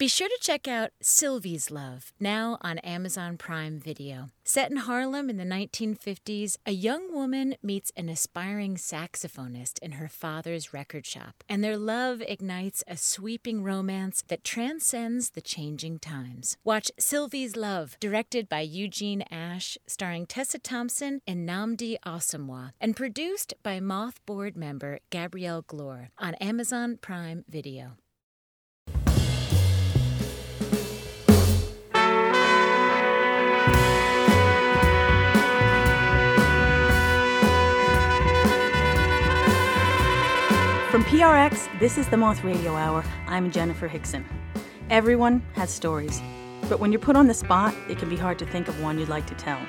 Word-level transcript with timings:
Be 0.00 0.08
sure 0.08 0.28
to 0.28 0.38
check 0.40 0.66
out 0.66 0.92
Sylvie's 1.02 1.70
Love, 1.70 2.14
now 2.18 2.56
on 2.62 2.78
Amazon 2.78 3.36
Prime 3.36 3.78
Video. 3.78 4.30
Set 4.42 4.70
in 4.70 4.78
Harlem 4.78 5.28
in 5.28 5.36
the 5.36 5.44
1950s, 5.44 6.56
a 6.64 6.72
young 6.72 7.12
woman 7.12 7.56
meets 7.62 7.92
an 7.98 8.08
aspiring 8.08 8.76
saxophonist 8.76 9.78
in 9.80 9.92
her 9.92 10.08
father's 10.08 10.72
record 10.72 11.04
shop, 11.04 11.44
and 11.50 11.62
their 11.62 11.76
love 11.76 12.22
ignites 12.22 12.82
a 12.88 12.96
sweeping 12.96 13.62
romance 13.62 14.24
that 14.28 14.42
transcends 14.42 15.32
the 15.32 15.42
changing 15.42 15.98
times. 15.98 16.56
Watch 16.64 16.90
Sylvie's 16.98 17.54
Love, 17.54 17.98
directed 18.00 18.48
by 18.48 18.60
Eugene 18.60 19.22
Ashe, 19.30 19.76
starring 19.86 20.24
Tessa 20.24 20.58
Thompson 20.58 21.20
and 21.26 21.46
Nnamdi 21.46 21.96
Asomugha, 22.06 22.72
and 22.80 22.96
produced 22.96 23.52
by 23.62 23.80
Moth 23.80 24.24
Board 24.24 24.56
member 24.56 25.00
Gabrielle 25.10 25.62
Glore 25.62 26.08
on 26.16 26.32
Amazon 26.36 26.96
Prime 26.96 27.44
Video. 27.50 27.98
From 40.90 41.04
PRX, 41.04 41.68
this 41.78 41.96
is 41.98 42.08
the 42.08 42.16
Moth 42.16 42.42
Radio 42.42 42.74
Hour. 42.74 43.04
I'm 43.28 43.52
Jenifer 43.52 43.88
Hixson. 43.88 44.24
Everyone 44.90 45.40
has 45.52 45.70
stories, 45.70 46.20
but 46.68 46.80
when 46.80 46.90
you're 46.90 47.00
put 47.00 47.14
on 47.14 47.28
the 47.28 47.32
spot, 47.32 47.72
it 47.88 47.96
can 47.96 48.08
be 48.08 48.16
hard 48.16 48.40
to 48.40 48.44
think 48.46 48.66
of 48.66 48.82
one 48.82 48.98
you'd 48.98 49.08
like 49.08 49.24
to 49.26 49.36
tell. 49.36 49.60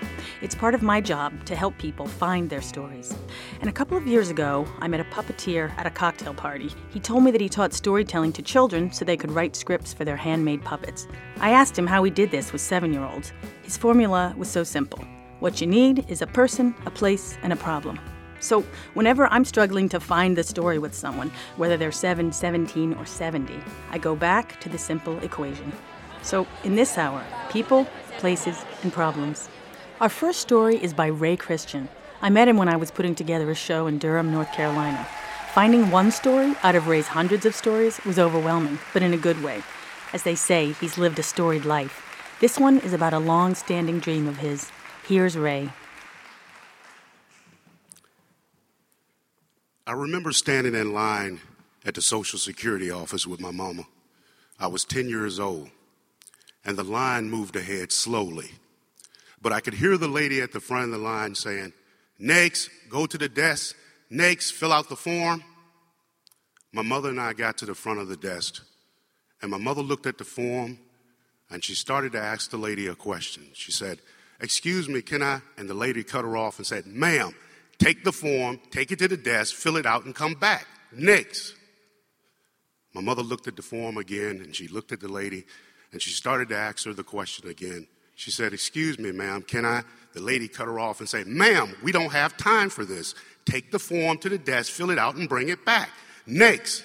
It's 0.41 0.55
part 0.55 0.73
of 0.73 0.81
my 0.81 0.99
job 0.99 1.45
to 1.45 1.55
help 1.55 1.77
people 1.77 2.07
find 2.07 2.49
their 2.49 2.63
stories. 2.63 3.16
And 3.59 3.70
a 3.70 3.71
couple 3.71 3.95
of 3.95 4.07
years 4.07 4.30
ago, 4.30 4.67
I 4.80 4.88
met 4.88 4.99
a 4.99 5.03
puppeteer 5.03 5.70
at 5.77 5.85
a 5.85 5.91
cocktail 5.91 6.34
party. 6.34 6.71
He 6.89 6.99
told 6.99 7.23
me 7.23 7.30
that 7.30 7.39
he 7.39 7.49
taught 7.49 7.73
storytelling 7.73 8.33
to 8.33 8.41
children 8.41 8.91
so 8.91 9.05
they 9.05 9.16
could 9.16 9.31
write 9.31 9.55
scripts 9.55 9.94
for 9.94 10.03
their 10.03 10.17
handmade 10.17 10.63
puppets. 10.63 11.08
I 11.39 11.52
asked 11.52 11.77
him 11.77 11.85
how 11.85 12.03
he 12.03 12.09
did 12.09 12.31
this 12.31 12.52
with 12.52 12.61
seven 12.61 12.91
year 12.94 13.03
olds. 13.05 13.31
His 13.61 13.77
formula 13.77 14.33
was 14.39 14.49
so 14.49 14.64
simple 14.64 15.05
what 15.39 15.61
you 15.61 15.67
need 15.67 16.03
is 16.09 16.23
a 16.23 16.27
person, 16.27 16.73
a 16.88 16.89
place, 16.89 17.38
and 17.44 17.53
a 17.53 17.58
problem. 17.58 17.99
So, 18.42 18.61
whenever 18.95 19.28
I'm 19.28 19.45
struggling 19.45 19.88
to 19.89 20.00
find 20.00 20.36
the 20.36 20.44
story 20.44 20.80
with 20.80 20.95
someone, 20.95 21.31
whether 21.58 21.78
they're 21.78 21.92
7, 21.92 22.31
17, 22.31 22.95
or 22.95 23.06
70, 23.06 23.53
I 23.92 24.00
go 24.00 24.16
back 24.16 24.59
to 24.61 24.70
the 24.70 24.80
simple 24.80 25.17
equation. 25.20 25.72
So, 26.23 26.48
in 26.64 26.75
this 26.75 26.98
hour, 26.98 27.23
people, 27.52 27.88
places, 28.17 28.66
and 28.81 28.92
problems. 28.92 29.48
Our 30.02 30.09
first 30.09 30.42
story 30.42 30.81
is 30.81 30.94
by 30.94 31.08
Ray 31.08 31.38
Christian. 31.38 31.88
I 32.23 32.31
met 32.31 32.48
him 32.48 32.58
when 32.58 32.67
I 32.67 32.75
was 32.75 32.89
putting 32.89 33.14
together 33.14 33.50
a 33.52 33.56
show 33.56 33.86
in 33.86 34.00
Durham, 34.00 34.31
North 34.31 34.52
Carolina. 34.52 35.08
Finding 35.53 35.92
one 35.92 36.11
story 36.11 36.55
out 36.64 36.76
of 36.76 36.88
Ray's 36.88 37.08
hundreds 37.08 37.45
of 37.45 37.53
stories 37.53 38.03
was 38.05 38.17
overwhelming, 38.17 38.80
but 38.94 39.03
in 39.03 39.14
a 39.14 39.17
good 39.17 39.44
way. 39.44 39.61
As 40.14 40.23
they 40.23 40.36
say, 40.36 40.72
he's 40.73 40.98
lived 40.98 41.20
a 41.20 41.23
storied 41.23 41.66
life. 41.66 42.08
This 42.39 42.58
one 42.58 42.80
is 42.80 42.94
about 42.94 43.14
a 43.14 43.20
long 43.20 43.53
standing 43.53 44.00
dream 44.00 44.28
of 44.28 44.38
his. 44.38 44.72
Here's 45.08 45.38
Ray. 45.38 45.70
I 49.92 49.94
remember 49.94 50.31
standing 50.31 50.73
in 50.73 50.94
line 50.94 51.42
at 51.84 51.95
the 51.95 52.02
Social 52.02 52.39
Security 52.39 52.89
office 52.89 53.28
with 53.28 53.42
my 53.42 53.52
mama. 53.52 53.84
I 54.58 54.67
was 54.67 54.86
10 54.86 55.09
years 55.09 55.38
old, 55.38 55.70
and 56.64 56.78
the 56.78 56.83
line 56.86 57.30
moved 57.30 57.58
ahead 57.58 57.92
slowly. 57.92 58.52
But 59.42 59.52
I 59.52 59.59
could 59.59 59.73
hear 59.73 59.98
the 59.98 60.08
lady 60.08 60.39
at 60.39 60.53
the 60.53 60.61
front 60.61 60.86
of 60.86 60.92
the 60.92 60.98
line 60.98 61.36
saying, 61.36 61.73
Next, 62.17 62.70
go 62.88 63.06
to 63.06 63.17
the 63.17 63.28
desk. 63.28 63.75
Next, 64.09 64.52
fill 64.52 64.72
out 64.72 64.88
the 64.88 64.95
form. 64.95 65.44
My 66.72 66.83
mother 66.83 67.09
and 67.09 67.20
I 67.20 67.33
got 67.33 67.58
to 67.58 67.66
the 67.66 67.76
front 67.76 68.00
of 68.00 68.08
the 68.08 68.16
desk, 68.16 68.64
and 69.42 69.52
my 69.52 69.58
mother 69.58 69.81
looked 69.81 70.05
at 70.05 70.17
the 70.17 70.23
form 70.23 70.80
and 71.50 71.61
she 71.61 71.76
started 71.76 72.14
to 72.14 72.22
ask 72.22 72.50
the 72.50 72.55
lady 72.55 72.88
a 72.88 72.95
question. 72.95 73.44
She 73.52 73.73
said, 73.73 74.00
Excuse 74.39 74.88
me, 74.88 75.02
can 75.02 75.22
I? 75.22 75.42
And 75.58 75.70
the 75.70 75.73
lady 75.73 76.02
cut 76.02 76.23
her 76.23 76.38
off 76.38 76.59
and 76.59 76.66
said, 76.66 76.88
Ma'am, 76.88 77.36
take 77.81 78.03
the 78.03 78.11
form, 78.11 78.59
take 78.69 78.92
it 78.92 78.99
to 78.99 79.08
the 79.08 79.17
desk, 79.17 79.55
fill 79.55 79.77
it 79.77 79.86
out, 79.86 80.05
and 80.05 80.14
come 80.15 80.36
back. 80.36 80.67
Next. 80.92 81.55
My 82.93 83.02
mother 83.02 83.23
looked 83.23 83.47
at 83.47 83.55
the 83.55 83.61
form 83.61 83.97
again 83.97 84.42
and 84.43 84.55
she 84.55 84.67
looked 84.67 84.92
at 84.92 84.99
the 84.99 85.08
lady 85.08 85.45
and 85.91 86.02
she 86.02 86.11
started 86.11 86.49
to 86.49 86.58
ask 86.58 86.86
her 86.86 86.93
the 86.93 87.03
question 87.03 87.49
again. 87.49 87.87
She 88.15 88.31
said, 88.31 88.53
Excuse 88.53 88.99
me, 88.99 89.11
ma'am, 89.11 89.41
can 89.41 89.65
I? 89.65 89.83
The 90.14 90.21
lady 90.21 90.47
cut 90.47 90.67
her 90.67 90.77
off 90.77 90.99
and 90.99 91.08
said, 91.08 91.25
Ma'am, 91.25 91.75
we 91.81 91.91
don't 91.91 92.11
have 92.11 92.37
time 92.37 92.70
for 92.70 92.86
this. 92.86 93.15
Take 93.45 93.71
the 93.71 93.80
form 93.80 94.17
to 94.20 94.30
the 94.30 94.37
desk, 94.37 94.71
fill 94.71 94.91
it 94.91 94.99
out, 94.99 95.15
and 95.15 95.27
bring 95.27 95.49
it 95.49 95.65
back. 95.65 95.89
Next. 96.27 96.83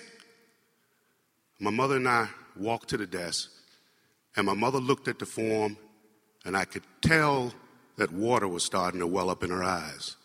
My 1.59 1.71
mother 1.71 1.97
and 1.97 2.09
I 2.09 2.29
walked 2.57 2.89
to 2.91 2.97
the 2.97 3.07
desk, 3.07 3.51
and 4.37 4.47
my 4.47 4.55
mother 4.55 4.79
looked 4.79 5.09
at 5.09 5.19
the 5.19 5.27
form, 5.27 5.77
and 6.45 6.57
I 6.57 6.65
could 6.65 6.85
tell 7.01 7.53
that 7.97 8.13
water 8.13 8.47
was 8.47 8.63
starting 8.63 9.01
to 9.01 9.07
well 9.07 9.31
up 9.31 9.43
in 9.43 9.51
her 9.51 9.65
eyes. 9.65 10.17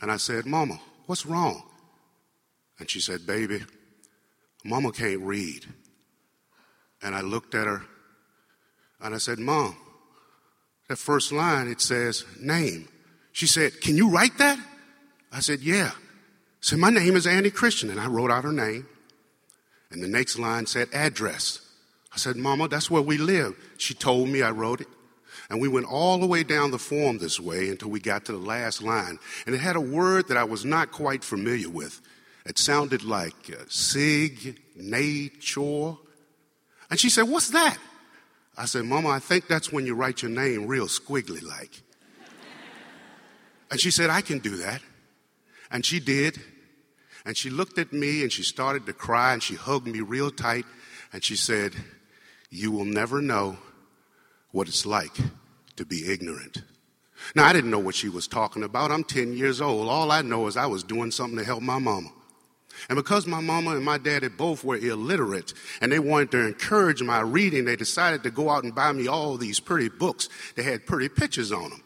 And 0.00 0.10
I 0.10 0.16
said, 0.16 0.46
Mama, 0.46 0.78
what's 1.06 1.26
wrong? 1.26 1.62
And 2.78 2.90
she 2.90 3.00
said, 3.00 3.26
Baby, 3.26 3.64
Mama 4.64 4.92
can't 4.92 5.20
read. 5.20 5.64
And 7.02 7.14
I 7.14 7.20
looked 7.20 7.54
at 7.54 7.66
her 7.66 7.82
and 9.00 9.14
I 9.14 9.18
said, 9.18 9.38
Mom, 9.38 9.76
that 10.88 10.98
first 10.98 11.32
line, 11.32 11.68
it 11.68 11.80
says 11.80 12.24
name. 12.40 12.88
She 13.32 13.46
said, 13.46 13.80
Can 13.80 13.96
you 13.96 14.08
write 14.10 14.38
that? 14.38 14.58
I 15.32 15.40
said, 15.40 15.60
Yeah. 15.60 15.92
Said, 16.60 16.78
My 16.78 16.90
name 16.90 17.16
is 17.16 17.26
Annie 17.26 17.50
Christian. 17.50 17.90
And 17.90 18.00
I 18.00 18.06
wrote 18.06 18.30
out 18.30 18.44
her 18.44 18.52
name. 18.52 18.86
And 19.90 20.02
the 20.02 20.08
next 20.08 20.38
line 20.38 20.66
said 20.66 20.88
address. 20.92 21.60
I 22.12 22.16
said, 22.16 22.36
Mama, 22.36 22.68
that's 22.68 22.90
where 22.90 23.02
we 23.02 23.18
live. 23.18 23.54
She 23.76 23.94
told 23.94 24.28
me 24.28 24.42
I 24.42 24.50
wrote 24.50 24.80
it. 24.80 24.88
And 25.48 25.60
we 25.60 25.68
went 25.68 25.86
all 25.86 26.18
the 26.18 26.26
way 26.26 26.42
down 26.42 26.70
the 26.70 26.78
form 26.78 27.18
this 27.18 27.38
way 27.38 27.68
until 27.68 27.88
we 27.88 28.00
got 28.00 28.24
to 28.24 28.32
the 28.32 28.38
last 28.38 28.82
line. 28.82 29.18
And 29.46 29.54
it 29.54 29.58
had 29.58 29.76
a 29.76 29.80
word 29.80 30.28
that 30.28 30.36
I 30.36 30.44
was 30.44 30.64
not 30.64 30.90
quite 30.90 31.22
familiar 31.22 31.68
with. 31.68 32.00
It 32.44 32.58
sounded 32.58 33.04
like 33.04 33.34
uh, 33.50 33.64
sig, 33.68 34.60
nature. 34.74 35.94
And 36.90 36.98
she 36.98 37.10
said, 37.10 37.22
What's 37.22 37.50
that? 37.50 37.78
I 38.56 38.64
said, 38.64 38.84
Mama, 38.84 39.10
I 39.10 39.18
think 39.18 39.46
that's 39.46 39.70
when 39.70 39.86
you 39.86 39.94
write 39.94 40.22
your 40.22 40.30
name 40.30 40.66
real 40.66 40.86
squiggly 40.86 41.42
like. 41.42 41.82
and 43.70 43.78
she 43.78 43.90
said, 43.90 44.10
I 44.10 44.20
can 44.20 44.38
do 44.38 44.56
that. 44.56 44.80
And 45.70 45.84
she 45.84 46.00
did. 46.00 46.40
And 47.24 47.36
she 47.36 47.50
looked 47.50 47.78
at 47.78 47.92
me 47.92 48.22
and 48.22 48.32
she 48.32 48.42
started 48.42 48.86
to 48.86 48.92
cry 48.92 49.32
and 49.32 49.42
she 49.42 49.56
hugged 49.56 49.88
me 49.88 50.00
real 50.00 50.30
tight 50.30 50.64
and 51.12 51.22
she 51.22 51.36
said, 51.36 51.74
You 52.50 52.70
will 52.70 52.84
never 52.84 53.20
know 53.20 53.58
what 54.56 54.68
it's 54.68 54.86
like 54.86 55.12
to 55.76 55.84
be 55.84 56.10
ignorant. 56.10 56.62
Now, 57.34 57.44
I 57.44 57.52
didn't 57.52 57.70
know 57.70 57.78
what 57.78 57.94
she 57.94 58.08
was 58.08 58.26
talking 58.26 58.62
about. 58.62 58.90
I'm 58.90 59.04
10 59.04 59.34
years 59.34 59.60
old. 59.60 59.86
All 59.86 60.10
I 60.10 60.22
know 60.22 60.46
is 60.46 60.56
I 60.56 60.64
was 60.64 60.82
doing 60.82 61.10
something 61.10 61.38
to 61.38 61.44
help 61.44 61.62
my 61.62 61.78
mama. 61.78 62.08
And 62.88 62.96
because 62.96 63.26
my 63.26 63.40
mama 63.40 63.72
and 63.72 63.84
my 63.84 63.98
daddy 63.98 64.28
both 64.28 64.64
were 64.64 64.76
illiterate 64.76 65.52
and 65.82 65.92
they 65.92 65.98
wanted 65.98 66.30
to 66.30 66.46
encourage 66.46 67.02
my 67.02 67.20
reading, 67.20 67.66
they 67.66 67.76
decided 67.76 68.22
to 68.22 68.30
go 68.30 68.48
out 68.48 68.64
and 68.64 68.74
buy 68.74 68.92
me 68.92 69.06
all 69.06 69.36
these 69.36 69.60
pretty 69.60 69.90
books 69.90 70.30
that 70.54 70.64
had 70.64 70.86
pretty 70.86 71.10
pictures 71.10 71.52
on 71.52 71.68
them. 71.68 71.82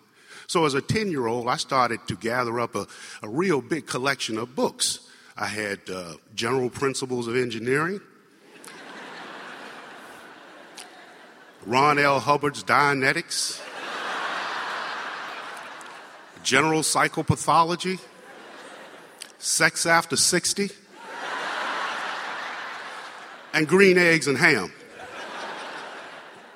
So 0.47 0.64
as 0.64 0.75
a 0.75 0.81
10 0.81 1.10
year 1.10 1.26
old, 1.26 1.48
I 1.48 1.56
started 1.56 2.06
to 2.06 2.14
gather 2.14 2.60
up 2.60 2.76
a, 2.76 2.87
a 3.20 3.28
real 3.28 3.60
big 3.60 3.88
collection 3.88 4.38
of 4.38 4.54
books. 4.54 5.00
I 5.37 5.47
had 5.47 5.81
uh, 5.92 6.14
General 6.37 6.70
Principles 6.70 7.26
of 7.26 7.34
Engineering, 7.34 8.00
Ron 11.66 11.98
L. 11.98 12.21
Hubbard's 12.21 12.65
Dianetics, 12.65 13.60
General 16.43 16.81
Psychopathology, 16.81 18.00
Sex 19.38 19.84
After 19.84 20.16
60, 20.16 20.70
and 23.53 23.69
Green 23.69 23.99
Eggs 23.99 24.26
and 24.26 24.38
Ham. 24.38 24.72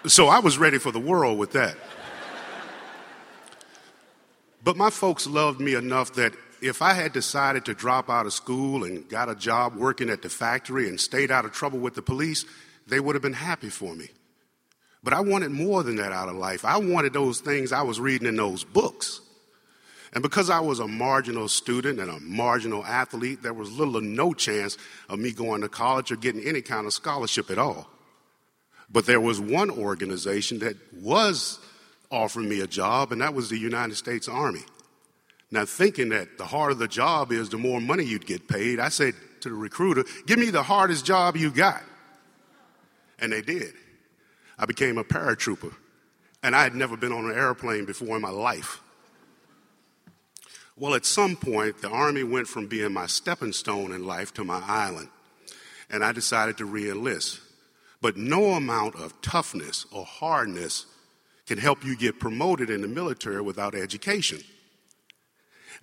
So 0.06 0.28
I 0.28 0.38
was 0.38 0.58
ready 0.58 0.78
for 0.78 0.90
the 0.90 1.00
world 1.00 1.38
with 1.38 1.52
that. 1.52 1.76
But 4.62 4.78
my 4.78 4.88
folks 4.88 5.26
loved 5.26 5.60
me 5.60 5.74
enough 5.74 6.14
that 6.14 6.32
if 6.62 6.80
I 6.80 6.94
had 6.94 7.12
decided 7.12 7.66
to 7.66 7.74
drop 7.74 8.08
out 8.08 8.24
of 8.24 8.32
school 8.32 8.84
and 8.84 9.06
got 9.06 9.28
a 9.28 9.34
job 9.34 9.76
working 9.76 10.08
at 10.08 10.22
the 10.22 10.30
factory 10.30 10.88
and 10.88 10.98
stayed 10.98 11.30
out 11.30 11.44
of 11.44 11.52
trouble 11.52 11.78
with 11.78 11.94
the 11.94 12.00
police, 12.00 12.46
they 12.86 13.00
would 13.00 13.14
have 13.14 13.22
been 13.22 13.34
happy 13.34 13.68
for 13.68 13.94
me. 13.94 14.08
But 15.04 15.12
I 15.12 15.20
wanted 15.20 15.50
more 15.50 15.82
than 15.82 15.96
that 15.96 16.12
out 16.12 16.30
of 16.30 16.36
life. 16.36 16.64
I 16.64 16.78
wanted 16.78 17.12
those 17.12 17.40
things 17.40 17.72
I 17.72 17.82
was 17.82 18.00
reading 18.00 18.26
in 18.26 18.36
those 18.36 18.64
books. 18.64 19.20
And 20.14 20.22
because 20.22 20.48
I 20.48 20.60
was 20.60 20.80
a 20.80 20.88
marginal 20.88 21.48
student 21.48 22.00
and 22.00 22.10
a 22.10 22.20
marginal 22.20 22.84
athlete, 22.84 23.42
there 23.42 23.52
was 23.52 23.70
little 23.70 23.98
or 23.98 24.00
no 24.00 24.32
chance 24.32 24.78
of 25.10 25.18
me 25.18 25.32
going 25.32 25.60
to 25.60 25.68
college 25.68 26.10
or 26.10 26.16
getting 26.16 26.42
any 26.46 26.62
kind 26.62 26.86
of 26.86 26.94
scholarship 26.94 27.50
at 27.50 27.58
all. 27.58 27.86
But 28.90 29.04
there 29.04 29.20
was 29.20 29.40
one 29.40 29.70
organization 29.70 30.60
that 30.60 30.76
was 30.94 31.58
offering 32.10 32.48
me 32.48 32.60
a 32.60 32.66
job, 32.66 33.12
and 33.12 33.20
that 33.20 33.34
was 33.34 33.50
the 33.50 33.58
United 33.58 33.96
States 33.96 34.28
Army. 34.28 34.62
Now, 35.50 35.64
thinking 35.64 36.10
that 36.10 36.38
the 36.38 36.46
harder 36.46 36.74
the 36.74 36.88
job 36.88 37.30
is, 37.30 37.50
the 37.50 37.58
more 37.58 37.80
money 37.80 38.04
you'd 38.04 38.26
get 38.26 38.48
paid, 38.48 38.80
I 38.80 38.88
said 38.88 39.14
to 39.40 39.48
the 39.48 39.54
recruiter, 39.54 40.04
Give 40.26 40.38
me 40.38 40.50
the 40.50 40.62
hardest 40.62 41.04
job 41.04 41.36
you 41.36 41.50
got. 41.50 41.82
And 43.18 43.32
they 43.32 43.42
did. 43.42 43.74
I 44.58 44.66
became 44.66 44.98
a 44.98 45.04
paratrooper, 45.04 45.74
and 46.42 46.54
I 46.54 46.62
had 46.62 46.74
never 46.74 46.96
been 46.96 47.12
on 47.12 47.30
an 47.30 47.36
airplane 47.36 47.84
before 47.84 48.16
in 48.16 48.22
my 48.22 48.30
life. 48.30 48.80
Well, 50.76 50.94
at 50.94 51.06
some 51.06 51.36
point, 51.36 51.82
the 51.82 51.88
Army 51.88 52.24
went 52.24 52.48
from 52.48 52.66
being 52.66 52.92
my 52.92 53.06
stepping 53.06 53.52
stone 53.52 53.92
in 53.92 54.04
life 54.04 54.34
to 54.34 54.44
my 54.44 54.60
island, 54.66 55.08
and 55.88 56.04
I 56.04 56.12
decided 56.12 56.58
to 56.58 56.64
re 56.64 56.90
enlist. 56.90 57.40
But 58.00 58.16
no 58.16 58.52
amount 58.52 58.96
of 58.96 59.20
toughness 59.22 59.86
or 59.92 60.04
hardness 60.04 60.86
can 61.46 61.58
help 61.58 61.84
you 61.84 61.96
get 61.96 62.18
promoted 62.18 62.70
in 62.70 62.82
the 62.82 62.88
military 62.88 63.40
without 63.40 63.74
education. 63.74 64.40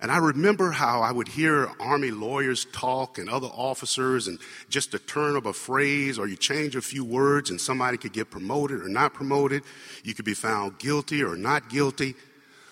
And 0.02 0.10
I 0.10 0.18
remember 0.18 0.72
how 0.72 1.00
I 1.00 1.12
would 1.12 1.28
hear 1.28 1.70
Army 1.78 2.10
lawyers 2.10 2.66
talk 2.72 3.18
and 3.18 3.30
other 3.30 3.46
officers, 3.46 4.26
and 4.26 4.40
just 4.68 4.92
a 4.94 4.98
turn 4.98 5.36
of 5.36 5.46
a 5.46 5.52
phrase, 5.52 6.18
or 6.18 6.26
you 6.26 6.34
change 6.34 6.74
a 6.74 6.82
few 6.82 7.04
words, 7.04 7.50
and 7.50 7.60
somebody 7.60 7.96
could 7.96 8.12
get 8.12 8.28
promoted 8.28 8.82
or 8.82 8.88
not 8.88 9.14
promoted. 9.14 9.62
You 10.02 10.12
could 10.12 10.24
be 10.24 10.34
found 10.34 10.80
guilty 10.80 11.22
or 11.22 11.36
not 11.36 11.70
guilty. 11.70 12.16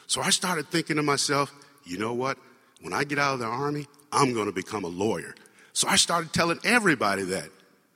So 0.09 0.21
I 0.21 0.31
started 0.31 0.67
thinking 0.67 0.97
to 0.97 1.05
myself, 1.05 1.53
you 1.85 1.99
know 1.99 2.15
what? 2.15 2.37
When 2.81 2.93
I 2.93 3.05
get 3.05 3.21
out 3.21 3.35
of 3.35 3.39
the 3.39 3.47
Army, 3.47 3.87
I'm 4.11 4.35
going 4.35 4.47
to 4.47 4.53
become 4.53 4.83
a 4.83 4.89
lawyer. 4.89 5.37
So 5.73 5.87
I 5.87 5.95
started 5.95 6.33
telling 6.33 6.59
everybody 6.65 7.23
that. 7.23 7.49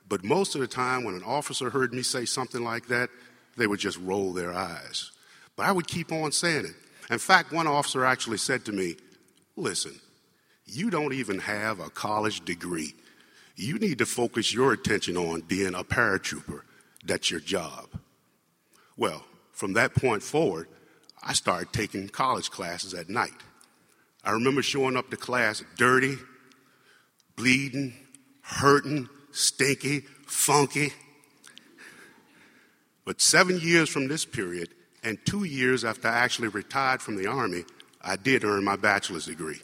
But 0.07 0.23
most 0.23 0.55
of 0.55 0.61
the 0.61 0.67
time, 0.67 1.03
when 1.03 1.13
an 1.13 1.23
officer 1.23 1.69
heard 1.69 1.93
me 1.93 2.03
say 2.03 2.23
something 2.23 2.63
like 2.63 2.87
that, 2.87 3.09
they 3.57 3.67
would 3.67 3.81
just 3.81 3.97
roll 3.99 4.31
their 4.31 4.53
eyes. 4.53 5.11
But 5.57 5.65
I 5.65 5.73
would 5.73 5.87
keep 5.87 6.13
on 6.13 6.31
saying 6.31 6.65
it. 6.65 6.75
In 7.09 7.19
fact, 7.19 7.51
one 7.51 7.67
officer 7.67 8.05
actually 8.05 8.37
said 8.37 8.65
to 8.65 8.71
me, 8.71 8.95
Listen, 9.55 9.99
you 10.65 10.89
don't 10.89 11.13
even 11.13 11.39
have 11.39 11.79
a 11.79 11.89
college 11.89 12.43
degree. 12.43 12.93
You 13.55 13.79
need 13.79 13.99
to 13.99 14.05
focus 14.05 14.53
your 14.53 14.73
attention 14.73 15.15
on 15.15 15.41
being 15.41 15.75
a 15.75 15.83
paratrooper. 15.83 16.61
That's 17.05 17.31
your 17.31 17.39
job. 17.39 17.87
Well, 18.97 19.23
from 19.53 19.73
that 19.73 19.95
point 19.95 20.23
forward, 20.23 20.67
I 21.23 21.33
started 21.33 21.71
taking 21.71 22.09
college 22.09 22.51
classes 22.51 22.93
at 22.93 23.09
night. 23.09 23.31
I 24.23 24.31
remember 24.31 24.61
showing 24.61 24.97
up 24.97 25.09
to 25.11 25.17
class 25.17 25.63
dirty, 25.77 26.17
bleeding, 27.35 27.93
hurting, 28.41 29.07
stinky, 29.31 30.01
funky. 30.25 30.91
But 33.05 33.21
seven 33.21 33.59
years 33.59 33.89
from 33.89 34.07
this 34.07 34.25
period, 34.25 34.69
and 35.03 35.23
two 35.25 35.43
years 35.43 35.85
after 35.85 36.07
I 36.07 36.17
actually 36.17 36.47
retired 36.47 37.01
from 37.01 37.15
the 37.15 37.27
Army, 37.27 37.63
I 38.07 38.15
did 38.17 38.43
earn 38.43 38.63
my 38.63 38.75
bachelor's 38.75 39.25
degree. 39.25 39.59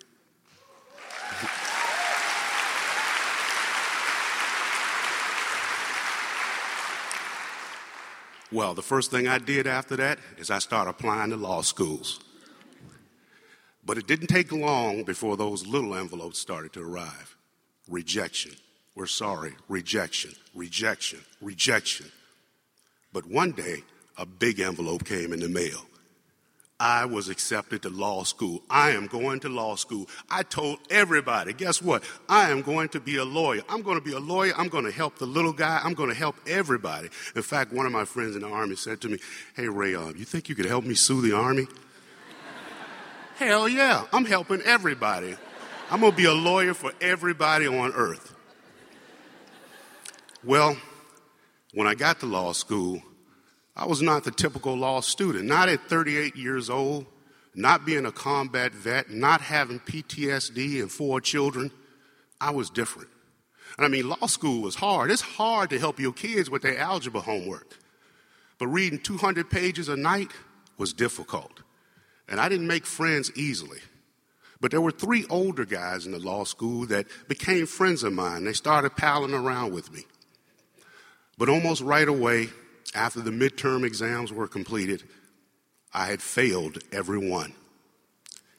well, 8.51 8.73
the 8.73 8.81
first 8.81 9.11
thing 9.11 9.27
I 9.27 9.38
did 9.38 9.67
after 9.67 9.95
that 9.97 10.17
is 10.39 10.49
I 10.49 10.57
started 10.57 10.89
applying 10.89 11.29
to 11.29 11.35
law 11.35 11.61
schools. 11.61 12.19
But 13.85 13.99
it 13.99 14.07
didn't 14.07 14.27
take 14.27 14.51
long 14.51 15.03
before 15.03 15.38
those 15.38 15.67
little 15.67 15.93
envelopes 15.95 16.39
started 16.39 16.73
to 16.73 16.81
arrive. 16.81 17.38
Rejection. 17.88 18.53
We're 18.95 19.05
sorry. 19.05 19.53
Rejection. 19.69 20.31
Rejection. 20.55 21.19
Rejection. 21.41 22.11
But 23.13 23.27
one 23.27 23.51
day, 23.51 23.83
a 24.17 24.25
big 24.25 24.59
envelope 24.59 25.05
came 25.05 25.31
in 25.31 25.39
the 25.41 25.49
mail. 25.49 25.85
I 26.81 27.06
was 27.06 27.30
accepted 27.30 27.83
to 27.83 27.89
law 27.89 28.24
school. 28.24 28.63
I 28.68 28.89
am 28.89 29.06
going 29.06 29.39
to 29.42 29.50
law 29.50 29.75
school. 29.75 30.10
I 30.31 30.42
told 30.42 30.80
everybody, 30.89 31.54
guess 31.54 31.80
what? 31.80 32.04
I 32.28 32.50
am 32.50 32.63
going 32.63 32.89
to 32.89 33.00
be 33.00 33.18
a 33.18 33.24
lawyer. 33.24 33.62
I'm 33.69 33.83
going 33.83 34.00
to 34.00 34.04
be 34.04 34.13
a 34.13 34.19
lawyer. 34.19 34.51
I'm 34.57 34.68
going 34.68 34.86
to 34.86 34.92
help 34.92 35.19
the 35.19 35.28
little 35.28 35.54
guy. 35.54 35.80
I'm 35.83 35.94
going 35.94 36.10
to 36.10 36.16
help 36.16 36.38
everybody. 36.48 37.10
In 37.36 37.44
fact, 37.44 37.72
one 37.72 37.86
of 37.86 37.92
my 37.92 38.04
friends 38.04 38.36
in 38.36 38.42
the 38.42 38.48
Army 38.48 38.75
said 38.75 39.00
to 39.01 39.10
me, 39.10 39.19
Hey, 39.56 39.68
Ray, 39.68 39.94
uh, 39.94 40.07
you 40.07 40.25
think 40.25 40.50
you 40.50 40.56
could 40.56 40.66
help 40.66 40.83
me 40.83 40.95
sue 40.95 41.22
the 41.22 41.38
Army? 41.38 41.68
Hell 43.36 43.69
yeah, 43.69 44.06
I'm 44.12 44.25
helping 44.25 44.63
everybody. 44.63 45.36
I'm 45.92 46.00
going 46.00 46.13
to 46.13 46.18
be 46.18 46.25
a 46.25 46.34
lawyer 46.34 46.74
for 46.74 46.94
everybody 47.00 47.68
on 47.68 47.92
earth. 47.92 48.34
Well, 50.44 50.77
when 51.75 51.86
I 51.86 51.94
got 51.94 52.22
to 52.22 52.25
law 52.25 52.54
school, 52.54 53.04
I 53.75 53.85
was 53.85 54.01
not 54.01 54.23
the 54.23 54.31
typical 54.31 54.75
law 54.75 55.01
student, 55.01 55.45
not 55.45 55.69
at 55.69 55.88
38 55.88 56.35
years 56.35 56.69
old, 56.69 57.06
not 57.56 57.85
being 57.85 58.06
a 58.06 58.12
combat 58.12 58.73
vet, 58.73 59.09
not 59.09 59.41
having 59.41 59.79
PTSD 59.79 60.81
and 60.81 60.91
four 60.91 61.21
children. 61.21 61.71
I 62.39 62.51
was 62.51 62.69
different. 62.69 63.09
And 63.77 63.85
I 63.85 63.89
mean, 63.89 64.09
law 64.09 64.27
school 64.27 64.62
was 64.62 64.75
hard. 64.75 65.12
It's 65.12 65.21
hard 65.21 65.69
to 65.69 65.79
help 65.79 66.00
your 66.00 66.13
kids 66.13 66.50
with 66.50 66.62
their 66.62 66.77
algebra 66.77 67.21
homework. 67.21 67.77
But 68.59 68.68
reading 68.68 69.00
200 69.00 69.50
pages 69.50 69.89
a 69.89 69.95
night 69.95 70.31
was 70.77 70.94
difficult. 70.94 71.62
And 72.27 72.39
I 72.39 72.50
didn't 72.50 72.67
make 72.67 72.85
friends 72.85 73.31
easily. 73.35 73.79
But 74.59 74.71
there 74.71 74.81
were 74.81 74.91
three 74.91 75.25
older 75.29 75.65
guys 75.65 76.06
in 76.06 76.12
the 76.12 76.19
law 76.19 76.44
school 76.44 76.85
that 76.88 77.07
became 77.27 77.65
friends 77.65 78.03
of 78.03 78.13
mine. 78.13 78.44
They 78.44 78.53
started 78.53 78.95
palling 78.95 79.33
around 79.33 79.74
with 79.74 79.91
me. 79.91 80.03
But 81.38 81.50
almost 81.50 81.81
right 81.81 82.07
away, 82.07 82.50
after 82.93 83.21
the 83.21 83.31
midterm 83.31 83.85
exams 83.85 84.31
were 84.31 84.47
completed, 84.47 85.03
I 85.93 86.05
had 86.05 86.21
failed 86.21 86.79
every 86.91 87.17
one. 87.17 87.53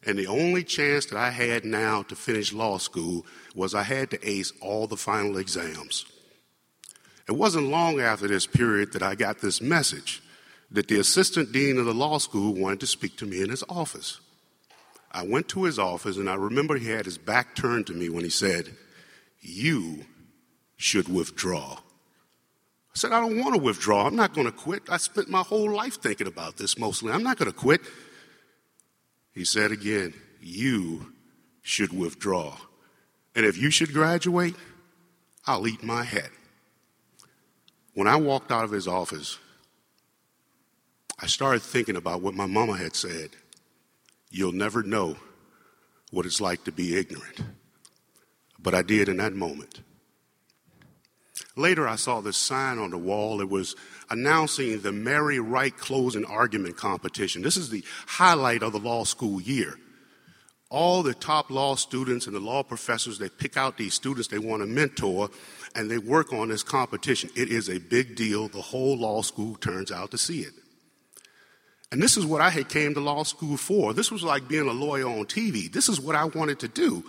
And 0.05 0.19
the 0.19 0.27
only 0.27 0.65
chance 0.65 1.07
that 1.07 1.19
I 1.19 1.31
had 1.31 1.65
now 1.65 2.03
to 2.05 2.17
finish 2.17 2.53
law 2.53 2.79
school 2.79 3.25
was 3.55 3.75
I 3.75 3.85
had 3.85 4.11
to 4.11 4.29
ace 4.29 4.53
all 4.61 4.87
the 4.87 4.97
final 4.97 5.37
exams. 5.37 6.07
It 7.29 7.33
wasn't 7.33 7.69
long 7.69 8.01
after 8.01 8.27
this 8.27 8.47
period 8.47 8.93
that 8.93 9.03
I 9.03 9.15
got 9.15 9.41
this 9.41 9.61
message 9.61 10.23
that 10.71 10.89
the 10.89 10.99
assistant 10.99 11.53
dean 11.53 11.79
of 11.79 11.85
the 11.85 11.95
law 11.95 12.19
school 12.19 12.55
wanted 12.55 12.81
to 12.81 12.87
speak 12.87 13.17
to 13.19 13.27
me 13.27 13.43
in 13.43 13.51
his 13.51 13.63
office. 13.69 14.21
I 15.13 15.25
went 15.25 15.49
to 15.49 15.65
his 15.65 15.79
office 15.79 16.17
and 16.17 16.29
I 16.29 16.35
remember 16.35 16.77
he 16.77 16.89
had 16.89 17.05
his 17.05 17.19
back 17.19 17.55
turned 17.55 17.87
to 17.89 17.93
me 17.93 18.09
when 18.09 18.25
he 18.25 18.31
said, 18.31 18.75
You 19.41 20.07
should 20.77 21.09
withdraw. 21.09 21.79
I 22.95 22.99
said, 22.99 23.13
I 23.13 23.21
don't 23.21 23.39
want 23.39 23.55
to 23.55 23.61
withdraw. 23.61 24.07
I'm 24.07 24.17
not 24.17 24.35
going 24.35 24.47
to 24.47 24.53
quit. 24.53 24.83
I 24.89 24.99
spent 24.99 25.29
my 25.29 25.41
whole 25.41 25.71
life 25.71 26.01
thinking 26.01 26.27
about 26.27 26.59
this 26.59 26.79
mostly. 26.79 27.11
I'm 27.11 27.23
not 27.23 27.39
going 27.39 27.51
to 27.51 27.57
quit. 27.57 27.81
He 29.33 29.45
said 29.45 29.73
again, 29.73 30.13
You 30.41 31.13
should 31.63 31.97
withdraw. 31.97 32.57
And 33.35 33.47
if 33.47 33.57
you 33.57 33.71
should 33.71 33.95
graduate, 33.95 34.55
I'll 35.47 35.67
eat 35.67 35.83
my 35.83 36.05
hat. 36.05 36.31
When 37.95 38.07
I 38.07 38.17
walked 38.17 38.53
out 38.53 38.65
of 38.65 38.71
his 38.71 38.87
office, 38.87 39.39
I 41.19 41.27
started 41.27 41.63
thinking 41.63 41.97
about 41.97 42.21
what 42.21 42.35
my 42.35 42.47
mama 42.47 42.77
had 42.77 42.95
said. 42.95 43.31
You'll 44.31 44.53
never 44.53 44.83
know 44.83 45.17
what 46.11 46.27
it's 46.27 46.41
like 46.41 46.65
to 46.65 46.73
be 46.73 46.97
ignorant. 46.97 47.41
But 48.59 48.75
I 48.75 48.83
did 48.83 49.09
in 49.09 49.17
that 49.19 49.35
moment. 49.35 49.81
Later, 51.57 51.87
I 51.87 51.97
saw 51.97 52.21
this 52.21 52.37
sign 52.37 52.79
on 52.79 52.91
the 52.91 52.99
wall. 52.99 53.41
It 53.41 53.49
was 53.49 53.77
announcing 54.11 54.81
the 54.81 54.93
Mary 54.93 55.39
Wright 55.39 55.77
closing 55.77 56.25
argument 56.25 56.77
competition. 56.77 57.43
This 57.43 57.57
is 57.57 57.69
the 57.69 57.85
highlight 58.07 58.63
of 58.63 58.73
the 58.73 58.79
law 58.79 59.05
school 59.05 59.41
year. 59.41 59.79
All 60.71 61.03
the 61.03 61.13
top 61.13 61.51
law 61.51 61.75
students 61.75 62.27
and 62.27 62.35
the 62.35 62.41
law 62.41 62.63
professors, 62.63 63.19
they 63.19 63.29
pick 63.29 63.59
out 63.59 63.77
these 63.77 63.93
students 63.93 64.29
they 64.29 64.39
want 64.39 64.63
to 64.63 64.67
mentor 64.67 65.29
and 65.75 65.91
they 65.91 65.99
work 65.99 66.33
on 66.33 66.49
this 66.49 66.63
competition. 66.63 67.29
It 67.37 67.51
is 67.51 67.69
a 67.69 67.79
big 67.79 68.17
deal. 68.17 68.49
The 68.49 68.63
whole 68.63 68.97
law 68.97 69.21
school 69.21 69.57
turns 69.57 69.93
out 69.93 70.11
to 70.13 70.19
see 70.19 70.41
it. 70.41 70.55
And 71.91 72.03
this 72.03 72.17
is 72.17 72.25
what 72.25 72.41
I 72.41 72.49
had 72.49 72.71
came 72.71 72.95
to 72.95 73.01
law 73.01 73.23
school 73.23 73.59
for. 73.59 73.93
This 73.93 74.11
was 74.11 74.23
like 74.23 74.49
being 74.49 74.67
a 74.67 74.73
lawyer 74.73 75.07
on 75.07 75.27
TV. 75.27 75.71
This 75.71 75.91
is 75.91 76.01
what 76.01 76.17
I 76.17 76.25
wanted 76.25 76.59
to 76.61 76.69
do. 76.69 77.05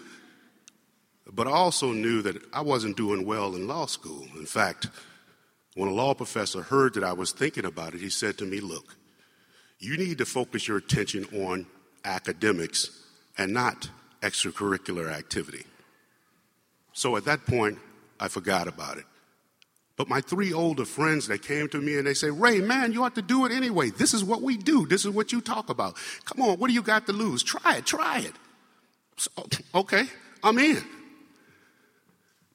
But 1.31 1.47
I 1.47 1.51
also 1.51 1.91
knew 1.91 2.21
that 2.21 2.41
I 2.53 2.61
wasn't 2.61 2.97
doing 2.97 3.25
well 3.25 3.55
in 3.55 3.67
law 3.67 3.85
school. 3.85 4.27
In 4.35 4.45
fact, 4.45 4.87
when 5.75 5.89
a 5.89 5.93
law 5.93 6.13
professor 6.13 6.61
heard 6.61 6.93
that 6.95 7.03
I 7.03 7.13
was 7.13 7.31
thinking 7.31 7.65
about 7.65 7.93
it, 7.93 8.01
he 8.01 8.09
said 8.09 8.37
to 8.39 8.45
me, 8.45 8.59
Look, 8.59 8.95
you 9.79 9.97
need 9.97 10.17
to 10.19 10.25
focus 10.25 10.67
your 10.67 10.77
attention 10.77 11.25
on 11.45 11.65
academics 12.05 12.89
and 13.37 13.53
not 13.53 13.89
extracurricular 14.21 15.11
activity. 15.11 15.65
So 16.93 17.17
at 17.17 17.25
that 17.25 17.45
point, 17.45 17.79
I 18.19 18.27
forgot 18.27 18.67
about 18.67 18.97
it. 18.97 19.05
But 19.95 20.09
my 20.09 20.21
three 20.21 20.53
older 20.53 20.85
friends, 20.85 21.27
they 21.27 21.37
came 21.37 21.67
to 21.69 21.79
me 21.79 21.97
and 21.97 22.07
they 22.07 22.13
say, 22.13 22.29
Ray, 22.29 22.59
man, 22.59 22.93
you 22.93 23.03
ought 23.03 23.15
to 23.15 23.21
do 23.21 23.45
it 23.45 23.51
anyway. 23.51 23.89
This 23.89 24.13
is 24.13 24.23
what 24.23 24.41
we 24.41 24.57
do. 24.57 24.87
This 24.87 25.05
is 25.05 25.11
what 25.11 25.31
you 25.31 25.39
talk 25.39 25.69
about. 25.69 25.95
Come 26.25 26.41
on, 26.41 26.57
what 26.59 26.67
do 26.67 26.73
you 26.73 26.81
got 26.81 27.05
to 27.07 27.13
lose? 27.13 27.43
Try 27.43 27.77
it, 27.77 27.85
try 27.85 28.19
it. 28.19 28.33
So, 29.17 29.31
okay, 29.75 30.05
I'm 30.43 30.57
in. 30.57 30.83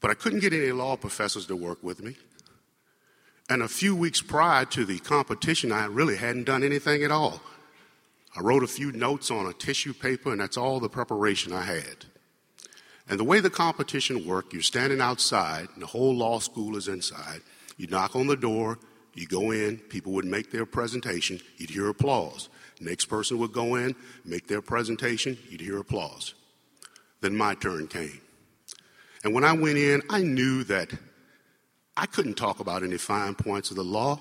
But 0.01 0.11
I 0.11 0.15
couldn't 0.15 0.41
get 0.41 0.53
any 0.53 0.73
law 0.73 0.97
professors 0.97 1.47
to 1.47 1.57
work 1.57 1.83
with 1.83 2.03
me. 2.03 2.17
And 3.51 3.63
a 3.63 3.69
few 3.69 3.97
weeks 3.97 4.21
prior 4.21 4.65
to 4.67 4.85
the 4.85 4.99
competition, 4.99 5.73
I 5.73 5.87
really 5.87 6.17
hadn't 6.17 6.45
done 6.45 6.63
anything 6.63 7.03
at 7.03 7.11
all. 7.11 7.41
I 8.37 8.41
wrote 8.41 8.63
a 8.63 8.69
few 8.69 8.93
notes 8.93 9.31
on 9.31 9.47
a 9.47 9.53
tissue 9.53 9.95
paper, 9.95 10.31
and 10.31 10.41
that's 10.41 10.57
all 10.57 10.81
the 10.81 10.89
preparation 10.89 11.53
I 11.53 11.65
had. 11.65 12.05
And 13.09 13.19
the 13.19 13.25
way 13.25 13.41
the 13.41 13.51
competition 13.51 14.27
worked, 14.27 14.53
you're 14.53 14.63
standing 14.63 15.01
outside, 15.01 15.69
and 15.73 15.83
the 15.83 15.87
whole 15.87 16.15
law 16.15 16.39
school 16.39 16.77
is 16.77 16.89
inside. 16.89 17.41
You 17.79 17.87
knock 17.87 18.15
on 18.15 18.27
the 18.27 18.37
door, 18.37 18.79
You 19.19 19.27
go 19.27 19.51
in, 19.51 19.79
people 19.79 20.13
would 20.13 20.25
make 20.25 20.53
their 20.53 20.65
presentation, 20.65 21.41
you'd 21.57 21.71
hear 21.71 21.89
applause. 21.89 22.49
Next 22.81 23.07
person 23.07 23.39
would 23.39 23.53
go 23.53 23.75
in, 23.75 23.97
make 24.25 24.47
their 24.47 24.63
presentation, 24.63 25.37
you'd 25.51 25.61
hear 25.61 25.79
applause. 25.79 26.35
Then 27.21 27.35
my 27.35 27.55
turn 27.55 27.89
came. 27.89 28.21
And 29.25 29.35
when 29.35 29.45
I 29.45 29.53
went 29.53 29.79
in, 29.79 30.03
I 30.11 30.23
knew 30.23 30.65
that 30.65 30.91
I 31.97 32.07
couldn't 32.07 32.35
talk 32.35 32.61
about 32.61 32.83
any 32.83 32.99
fine 32.99 33.35
points 33.35 33.71
of 33.71 33.77
the 33.77 33.85
law. 33.85 34.21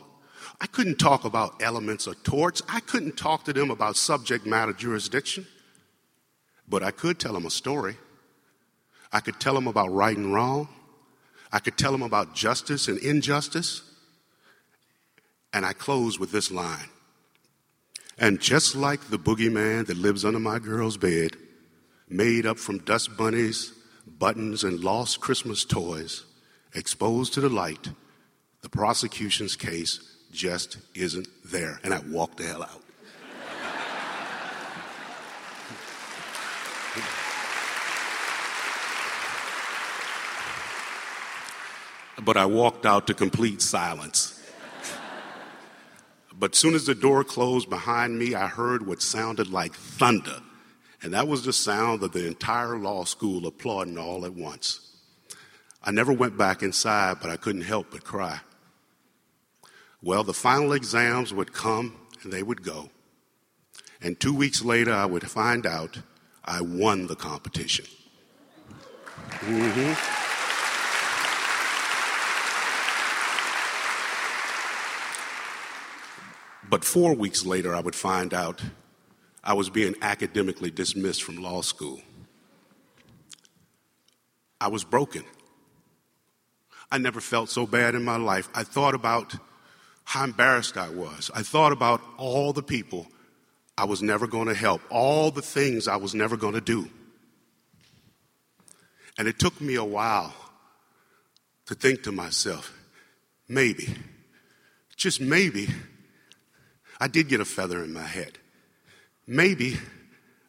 I 0.60 0.66
couldn't 0.68 0.98
talk 0.98 1.26
about 1.26 1.62
elements 1.62 2.08
of 2.08 2.22
torts. 2.24 2.62
I 2.68 2.80
couldn't 2.80 3.18
talk 3.18 3.46
to 3.46 3.54
them 3.54 3.70
about 3.70 3.96
subject 3.96 4.46
matter 4.46 4.74
jurisdiction. 4.74 5.46
But 6.68 6.84
I 6.84 6.92
could 6.92 7.20
tell 7.20 7.34
them 7.34 7.46
a 7.46 7.52
story. 7.52 7.96
I 9.12 9.20
could 9.20 9.40
tell 9.40 9.54
them 9.54 9.68
about 9.68 9.92
right 9.92 10.18
and 10.18 10.34
wrong. 10.34 10.68
I 11.52 11.60
could 11.60 11.78
tell 11.78 11.92
them 11.92 12.02
about 12.02 12.36
justice 12.36 12.88
and 12.88 12.98
injustice. 13.00 13.84
And 15.54 15.66
I 15.66 15.74
close 15.74 16.20
with 16.20 16.32
this 16.32 16.52
line. 16.52 16.90
And 18.18 18.40
just 18.40 18.76
like 18.76 19.10
the 19.10 19.20
boogeyman 19.20 19.86
that 19.86 19.98
lives 19.98 20.26
under 20.26 20.40
my 20.40 20.60
girl's 20.60 20.98
bed, 20.98 21.38
made 22.10 22.46
up 22.46 22.58
from 22.58 22.80
dust 22.80 23.16
bunnies, 23.16 23.74
buttons, 24.20 24.64
and 24.64 24.84
lost 24.84 25.20
Christmas 25.20 25.64
toys, 25.66 26.24
exposed 26.74 27.34
to 27.34 27.42
the 27.42 27.50
light, 27.50 27.90
the 28.62 28.70
prosecution's 28.70 29.56
case 29.56 30.00
just 30.32 30.78
isn't 30.96 31.28
there. 31.46 31.80
And 31.84 31.94
I 31.94 32.00
walked 32.00 32.38
the 32.38 32.46
hell 32.46 32.64
out. 32.64 32.84
but 42.24 42.36
I 42.36 42.46
walked 42.46 42.86
out 42.86 43.08
to 43.08 43.14
complete 43.14 43.62
silence. 43.62 44.34
But 46.38 46.56
soon 46.56 46.76
as 46.76 46.86
the 46.86 46.94
door 46.94 47.24
closed 47.24 47.70
behind 47.70 48.20
me, 48.20 48.36
I 48.36 48.48
heard 48.48 48.86
what 48.86 49.02
sounded 49.02 49.50
like 49.50 49.74
thunder. 49.74 50.42
And 51.02 51.14
that 51.14 51.28
was 51.28 51.46
the 51.46 51.54
sound 51.54 52.02
of 52.04 52.12
the 52.12 52.26
entire 52.26 52.78
law 52.78 53.04
school 53.04 53.46
applauding 53.46 53.98
all 53.98 54.26
at 54.26 54.34
once. 54.34 54.82
I 55.84 55.92
never 55.92 56.12
went 56.12 56.38
back 56.38 56.64
inside, 56.64 57.18
but 57.22 57.30
I 57.30 57.38
couldn't 57.38 57.62
help 57.62 57.92
but 57.92 58.04
cry. 58.04 58.40
Well, 60.02 60.24
the 60.24 60.34
final 60.34 60.74
exams 60.74 61.34
would 61.34 61.54
come 61.54 61.96
and 62.24 62.34
they 62.34 62.44
would 62.44 62.64
go. 62.64 62.90
And 64.02 64.20
two 64.20 64.34
weeks 64.34 64.64
later, 64.64 64.94
I 64.94 65.06
would 65.06 65.30
find 65.30 65.66
out 65.66 66.00
I 66.44 66.62
won 66.62 67.08
the 67.08 67.16
competition. 67.16 67.86
Mm-hmm. 69.42 69.94
But 76.70 76.84
four 76.84 77.14
weeks 77.14 77.46
later, 77.46 77.74
I 77.74 77.80
would 77.80 77.96
find 77.96 78.34
out 78.34 78.62
I 79.48 79.54
was 79.54 79.70
being 79.70 79.96
academically 80.02 80.70
dismissed 80.70 81.24
from 81.24 81.38
law 81.38 81.62
school. 81.62 82.02
I 84.60 84.68
was 84.68 84.84
broken. 84.84 85.24
I 86.92 86.98
never 86.98 87.22
felt 87.22 87.50
so 87.50 87.66
bad 87.66 87.96
in 87.96 88.04
my 88.04 88.18
life. 88.18 88.50
I 88.54 88.64
thought 88.64 88.94
about 88.94 89.36
how 90.04 90.26
embarrassed 90.26 90.76
I 90.76 90.90
was. 90.90 91.32
I 91.34 91.44
thought 91.44 91.72
about 91.72 92.02
all 92.18 92.52
the 92.52 92.62
people 92.62 93.08
I 93.78 93.86
was 93.86 94.02
never 94.02 94.28
going 94.28 94.48
to 94.50 94.54
help, 94.54 94.82
all 94.90 95.32
the 95.32 95.42
things 95.42 95.88
I 95.88 95.96
was 95.96 96.14
never 96.14 96.36
going 96.36 96.56
to 96.56 96.62
do. 96.62 96.90
And 99.18 99.30
it 99.30 99.40
took 99.40 99.62
me 99.62 99.76
a 99.76 99.84
while 99.84 100.34
to 101.68 101.76
think 101.76 102.04
to 102.04 102.12
myself, 102.12 102.78
maybe, 103.48 103.96
just 104.98 105.22
maybe, 105.22 105.70
I 107.00 107.08
did 107.08 107.30
get 107.30 107.40
a 107.40 107.46
feather 107.46 107.82
in 107.82 107.94
my 107.94 108.04
head. 108.04 108.40
Maybe 109.28 109.78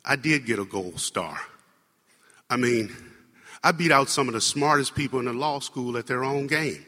I 0.04 0.16
did 0.16 0.46
get 0.46 0.58
a 0.58 0.64
gold 0.64 1.00
star. 1.00 1.38
I 2.48 2.56
mean, 2.56 2.94
I 3.62 3.72
beat 3.72 3.90
out 3.90 4.08
some 4.08 4.28
of 4.28 4.34
the 4.34 4.40
smartest 4.40 4.94
people 4.94 5.18
in 5.18 5.24
the 5.24 5.32
law 5.32 5.58
school 5.58 5.98
at 5.98 6.06
their 6.06 6.24
own 6.24 6.46
game. 6.46 6.84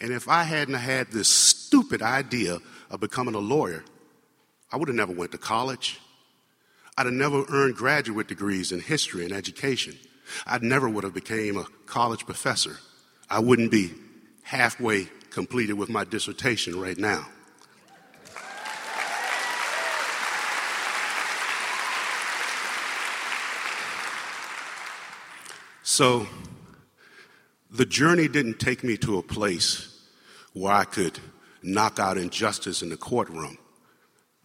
And 0.00 0.12
if 0.12 0.28
I 0.28 0.44
hadn't 0.44 0.74
had 0.74 1.10
this 1.10 1.28
stupid 1.28 2.00
idea 2.00 2.58
of 2.90 3.00
becoming 3.00 3.34
a 3.34 3.40
lawyer, 3.40 3.84
I 4.72 4.76
would 4.76 4.88
have 4.88 4.96
never 4.96 5.12
went 5.12 5.32
to 5.32 5.38
college. 5.38 6.00
I'd 6.96 7.06
have 7.06 7.14
never 7.14 7.44
earned 7.48 7.74
graduate 7.74 8.28
degrees 8.28 8.70
in 8.70 8.80
history 8.80 9.24
and 9.24 9.32
education. 9.32 9.96
I 10.46 10.58
never 10.58 10.88
would 10.88 11.04
have 11.04 11.14
became 11.14 11.56
a 11.56 11.66
college 11.86 12.24
professor. 12.24 12.78
I 13.28 13.40
wouldn't 13.40 13.70
be 13.70 13.92
halfway 14.42 15.08
completed 15.30 15.74
with 15.74 15.88
my 15.88 16.04
dissertation 16.04 16.80
right 16.80 16.96
now. 16.96 17.26
So 25.94 26.26
the 27.70 27.86
journey 27.86 28.26
didn't 28.26 28.58
take 28.58 28.82
me 28.82 28.96
to 28.96 29.18
a 29.18 29.22
place 29.22 29.96
where 30.52 30.72
I 30.72 30.82
could 30.82 31.20
knock 31.62 32.00
out 32.00 32.18
injustice 32.18 32.82
in 32.82 32.88
the 32.88 32.96
courtroom, 32.96 33.58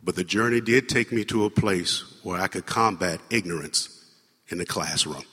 but 0.04 0.16
the 0.16 0.24
journey 0.24 0.62
did 0.62 0.88
take 0.88 1.12
me 1.12 1.26
to 1.26 1.46
a 1.46 1.50
place 1.50 2.04
where 2.22 2.40
I 2.40 2.50
could 2.50 2.68
combat 2.68 3.20
ignorance 3.32 4.06
in 4.50 4.60
the 4.60 4.66
classroom. 4.68 5.24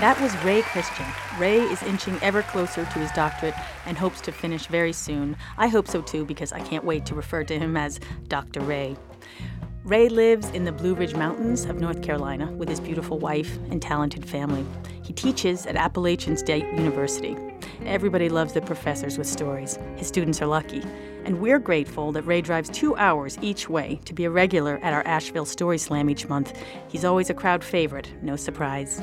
That 0.00 0.18
was 0.18 0.34
Ray 0.42 0.62
Christian. 0.62 1.04
Ray 1.38 1.60
is 1.60 1.82
inching 1.82 2.18
ever 2.22 2.40
closer 2.40 2.86
to 2.86 2.98
his 2.98 3.10
doctorate 3.10 3.54
and 3.84 3.98
hopes 3.98 4.22
to 4.22 4.32
finish 4.32 4.66
very 4.66 4.94
soon. 4.94 5.36
I 5.58 5.66
hope 5.66 5.86
so 5.86 6.00
too 6.00 6.24
because 6.24 6.52
I 6.54 6.60
can't 6.60 6.86
wait 6.86 7.04
to 7.04 7.14
refer 7.14 7.44
to 7.44 7.58
him 7.58 7.76
as 7.76 8.00
Dr. 8.26 8.60
Ray. 8.60 8.96
Ray 9.84 10.08
lives 10.08 10.48
in 10.50 10.64
the 10.64 10.72
Blue 10.72 10.94
Ridge 10.94 11.14
Mountains 11.14 11.66
of 11.66 11.80
North 11.80 12.02
Carolina 12.02 12.50
with 12.52 12.66
his 12.66 12.80
beautiful 12.80 13.18
wife 13.18 13.58
and 13.70 13.82
talented 13.82 14.26
family. 14.26 14.64
He 15.02 15.12
teaches 15.12 15.66
at 15.66 15.76
Appalachian 15.76 16.38
State 16.38 16.64
University. 16.72 17.36
Everybody 17.84 18.30
loves 18.30 18.54
the 18.54 18.62
professors 18.62 19.18
with 19.18 19.26
stories. 19.26 19.78
His 19.96 20.06
students 20.06 20.40
are 20.40 20.46
lucky. 20.46 20.82
And 21.26 21.42
we're 21.42 21.58
grateful 21.58 22.10
that 22.12 22.22
Ray 22.22 22.40
drives 22.40 22.70
two 22.70 22.96
hours 22.96 23.36
each 23.42 23.68
way 23.68 24.00
to 24.06 24.14
be 24.14 24.24
a 24.24 24.30
regular 24.30 24.78
at 24.78 24.94
our 24.94 25.06
Asheville 25.06 25.44
Story 25.44 25.76
Slam 25.76 26.08
each 26.08 26.26
month. 26.26 26.58
He's 26.88 27.04
always 27.04 27.28
a 27.28 27.34
crowd 27.34 27.62
favorite, 27.62 28.10
no 28.22 28.36
surprise. 28.36 29.02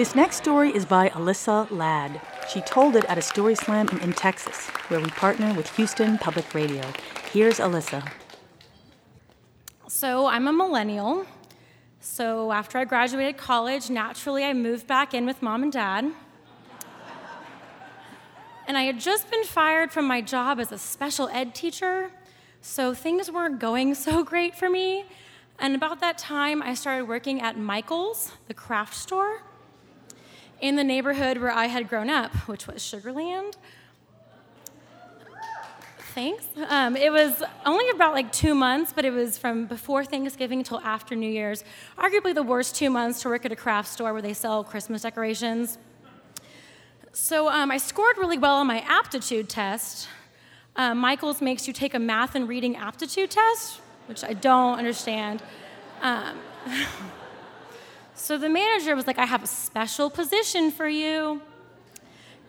This 0.00 0.14
next 0.14 0.36
story 0.36 0.74
is 0.74 0.86
by 0.86 1.10
Alyssa 1.10 1.70
Ladd. 1.70 2.22
She 2.48 2.62
told 2.62 2.96
it 2.96 3.04
at 3.04 3.18
a 3.18 3.22
story 3.22 3.54
slam 3.54 3.86
in, 3.88 4.00
in 4.00 4.12
Texas, 4.14 4.68
where 4.88 4.98
we 4.98 5.10
partner 5.10 5.52
with 5.52 5.68
Houston 5.76 6.16
Public 6.16 6.54
Radio. 6.54 6.82
Here's 7.32 7.58
Alyssa. 7.58 8.10
So, 9.88 10.26
I'm 10.26 10.48
a 10.48 10.52
millennial. 10.54 11.26
So, 12.00 12.50
after 12.50 12.78
I 12.78 12.86
graduated 12.86 13.36
college, 13.36 13.90
naturally 13.90 14.42
I 14.42 14.54
moved 14.54 14.86
back 14.86 15.12
in 15.12 15.26
with 15.26 15.42
mom 15.42 15.62
and 15.62 15.70
dad. 15.70 16.12
And 18.70 18.78
I 18.78 18.84
had 18.84 19.00
just 19.00 19.28
been 19.32 19.42
fired 19.42 19.90
from 19.90 20.06
my 20.06 20.20
job 20.20 20.60
as 20.60 20.70
a 20.70 20.78
special 20.78 21.28
ed 21.30 21.56
teacher, 21.56 22.12
so 22.60 22.94
things 22.94 23.28
weren't 23.28 23.58
going 23.58 23.94
so 24.06 24.22
great 24.22 24.54
for 24.54 24.70
me. 24.70 25.06
And 25.58 25.74
about 25.74 25.98
that 26.02 26.18
time, 26.18 26.62
I 26.62 26.74
started 26.74 27.08
working 27.08 27.40
at 27.40 27.58
Michael's, 27.58 28.30
the 28.46 28.54
craft 28.54 28.94
store 28.94 29.42
in 30.60 30.76
the 30.76 30.84
neighborhood 30.84 31.38
where 31.38 31.50
I 31.50 31.66
had 31.66 31.88
grown 31.88 32.08
up, 32.08 32.32
which 32.46 32.68
was 32.68 32.80
Sugar 32.80 33.12
Land. 33.12 33.56
Thanks. 36.14 36.46
Um, 36.68 36.94
it 36.94 37.10
was 37.10 37.42
only 37.66 37.90
about 37.90 38.14
like 38.14 38.30
two 38.30 38.54
months, 38.54 38.92
but 38.94 39.04
it 39.04 39.10
was 39.12 39.36
from 39.36 39.66
before 39.66 40.04
Thanksgiving 40.04 40.60
until 40.60 40.78
after 40.82 41.16
New 41.16 41.28
Year's. 41.28 41.64
Arguably 41.98 42.36
the 42.36 42.44
worst 42.44 42.76
two 42.76 42.88
months 42.88 43.20
to 43.22 43.30
work 43.30 43.44
at 43.44 43.50
a 43.50 43.56
craft 43.56 43.88
store 43.88 44.12
where 44.12 44.22
they 44.22 44.32
sell 44.32 44.62
Christmas 44.62 45.02
decorations. 45.02 45.76
So 47.12 47.48
um, 47.48 47.70
I 47.70 47.76
scored 47.78 48.18
really 48.18 48.38
well 48.38 48.56
on 48.56 48.66
my 48.66 48.80
aptitude 48.86 49.48
test. 49.48 50.08
Uh, 50.76 50.94
Michael's 50.94 51.40
makes 51.40 51.66
you 51.66 51.72
take 51.72 51.94
a 51.94 51.98
math 51.98 52.34
and 52.34 52.48
reading 52.48 52.76
aptitude 52.76 53.30
test, 53.30 53.80
which 54.06 54.22
I 54.22 54.32
don't 54.32 54.78
understand. 54.78 55.42
Um, 56.02 56.38
So 58.20 58.36
the 58.36 58.50
manager 58.50 58.94
was 58.94 59.06
like, 59.06 59.18
I 59.18 59.24
have 59.24 59.42
a 59.42 59.46
special 59.46 60.10
position 60.10 60.70
for 60.70 60.86
you. 60.86 61.40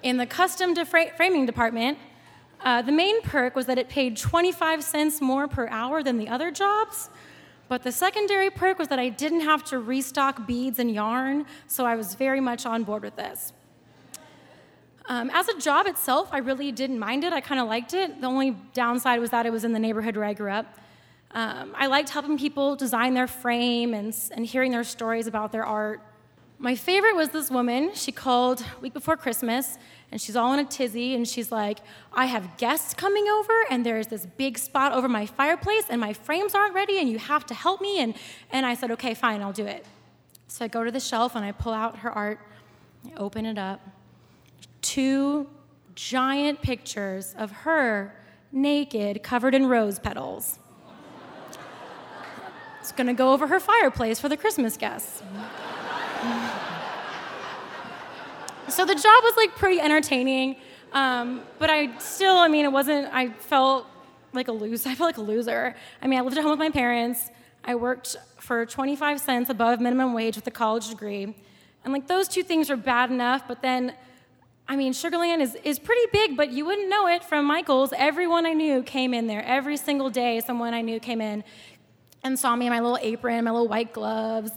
In 0.03 0.17
the 0.17 0.25
custom 0.25 0.75
framing 0.75 1.45
department, 1.45 1.97
uh, 2.59 2.81
the 2.81 2.91
main 2.91 3.21
perk 3.21 3.55
was 3.55 3.67
that 3.67 3.77
it 3.77 3.87
paid 3.87 4.17
25 4.17 4.83
cents 4.83 5.21
more 5.21 5.47
per 5.47 5.69
hour 5.69 6.03
than 6.03 6.17
the 6.17 6.27
other 6.27 6.51
jobs. 6.51 7.09
But 7.69 7.83
the 7.83 7.91
secondary 7.93 8.49
perk 8.49 8.79
was 8.79 8.89
that 8.89 8.99
I 8.99 9.07
didn't 9.07 9.41
have 9.41 9.63
to 9.65 9.79
restock 9.79 10.45
beads 10.45 10.77
and 10.77 10.93
yarn, 10.93 11.45
so 11.67 11.85
I 11.85 11.95
was 11.95 12.15
very 12.15 12.41
much 12.41 12.65
on 12.65 12.83
board 12.83 13.03
with 13.03 13.15
this. 13.15 13.53
Um, 15.07 15.31
as 15.33 15.47
a 15.47 15.59
job 15.59 15.87
itself, 15.87 16.29
I 16.31 16.39
really 16.39 16.71
didn't 16.71 16.99
mind 16.99 17.23
it. 17.23 17.33
I 17.33 17.41
kind 17.41 17.59
of 17.59 17.67
liked 17.67 17.93
it. 17.93 18.21
The 18.21 18.27
only 18.27 18.51
downside 18.73 19.19
was 19.19 19.31
that 19.31 19.45
it 19.45 19.51
was 19.51 19.63
in 19.63 19.73
the 19.73 19.79
neighborhood 19.79 20.15
where 20.15 20.25
I 20.25 20.33
grew 20.33 20.51
up. 20.51 20.77
Um, 21.33 21.73
I 21.75 21.87
liked 21.87 22.09
helping 22.09 22.37
people 22.37 22.75
design 22.75 23.13
their 23.13 23.27
frame 23.27 23.93
and, 23.93 24.15
and 24.31 24.45
hearing 24.45 24.71
their 24.71 24.83
stories 24.83 25.27
about 25.27 25.51
their 25.51 25.65
art. 25.65 26.01
My 26.59 26.75
favorite 26.75 27.15
was 27.15 27.29
this 27.29 27.49
woman. 27.49 27.91
She 27.95 28.11
called 28.11 28.63
week 28.81 28.93
before 28.93 29.17
Christmas, 29.17 29.79
and 30.11 30.21
she's 30.21 30.35
all 30.35 30.53
in 30.53 30.59
a 30.59 30.65
tizzy, 30.65 31.15
and 31.15 31.27
she's 31.27 31.51
like, 31.51 31.79
I 32.13 32.25
have 32.25 32.57
guests 32.57 32.93
coming 32.93 33.27
over, 33.27 33.53
and 33.71 33.83
there's 33.83 34.07
this 34.07 34.27
big 34.37 34.59
spot 34.59 34.91
over 34.91 35.09
my 35.09 35.25
fireplace, 35.25 35.85
and 35.89 35.99
my 35.99 36.13
frames 36.13 36.53
aren't 36.53 36.75
ready, 36.75 36.99
and 36.99 37.09
you 37.09 37.17
have 37.17 37.45
to 37.47 37.55
help 37.55 37.81
me. 37.81 37.99
And, 37.99 38.13
and 38.51 38.65
I 38.65 38.75
said, 38.75 38.91
Okay, 38.91 39.15
fine, 39.15 39.41
I'll 39.41 39.53
do 39.53 39.65
it. 39.65 39.85
So 40.47 40.65
I 40.65 40.67
go 40.67 40.83
to 40.83 40.91
the 40.91 40.99
shelf 40.99 41.35
and 41.35 41.45
I 41.45 41.53
pull 41.53 41.71
out 41.71 41.99
her 41.99 42.11
art, 42.11 42.39
I 43.07 43.17
open 43.17 43.45
it 43.45 43.57
up. 43.57 43.79
Two 44.81 45.47
giant 45.95 46.61
pictures 46.61 47.35
of 47.37 47.51
her 47.51 48.15
naked, 48.51 49.23
covered 49.23 49.55
in 49.55 49.67
rose 49.67 49.99
petals. 49.99 50.59
It's 52.79 52.91
gonna 52.91 53.13
go 53.13 53.31
over 53.31 53.47
her 53.47 53.59
fireplace 53.59 54.19
for 54.19 54.27
the 54.27 54.37
Christmas 54.37 54.75
guests. 54.75 55.21
so 58.67 58.85
the 58.85 58.95
job 58.95 59.23
was 59.23 59.37
like 59.37 59.55
pretty 59.55 59.79
entertaining, 59.79 60.55
um, 60.91 61.41
but 61.59 61.69
I 61.69 61.97
still, 61.99 62.37
I 62.37 62.47
mean, 62.47 62.65
it 62.65 62.71
wasn't, 62.71 63.13
I 63.13 63.29
felt 63.29 63.85
like 64.33 64.47
a 64.47 64.51
loser. 64.51 64.89
I 64.89 64.95
felt 64.95 65.07
like 65.07 65.17
a 65.17 65.21
loser. 65.21 65.75
I 66.01 66.07
mean, 66.07 66.19
I 66.19 66.21
lived 66.23 66.37
at 66.37 66.41
home 66.41 66.51
with 66.51 66.59
my 66.59 66.71
parents. 66.71 67.29
I 67.63 67.75
worked 67.75 68.17
for 68.37 68.65
25 68.65 69.19
cents 69.19 69.49
above 69.49 69.79
minimum 69.79 70.13
wage 70.13 70.35
with 70.35 70.47
a 70.47 70.51
college 70.51 70.89
degree. 70.89 71.35
And 71.83 71.93
like 71.93 72.07
those 72.07 72.27
two 72.27 72.43
things 72.43 72.69
were 72.69 72.75
bad 72.75 73.11
enough, 73.11 73.47
but 73.47 73.61
then, 73.61 73.93
I 74.71 74.77
mean, 74.77 74.93
Sugar 74.93 75.17
Land 75.17 75.41
is, 75.41 75.57
is 75.65 75.79
pretty 75.79 76.09
big, 76.13 76.37
but 76.37 76.53
you 76.53 76.63
wouldn't 76.63 76.87
know 76.87 77.05
it 77.05 77.25
from 77.25 77.43
Michael's. 77.43 77.91
Everyone 77.91 78.45
I 78.45 78.53
knew 78.53 78.81
came 78.83 79.13
in 79.13 79.27
there. 79.27 79.43
Every 79.43 79.75
single 79.75 80.09
day, 80.09 80.39
someone 80.39 80.73
I 80.73 80.79
knew 80.79 80.97
came 80.97 81.19
in 81.19 81.43
and 82.23 82.39
saw 82.39 82.55
me 82.55 82.67
in 82.67 82.71
my 82.71 82.79
little 82.79 82.97
apron, 83.01 83.43
my 83.43 83.51
little 83.51 83.67
white 83.67 83.91
gloves. 83.91 84.51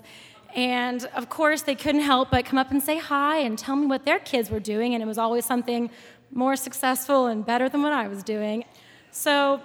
And 0.54 1.04
of 1.16 1.28
course, 1.28 1.62
they 1.62 1.75
couldn't 1.75 2.02
help 2.02 2.30
but 2.30 2.44
come 2.44 2.61
up 2.61 2.71
and 2.71 2.80
say 2.80 2.97
hi 2.97 3.38
and 3.38 3.59
tell 3.59 3.75
me 3.75 3.87
what 3.87 4.04
their 4.04 4.21
kids 4.21 4.50
were 4.50 4.61
doing. 4.61 4.94
And 4.94 5.02
it 5.02 5.06
was 5.06 5.18
always 5.18 5.47
something 5.47 5.90
more 6.30 6.54
successful 6.54 7.26
and 7.26 7.44
better 7.44 7.68
than 7.68 7.83
what 7.83 7.92
I 7.92 8.06
was 8.06 8.23
doing. 8.23 8.66
So, 9.11 9.61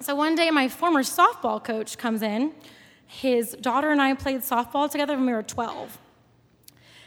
so 0.00 0.14
one 0.14 0.36
day, 0.36 0.50
my 0.50 0.68
former 0.68 1.02
softball 1.02 1.62
coach 1.62 1.98
comes 1.98 2.22
in. 2.22 2.54
His 3.06 3.52
daughter 3.60 3.90
and 3.90 4.00
I 4.00 4.14
played 4.14 4.40
softball 4.40 4.90
together 4.90 5.16
when 5.16 5.26
we 5.26 5.34
were 5.34 5.42
12. 5.42 5.98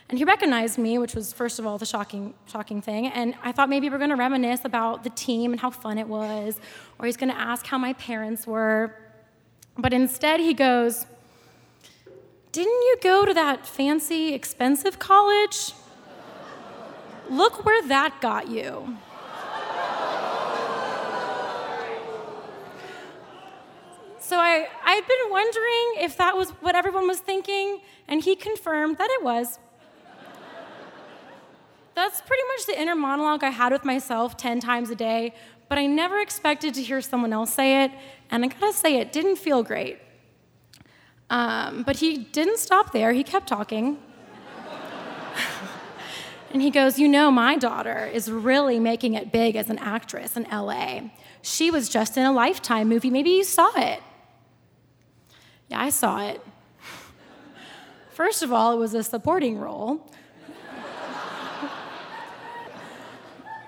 And 0.09 0.17
he 0.17 0.25
recognized 0.25 0.79
me, 0.79 0.97
which 0.97 1.13
was, 1.13 1.31
first 1.31 1.59
of 1.59 1.67
all, 1.67 1.77
the 1.77 1.85
shocking, 1.85 2.33
shocking 2.47 2.81
thing. 2.81 3.07
And 3.07 3.35
I 3.43 3.51
thought 3.51 3.69
maybe 3.69 3.89
we 3.89 3.95
are 3.95 3.99
going 3.99 4.09
to 4.09 4.15
reminisce 4.15 4.65
about 4.65 5.03
the 5.03 5.11
team 5.11 5.51
and 5.51 5.61
how 5.61 5.69
fun 5.69 5.99
it 5.99 6.07
was, 6.07 6.59
or 6.97 7.05
he's 7.05 7.15
going 7.15 7.29
to 7.29 7.39
ask 7.39 7.67
how 7.67 7.77
my 7.77 7.93
parents 7.93 8.47
were. 8.47 8.95
But 9.77 9.93
instead, 9.93 10.39
he 10.39 10.55
goes, 10.55 11.05
Didn't 12.51 12.71
you 12.71 12.97
go 13.03 13.23
to 13.23 13.35
that 13.35 13.67
fancy, 13.67 14.33
expensive 14.33 14.97
college? 14.97 15.73
Look 17.29 17.63
where 17.63 17.87
that 17.87 18.19
got 18.19 18.49
you. 18.49 18.97
So 24.19 24.37
I, 24.37 24.67
I'd 24.83 25.07
been 25.07 25.31
wondering 25.31 26.05
if 26.05 26.17
that 26.17 26.35
was 26.35 26.49
what 26.61 26.75
everyone 26.75 27.07
was 27.07 27.19
thinking, 27.19 27.81
and 28.07 28.23
he 28.23 28.35
confirmed 28.35 28.97
that 28.97 29.09
it 29.11 29.23
was. 29.23 29.57
That's 31.99 32.21
pretty 32.21 32.43
much 32.55 32.65
the 32.65 32.81
inner 32.81 32.95
monologue 32.95 33.43
I 33.43 33.49
had 33.49 33.73
with 33.73 33.83
myself 33.83 34.37
10 34.37 34.61
times 34.61 34.89
a 34.89 34.95
day, 34.95 35.33
but 35.67 35.77
I 35.77 35.85
never 35.85 36.21
expected 36.21 36.73
to 36.75 36.81
hear 36.81 37.01
someone 37.01 37.33
else 37.33 37.53
say 37.53 37.83
it, 37.83 37.91
and 38.31 38.45
I 38.45 38.47
gotta 38.47 38.71
say, 38.71 38.95
it 38.95 39.11
didn't 39.11 39.35
feel 39.35 39.63
great. 39.63 39.99
Um, 41.29 41.83
but 41.83 41.97
he 41.97 42.17
didn't 42.17 42.59
stop 42.59 42.93
there, 42.93 43.11
he 43.11 43.21
kept 43.21 43.49
talking. 43.49 43.97
and 46.53 46.61
he 46.61 46.71
goes, 46.71 46.97
You 46.97 47.09
know, 47.09 47.29
my 47.31 47.57
daughter 47.57 48.09
is 48.13 48.31
really 48.31 48.79
making 48.79 49.15
it 49.15 49.33
big 49.33 49.57
as 49.57 49.69
an 49.69 49.77
actress 49.79 50.37
in 50.37 50.43
LA. 50.49 51.01
She 51.41 51.69
was 51.69 51.89
just 51.89 52.15
in 52.15 52.25
a 52.25 52.31
Lifetime 52.31 52.87
movie. 52.87 53.09
Maybe 53.09 53.31
you 53.31 53.43
saw 53.43 53.71
it. 53.75 54.01
Yeah, 55.67 55.81
I 55.81 55.89
saw 55.89 56.25
it. 56.25 56.39
First 58.13 58.41
of 58.41 58.53
all, 58.53 58.71
it 58.71 58.77
was 58.77 58.93
a 58.93 59.03
supporting 59.03 59.57
role. 59.57 60.09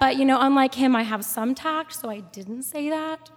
But 0.02 0.18
you 0.18 0.26
know, 0.26 0.40
unlike 0.42 0.74
him, 0.74 0.96
I 0.96 1.04
have 1.04 1.24
some 1.24 1.54
tact, 1.54 1.94
so 1.94 2.10
I 2.10 2.22
didn't 2.22 2.64
say 2.64 2.90
that. 2.90 3.30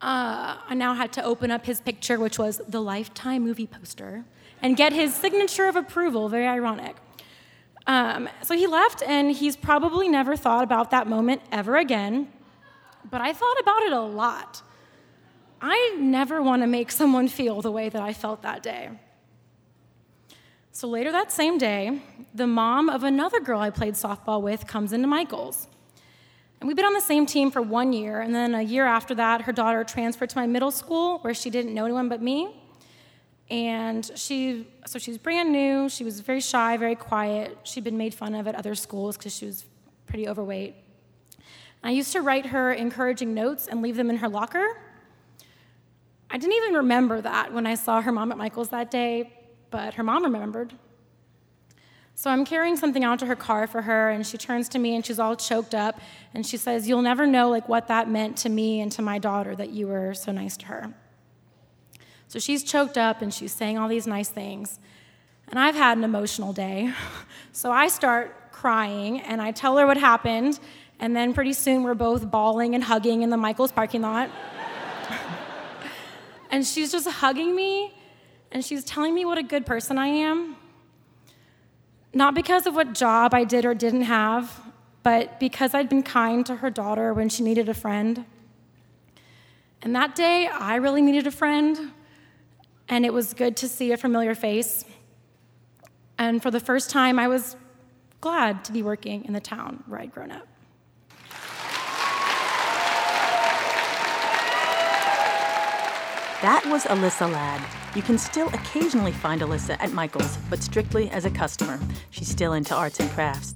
Uh, 0.00 0.56
I 0.68 0.74
now 0.74 0.94
had 0.94 1.12
to 1.14 1.24
open 1.24 1.50
up 1.50 1.66
his 1.66 1.80
picture, 1.80 2.20
which 2.20 2.38
was 2.38 2.60
the 2.68 2.80
Lifetime 2.80 3.42
movie 3.42 3.66
poster, 3.66 4.24
and 4.62 4.76
get 4.76 4.92
his 4.92 5.12
signature 5.12 5.66
of 5.66 5.74
approval. 5.74 6.28
Very 6.28 6.46
ironic. 6.46 6.94
Um, 7.88 8.28
so 8.44 8.54
he 8.54 8.68
left, 8.68 9.02
and 9.02 9.32
he's 9.32 9.56
probably 9.56 10.08
never 10.08 10.36
thought 10.36 10.62
about 10.62 10.92
that 10.92 11.08
moment 11.08 11.42
ever 11.50 11.74
again. 11.74 12.32
But 13.10 13.20
I 13.20 13.32
thought 13.32 13.58
about 13.60 13.82
it 13.82 13.92
a 13.92 14.00
lot. 14.00 14.62
I 15.60 15.96
never 15.98 16.40
want 16.40 16.62
to 16.62 16.68
make 16.68 16.92
someone 16.92 17.26
feel 17.26 17.62
the 17.62 17.72
way 17.72 17.88
that 17.88 18.00
I 18.00 18.12
felt 18.12 18.42
that 18.42 18.62
day. 18.62 18.90
So 20.76 20.86
later 20.88 21.10
that 21.10 21.32
same 21.32 21.56
day, 21.56 22.02
the 22.34 22.46
mom 22.46 22.90
of 22.90 23.02
another 23.02 23.40
girl 23.40 23.60
I 23.60 23.70
played 23.70 23.94
softball 23.94 24.42
with 24.42 24.66
comes 24.66 24.92
into 24.92 25.08
Michael's. 25.08 25.68
And 26.60 26.68
we've 26.68 26.76
been 26.76 26.84
on 26.84 26.92
the 26.92 27.00
same 27.00 27.24
team 27.24 27.50
for 27.50 27.62
one 27.62 27.94
year, 27.94 28.20
and 28.20 28.34
then 28.34 28.54
a 28.54 28.60
year 28.60 28.84
after 28.84 29.14
that, 29.14 29.40
her 29.40 29.52
daughter 29.52 29.84
transferred 29.84 30.28
to 30.28 30.36
my 30.36 30.46
middle 30.46 30.70
school 30.70 31.20
where 31.20 31.32
she 31.32 31.48
didn't 31.48 31.72
know 31.72 31.86
anyone 31.86 32.10
but 32.10 32.20
me. 32.20 32.54
And 33.48 34.10
she, 34.16 34.68
so 34.84 34.98
she's 34.98 35.16
brand 35.16 35.50
new, 35.50 35.88
she 35.88 36.04
was 36.04 36.20
very 36.20 36.42
shy, 36.42 36.76
very 36.76 36.94
quiet. 36.94 37.56
She'd 37.62 37.84
been 37.84 37.96
made 37.96 38.12
fun 38.12 38.34
of 38.34 38.46
at 38.46 38.54
other 38.54 38.74
schools 38.74 39.16
because 39.16 39.34
she 39.34 39.46
was 39.46 39.64
pretty 40.06 40.28
overweight. 40.28 40.74
I 41.82 41.92
used 41.92 42.12
to 42.12 42.20
write 42.20 42.44
her 42.44 42.70
encouraging 42.70 43.32
notes 43.32 43.66
and 43.66 43.80
leave 43.80 43.96
them 43.96 44.10
in 44.10 44.18
her 44.18 44.28
locker. 44.28 44.76
I 46.30 46.36
didn't 46.36 46.56
even 46.56 46.74
remember 46.74 47.22
that 47.22 47.54
when 47.54 47.66
I 47.66 47.76
saw 47.76 48.02
her 48.02 48.12
mom 48.12 48.30
at 48.30 48.36
Michael's 48.36 48.68
that 48.68 48.90
day, 48.90 49.32
but 49.70 49.94
her 49.94 50.02
mom 50.02 50.24
remembered. 50.24 50.74
So 52.14 52.30
I'm 52.30 52.46
carrying 52.46 52.76
something 52.76 53.04
out 53.04 53.18
to 53.18 53.26
her 53.26 53.36
car 53.36 53.66
for 53.66 53.82
her, 53.82 54.08
and 54.08 54.26
she 54.26 54.38
turns 54.38 54.70
to 54.70 54.78
me 54.78 54.94
and 54.94 55.04
she's 55.04 55.18
all 55.18 55.36
choked 55.36 55.74
up, 55.74 56.00
and 56.32 56.46
she 56.46 56.56
says, 56.56 56.88
"You'll 56.88 57.02
never 57.02 57.26
know 57.26 57.50
like 57.50 57.68
what 57.68 57.88
that 57.88 58.08
meant 58.08 58.38
to 58.38 58.48
me 58.48 58.80
and 58.80 58.90
to 58.92 59.02
my 59.02 59.18
daughter 59.18 59.54
that 59.54 59.70
you 59.70 59.86
were 59.86 60.14
so 60.14 60.32
nice 60.32 60.56
to 60.58 60.66
her." 60.66 60.94
So 62.28 62.38
she's 62.38 62.64
choked 62.64 62.96
up 62.96 63.22
and 63.22 63.32
she's 63.32 63.52
saying 63.52 63.78
all 63.78 63.88
these 63.88 64.06
nice 64.06 64.30
things. 64.30 64.80
And 65.48 65.58
I've 65.58 65.76
had 65.76 65.98
an 65.98 66.04
emotional 66.04 66.52
day. 66.52 66.92
So 67.52 67.72
I 67.72 67.88
start 67.88 68.52
crying 68.52 69.22
and 69.22 69.40
I 69.40 69.50
tell 69.50 69.78
her 69.78 69.86
what 69.86 69.96
happened, 69.96 70.60
and 71.00 71.16
then 71.16 71.32
pretty 71.32 71.54
soon 71.54 71.84
we're 71.84 71.94
both 71.94 72.30
bawling 72.30 72.74
and 72.74 72.84
hugging 72.84 73.22
in 73.22 73.30
the 73.30 73.38
Michael's 73.38 73.72
parking 73.72 74.02
lot. 74.02 74.28
and 76.50 76.66
she's 76.66 76.92
just 76.92 77.08
hugging 77.08 77.56
me 77.56 77.94
and 78.52 78.64
she's 78.64 78.84
telling 78.84 79.14
me 79.14 79.24
what 79.24 79.38
a 79.38 79.42
good 79.42 79.66
person 79.66 79.98
I 79.98 80.06
am. 80.06 80.56
Not 82.14 82.34
because 82.34 82.66
of 82.66 82.74
what 82.74 82.94
job 82.94 83.34
I 83.34 83.44
did 83.44 83.64
or 83.64 83.74
didn't 83.74 84.02
have, 84.02 84.60
but 85.02 85.38
because 85.38 85.74
I'd 85.74 85.88
been 85.88 86.02
kind 86.02 86.44
to 86.46 86.56
her 86.56 86.70
daughter 86.70 87.12
when 87.12 87.28
she 87.28 87.42
needed 87.42 87.68
a 87.68 87.74
friend. 87.74 88.24
And 89.82 89.94
that 89.94 90.16
day, 90.16 90.48
I 90.48 90.76
really 90.76 91.02
needed 91.02 91.26
a 91.26 91.30
friend, 91.30 91.92
and 92.88 93.04
it 93.04 93.12
was 93.12 93.34
good 93.34 93.56
to 93.58 93.68
see 93.68 93.92
a 93.92 93.96
familiar 93.96 94.34
face. 94.34 94.84
And 96.18 96.42
for 96.42 96.50
the 96.50 96.60
first 96.60 96.90
time, 96.90 97.18
I 97.18 97.28
was 97.28 97.56
glad 98.20 98.64
to 98.64 98.72
be 98.72 98.82
working 98.82 99.24
in 99.26 99.32
the 99.32 99.40
town 99.40 99.84
where 99.86 100.00
I'd 100.00 100.12
grown 100.12 100.32
up. 100.32 100.48
That 106.42 106.66
was 106.66 106.84
Alyssa 106.84 107.32
Ladd. 107.32 107.62
You 107.96 108.02
can 108.02 108.18
still 108.18 108.48
occasionally 108.48 109.10
find 109.10 109.40
Alyssa 109.40 109.78
at 109.80 109.92
Michael's, 109.92 110.36
but 110.50 110.62
strictly 110.62 111.08
as 111.08 111.24
a 111.24 111.30
customer. 111.30 111.80
She's 112.10 112.28
still 112.28 112.52
into 112.52 112.74
arts 112.74 113.00
and 113.00 113.10
crafts. 113.12 113.54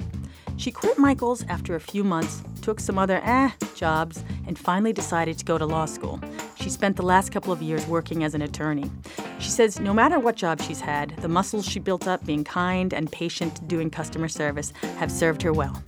She 0.56 0.72
quit 0.72 0.96
Michael's 0.96 1.44
after 1.44 1.74
a 1.74 1.80
few 1.80 2.02
months, 2.02 2.42
took 2.62 2.80
some 2.80 2.98
other 2.98 3.20
eh 3.22 3.50
jobs, 3.76 4.24
and 4.46 4.58
finally 4.58 4.94
decided 4.94 5.38
to 5.38 5.44
go 5.44 5.58
to 5.58 5.66
law 5.66 5.84
school. 5.84 6.20
She 6.56 6.70
spent 6.70 6.96
the 6.96 7.02
last 7.02 7.30
couple 7.32 7.52
of 7.52 7.60
years 7.60 7.86
working 7.86 8.24
as 8.24 8.34
an 8.34 8.40
attorney. 8.40 8.90
She 9.40 9.50
says 9.50 9.78
no 9.78 9.92
matter 9.92 10.18
what 10.18 10.36
job 10.36 10.62
she's 10.62 10.80
had, 10.80 11.14
the 11.18 11.28
muscles 11.28 11.66
she 11.66 11.80
built 11.80 12.08
up 12.08 12.24
being 12.24 12.44
kind 12.44 12.94
and 12.94 13.12
patient 13.12 13.68
doing 13.68 13.90
customer 13.90 14.28
service 14.28 14.72
have 14.96 15.12
served 15.12 15.42
her 15.42 15.52
well. 15.52 15.82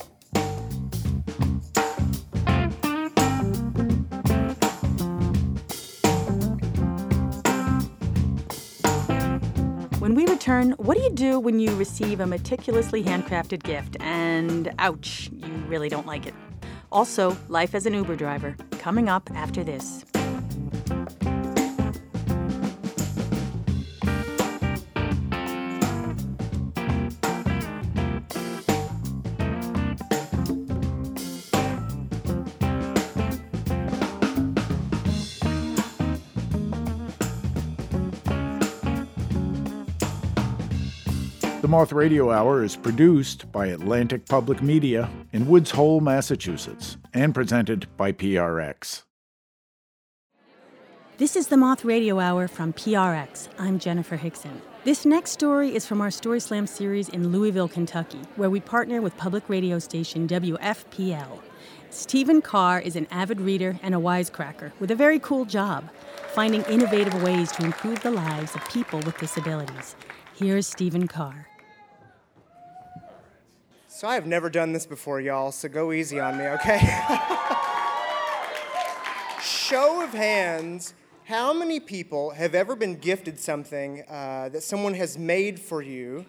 What 10.77 10.97
do 10.97 11.03
you 11.03 11.11
do 11.11 11.41
when 11.41 11.59
you 11.59 11.75
receive 11.77 12.21
a 12.21 12.27
meticulously 12.27 13.03
handcrafted 13.03 13.63
gift 13.63 13.97
and 14.01 14.73
ouch, 14.79 15.31
you 15.33 15.53
really 15.67 15.89
don't 15.89 16.07
like 16.07 16.27
it? 16.27 16.35
Also, 16.91 17.37
life 17.49 17.75
as 17.75 17.87
an 17.87 17.95
Uber 17.95 18.17
driver, 18.17 18.55
coming 18.79 19.09
up 19.09 19.31
after 19.35 19.65
this. 19.65 20.05
Moth 41.73 41.95
Radio 41.95 42.31
Hour 42.31 42.63
is 42.63 42.77
produced 42.77 43.51
by 43.51 43.69
Atlantic 43.69 44.27
Public 44.27 44.61
Media 44.61 45.09
in 45.33 45.49
Woods 45.49 45.71
Hole, 45.71 46.03
Massachusetts, 46.03 46.99
and 47.15 47.35
presented 47.35 47.87
by 47.97 48.13
PRX. 48.13 49.05
This 51.17 51.35
is 51.35 51.47
the 51.47 51.57
Moth 51.57 51.83
Radio 51.83 52.21
Hour 52.21 52.47
from 52.47 52.75
PRX. 52.75 53.49
I'm 53.59 53.79
Jenifer 53.79 54.19
Hixson. 54.19 54.61
This 54.85 55.07
next 55.07 55.31
story 55.31 55.75
is 55.75 55.87
from 55.87 56.03
our 56.03 56.11
Story 56.11 56.41
Slam 56.41 56.67
series 56.67 57.09
in 57.09 57.33
Louisville, 57.33 57.69
Kentucky, 57.69 58.21
where 58.37 58.51
we 58.51 58.61
partner 58.61 59.01
with 59.01 59.17
public 59.17 59.49
radio 59.49 59.79
station 59.79 60.29
WFPL. 60.29 61.41
Steven 61.89 62.43
Carr 62.43 62.81
is 62.81 62.97
an 62.97 63.07
avid 63.11 63.41
reader 63.41 63.79
and 63.83 63.95
a 63.95 63.99
wisecracker 63.99 64.73
with 64.79 64.91
a 64.91 64.95
very 64.95 65.19
cool 65.21 65.47
job, 65.47 65.89
finding 66.35 66.61
innovative 66.65 67.23
ways 67.23 67.51
to 67.53 67.65
improve 67.65 68.03
the 68.03 68.11
lives 68.11 68.55
of 68.55 68.69
people 68.69 69.01
with 69.07 69.17
disabilities. 69.17 69.97
Here's 70.35 70.67
Steven 70.67 71.09
Carr. 71.09 71.47
So 74.03 74.09
I've 74.09 74.27
never 74.27 74.51
done 74.51 74.73
this 74.73 74.85
before, 74.85 75.21
y'all, 75.21 75.53
so 75.53 75.69
go 75.69 75.93
easy 75.93 76.19
on 76.19 76.37
me, 76.37 76.49
okay? 76.49 76.81
Show 79.41 80.03
of 80.03 80.13
hands, 80.13 80.95
how 81.23 81.53
many 81.53 81.79
people 81.79 82.31
have 82.31 82.57
ever 82.57 82.75
been 82.75 82.97
gifted 82.97 83.39
something 83.39 84.03
uh, 84.11 84.49
that 84.49 84.65
someone 84.65 84.95
has 84.95 85.17
made 85.17 85.61
for 85.61 85.83
you 85.83 86.27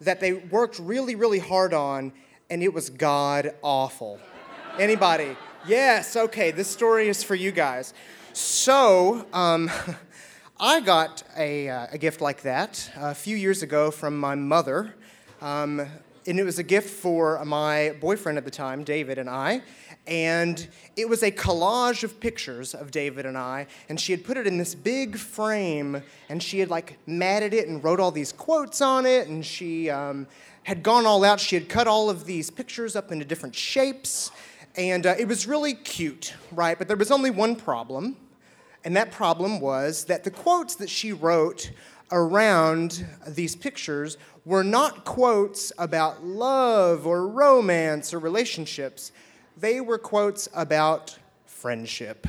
that 0.00 0.20
they 0.20 0.34
worked 0.34 0.78
really, 0.78 1.16
really 1.16 1.40
hard 1.40 1.74
on 1.74 2.12
and 2.48 2.62
it 2.62 2.72
was 2.72 2.90
god 2.90 3.56
awful? 3.60 4.20
Anybody? 4.78 5.36
Yes, 5.66 6.14
okay, 6.14 6.52
this 6.52 6.68
story 6.68 7.08
is 7.08 7.24
for 7.24 7.34
you 7.34 7.50
guys. 7.50 7.92
So, 8.34 9.26
um, 9.32 9.68
I 10.60 10.78
got 10.78 11.24
a, 11.36 11.70
uh, 11.70 11.86
a, 11.90 11.98
gift 11.98 12.20
like 12.20 12.42
that 12.42 12.88
a 12.94 13.16
few 13.16 13.36
years 13.36 13.64
ago 13.64 13.90
from 13.90 14.16
my 14.16 14.36
mother. 14.36 14.94
Um, 15.42 15.88
and 16.26 16.38
it 16.38 16.44
was 16.44 16.58
a 16.58 16.62
gift 16.62 16.90
for 16.90 17.42
my 17.44 17.94
boyfriend 18.00 18.38
at 18.38 18.44
the 18.44 18.50
time, 18.50 18.84
David, 18.84 19.18
and 19.18 19.28
I. 19.28 19.62
And 20.06 20.66
it 20.96 21.08
was 21.08 21.22
a 21.22 21.30
collage 21.30 22.02
of 22.04 22.20
pictures 22.20 22.74
of 22.74 22.90
David 22.90 23.26
and 23.26 23.38
I, 23.38 23.66
and 23.88 24.00
she 24.00 24.12
had 24.12 24.24
put 24.24 24.36
it 24.36 24.46
in 24.46 24.58
this 24.58 24.74
big 24.74 25.16
frame, 25.16 26.02
and 26.28 26.42
she 26.42 26.58
had 26.58 26.70
like 26.70 26.98
matted 27.06 27.54
it 27.54 27.68
and 27.68 27.82
wrote 27.82 28.00
all 28.00 28.10
these 28.10 28.32
quotes 28.32 28.80
on 28.80 29.06
it, 29.06 29.28
and 29.28 29.44
she 29.44 29.88
um, 29.90 30.26
had 30.64 30.82
gone 30.82 31.06
all 31.06 31.24
out. 31.24 31.40
She 31.40 31.56
had 31.56 31.68
cut 31.68 31.86
all 31.86 32.10
of 32.10 32.24
these 32.24 32.50
pictures 32.50 32.96
up 32.96 33.12
into 33.12 33.24
different 33.24 33.54
shapes, 33.54 34.30
and 34.76 35.06
uh, 35.06 35.14
it 35.18 35.28
was 35.28 35.46
really 35.46 35.74
cute, 35.74 36.34
right? 36.52 36.78
But 36.78 36.88
there 36.88 36.96
was 36.96 37.10
only 37.10 37.30
one 37.30 37.56
problem, 37.56 38.16
and 38.84 38.96
that 38.96 39.12
problem 39.12 39.60
was 39.60 40.04
that 40.06 40.24
the 40.24 40.30
quotes 40.30 40.74
that 40.76 40.90
she 40.90 41.12
wrote 41.12 41.70
around 42.12 43.06
these 43.26 43.54
pictures 43.56 44.16
were 44.44 44.64
not 44.64 45.04
quotes 45.04 45.72
about 45.78 46.24
love 46.24 47.06
or 47.06 47.28
romance 47.28 48.14
or 48.14 48.18
relationships. 48.18 49.12
They 49.56 49.80
were 49.80 49.98
quotes 49.98 50.48
about 50.54 51.18
friendship. 51.46 52.26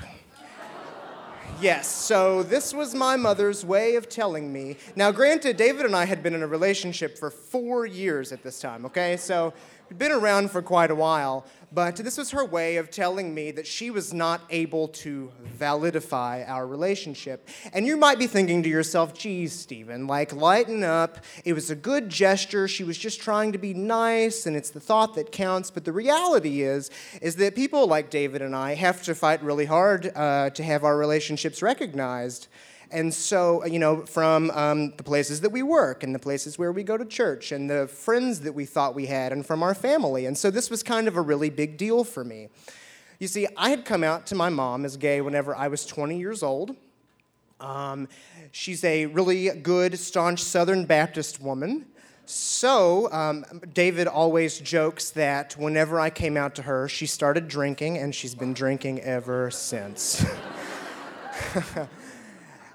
Yes, 1.62 1.88
so 1.88 2.42
this 2.42 2.74
was 2.74 2.96
my 2.96 3.16
mother's 3.16 3.64
way 3.64 3.96
of 3.96 4.10
telling 4.10 4.52
me. 4.52 4.78
Now, 4.96 5.12
granted, 5.12 5.58
David 5.58 5.86
and 5.86 5.96
I 5.96 6.06
had 6.06 6.24
been 6.24 6.34
in 6.34 6.42
a 6.42 6.48
relationship 6.48 7.20
for 7.20 7.30
four 7.30 7.86
years 7.86 8.32
at 8.32 8.42
this 8.42 8.60
time, 8.60 8.84
okay? 8.88 9.16
So 9.16 9.54
we'd 9.88 10.00
been 10.00 10.12
around 10.12 10.50
for 10.50 10.64
quite 10.64 10.90
a 10.90 10.96
while, 10.96 11.46
but 11.72 11.96
this 11.96 12.18
was 12.18 12.32
her 12.32 12.44
way 12.44 12.78
of 12.78 12.92
telling 12.92 13.34
me 13.34 13.52
that 13.52 13.66
she 13.66 13.90
was 13.90 14.14
not 14.14 14.42
able 14.50 14.90
to 14.90 15.32
validify 15.58 16.48
our 16.50 16.68
relationship. 16.68 17.48
And 17.72 17.86
you 17.86 17.96
might 17.96 18.20
be 18.20 18.28
thinking 18.28 18.62
to 18.64 18.70
yourself, 18.70 19.14
geez, 19.14 19.54
Steven, 19.54 20.06
like, 20.06 20.34
lighten 20.34 20.84
up. 20.84 21.20
It 21.46 21.54
was 21.54 21.70
a 21.70 21.76
good 21.76 22.10
gesture. 22.10 22.68
She 22.68 22.84
was 22.84 22.98
just 22.98 23.22
trying 23.22 23.54
to 23.54 23.58
be 23.58 23.74
nice, 23.74 24.46
and 24.46 24.56
it's 24.56 24.70
the 24.70 24.80
thought 24.80 25.16
that 25.16 25.32
counts. 25.32 25.72
But 25.72 25.86
the 25.86 25.94
reality 25.94 26.62
is, 26.62 26.90
is 27.22 27.38
that 27.38 27.56
people 27.56 27.88
like 27.88 28.10
David 28.10 28.42
and 28.42 28.56
I 28.56 28.76
have 28.76 29.02
to 29.04 29.16
fight 29.16 29.42
really 29.42 29.66
hard 29.66 30.12
uh, 30.16 30.50
to 30.50 30.64
have 30.64 30.84
our 30.84 30.98
relationships 30.98 31.62
recognized. 31.62 32.48
And 32.92 33.14
so, 33.14 33.66
you 33.66 33.80
know, 33.80 34.06
from 34.06 34.52
um, 34.52 34.94
the 34.98 35.04
places 35.04 35.42
that 35.42 35.52
we 35.52 35.64
work 35.64 36.04
and 36.04 36.14
the 36.14 36.20
places 36.20 36.60
where 36.60 36.72
we 36.72 36.84
go 36.84 36.98
to 36.98 37.06
church 37.06 37.52
and 37.52 37.70
the 37.70 37.88
friends 37.88 38.42
that 38.42 38.54
we 38.54 38.66
thought 38.66 38.94
we 38.96 39.06
had 39.06 39.32
and 39.32 39.46
from 39.46 39.64
our 39.64 39.74
family. 39.74 40.26
And 40.26 40.38
so 40.38 40.52
this 40.52 40.70
was 40.70 40.84
kind 40.84 41.08
of 41.08 41.16
a 41.16 41.22
really 41.22 41.50
big 41.50 41.78
deal 41.78 42.04
for 42.04 42.24
me. 42.24 42.50
You 43.20 43.28
see, 43.28 43.48
I 43.56 43.70
had 43.70 43.86
come 43.86 44.04
out 44.04 44.26
to 44.28 44.36
my 44.36 44.50
mom 44.50 44.84
as 44.84 44.98
gay 44.98 45.22
whenever 45.22 45.56
I 45.56 45.68
was 45.68 45.86
20 45.86 46.18
years 46.18 46.44
old. 46.44 46.76
Um, 47.60 48.08
she's 48.52 48.84
a 48.84 49.06
really 49.06 49.50
good, 49.50 49.98
staunch 49.98 50.44
Southern 50.44 50.86
Baptist 50.86 51.42
woman. 51.42 51.86
So, 52.26 53.12
um, 53.12 53.46
David 53.74 54.08
always 54.08 54.60
jokes 54.60 55.12
that 55.12 55.54
whenever 55.58 56.00
I 56.00 56.10
came 56.10 56.38
out 56.38 56.56
to 56.56 56.62
her, 56.64 56.88
she 56.88 57.06
started 57.06 57.48
drinking, 57.48 57.98
and 57.98 58.16
she's 58.16 58.34
been 58.34 58.54
drinking 58.54 59.02
ever 59.02 59.52
since. 59.52 60.26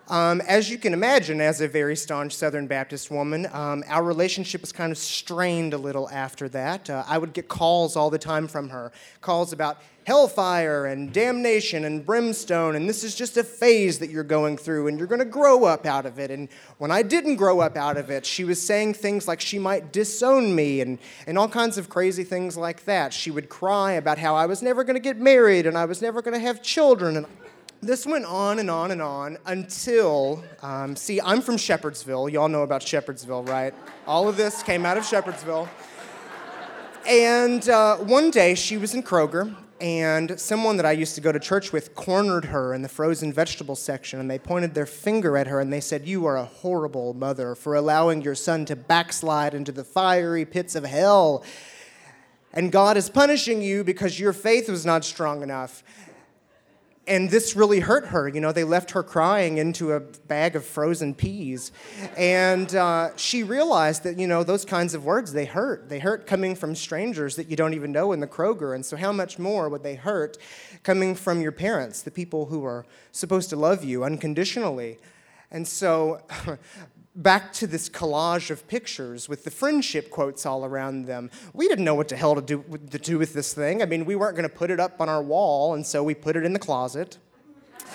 Um, 0.09 0.41
as 0.43 0.71
you 0.71 0.79
can 0.79 0.93
imagine, 0.93 1.41
as 1.41 1.61
a 1.61 1.67
very 1.67 1.97
staunch 1.97 2.33
Southern 2.33 2.69
Baptist 2.69 3.11
woman, 3.11 3.49
um, 3.53 3.83
our 3.89 4.05
relationship 4.05 4.61
was 4.61 4.71
kind 4.71 4.93
of 4.93 4.99
strained 4.99 5.75
a 5.75 5.79
little 5.79 6.09
after 6.11 6.49
that. 6.51 6.89
Uh, 6.89 7.03
I 7.09 7.19
would 7.19 7.33
get 7.33 7.49
calls 7.49 7.97
all 7.97 8.09
the 8.09 8.19
time 8.19 8.47
from 8.47 8.69
her 8.69 8.93
calls 9.21 9.53
about 9.53 9.83
hellfire 10.05 10.87
and 10.87 11.13
damnation 11.13 11.85
and 11.85 12.07
brimstone, 12.07 12.77
and 12.77 12.89
this 12.89 13.03
is 13.03 13.17
just 13.17 13.37
a 13.37 13.43
phase 13.43 13.99
that 13.99 14.09
you're 14.09 14.23
going 14.23 14.57
through, 14.57 14.87
and 14.87 14.97
you're 14.97 15.09
going 15.09 15.19
to 15.19 15.25
grow 15.25 15.65
up 15.65 15.87
out 15.87 16.07
of 16.07 16.21
it. 16.21 16.31
And 16.31 16.49
when 16.79 16.93
I 16.93 17.03
didn't 17.03 17.35
grow 17.35 17.59
up 17.59 17.77
out 17.77 17.97
of 17.97 18.09
it, 18.09 18.25
she 18.25 18.45
was 18.45 18.63
saying 18.63 18.95
things 18.95 19.27
like 19.27 19.41
she 19.41 19.59
might 19.59 19.93
disown 19.93 20.55
me 20.55 20.83
and, 20.83 21.01
and 21.27 21.37
all 21.37 21.49
kinds 21.49 21.79
of 21.79 21.89
crazy 21.89 22.23
things 22.23 22.57
like 22.57 22.85
that. 22.85 23.13
She 23.13 23.33
would 23.33 23.49
cry 23.49 23.95
about 23.95 24.19
how 24.19 24.37
I 24.37 24.47
was 24.47 24.63
never 24.63 24.85
going 24.85 24.95
to 24.95 25.01
get 25.01 25.19
married 25.19 25.67
and 25.67 25.77
I 25.77 25.87
was 25.87 26.01
never 26.01 26.23
going 26.23 26.35
to 26.35 26.41
have 26.41 26.63
children. 26.63 27.17
And 27.17 27.27
this 27.83 28.07
went 28.07 28.25
on 28.25 28.59
and 28.59 28.71
on 28.71 28.91
and 28.91 29.03
on 29.03 29.39
until, 29.47 30.43
um, 30.63 30.97
see, 30.97 31.21
I'm 31.21 31.41
from 31.41 31.57
Shepherdsville. 31.57 32.31
Y'all 32.33 32.49
know 32.49 32.63
about 32.63 32.83
Shepherdsville, 32.83 33.49
right? 33.49 33.75
All 34.07 34.29
of 34.29 34.37
this 34.37 34.63
came 34.63 34.87
out 34.87 34.97
of 34.97 35.05
Shepherdsville. 35.05 35.69
And 37.07 37.69
uh, 37.69 37.99
one 37.99 38.31
day 38.31 38.55
she 38.55 38.77
was 38.79 38.95
in 38.95 39.03
Kroger, 39.03 39.55
and 39.81 40.41
someone 40.41 40.77
that 40.79 40.87
I 40.87 40.93
used 40.93 41.15
to 41.17 41.21
go 41.21 41.31
to 41.31 41.39
church 41.39 41.71
with 41.73 41.95
cornered 41.95 42.47
her 42.47 42.73
in 42.73 42.83
the 42.83 42.89
frozen 42.89 43.33
vegetable 43.33 43.77
section, 43.77 44.19
and 44.19 44.31
they 44.31 44.39
pointed 44.39 44.75
their 44.75 44.87
finger 44.87 45.37
at 45.37 45.47
her 45.47 45.61
and 45.61 45.73
they 45.73 45.81
said, 45.81 46.09
You 46.09 46.25
are 46.27 46.37
a 46.37 46.45
horrible 46.45 47.15
mother 47.15 47.55
for 47.55 47.75
allowing 47.75 48.23
your 48.23 48.35
son 48.35 48.65
to 48.67 48.77
backslide 48.77 49.55
into 49.55 49.71
the 49.71 49.85
fiery 49.85 50.45
pits 50.47 50.75
of 50.75 50.85
hell. 50.85 51.45
And 52.53 52.73
God 52.73 52.97
is 52.97 53.11
punishing 53.11 53.61
you 53.61 53.85
because 53.85 54.19
your 54.19 54.33
faith 54.33 54.71
was 54.71 54.87
not 54.87 55.05
strong 55.05 55.43
enough 55.43 55.85
and 57.07 57.31
this 57.31 57.55
really 57.55 57.81
hurt 57.81 58.07
her. 58.07 58.29
You 58.29 58.41
know, 58.41 58.53
they 58.53 58.65
left 58.65 58.91
her 58.93 59.03
crying 59.03 59.59
into 59.59 59.93
a 59.93 60.01
bag 60.01 60.57
of 60.57 60.65
frozen 60.65 61.15
peas. 61.15 61.71
And 62.17 62.75
uh, 62.75 63.17
she 63.17 63.43
realized 63.43 64.03
that, 64.03 64.19
you 64.19 64.27
know, 64.27 64.43
those 64.43 64.65
kinds 64.65 64.95
of 64.95 65.05
words, 65.05 65.33
they 65.33 65.45
hurt. 65.45 65.89
They 65.89 66.01
hurt 66.01 66.27
coming 66.27 66.55
from 66.57 66.75
strangers 66.75 67.37
that 67.37 67.49
you 67.49 67.57
don't 67.57 67.75
even 67.75 67.93
know 67.93 68.13
in 68.13 68.21
the 68.21 68.27
Kroger. 68.27 68.75
And 68.75 68.85
so, 68.85 68.97
how 68.97 69.13
much 69.13 69.39
more 69.39 69.69
would 69.69 69.83
they 69.83 69.95
hurt 69.95 70.37
coming 70.83 71.15
from 71.15 71.41
your 71.41 71.53
parents, 71.53 72.03
the 72.03 72.11
people 72.11 72.47
who 72.47 72.65
are 72.65 72.85
supposed 73.13 73.51
to 73.51 73.57
love 73.57 73.85
you 73.85 74.05
unconditionally? 74.05 74.99
And 75.51 75.67
so, 75.67 76.23
back 77.17 77.53
to 77.55 77.67
this 77.67 77.89
collage 77.89 78.51
of 78.51 78.69
pictures 78.69 79.29
with 79.29 79.45
the 79.45 79.51
friendship 79.51 80.11
quotes 80.11 80.45
all 80.45 80.65
around 80.65 81.07
them. 81.07 81.31
We 81.55 81.67
didn't 81.67 81.87
know 81.87 81.95
what 81.95 82.09
the 82.09 82.17
hell 82.17 82.35
to 82.35 82.43
do, 82.43 82.63
to 82.91 82.99
do 82.99 83.19
with 83.19 83.33
this 83.33 83.55
thing. 83.55 83.83
I 83.83 83.87
mean, 83.87 84.05
we 84.05 84.15
weren't 84.15 84.37
going 84.37 84.49
to 84.49 84.55
put 84.55 84.71
it 84.71 84.79
up 84.79 85.01
on 85.01 85.09
our 85.09 85.23
wall, 85.23 85.75
and 85.75 85.85
so 85.85 86.03
we 86.05 86.15
put 86.15 86.37
it 86.37 86.45
in 86.45 86.53
the 86.53 86.59
closet. 86.59 87.17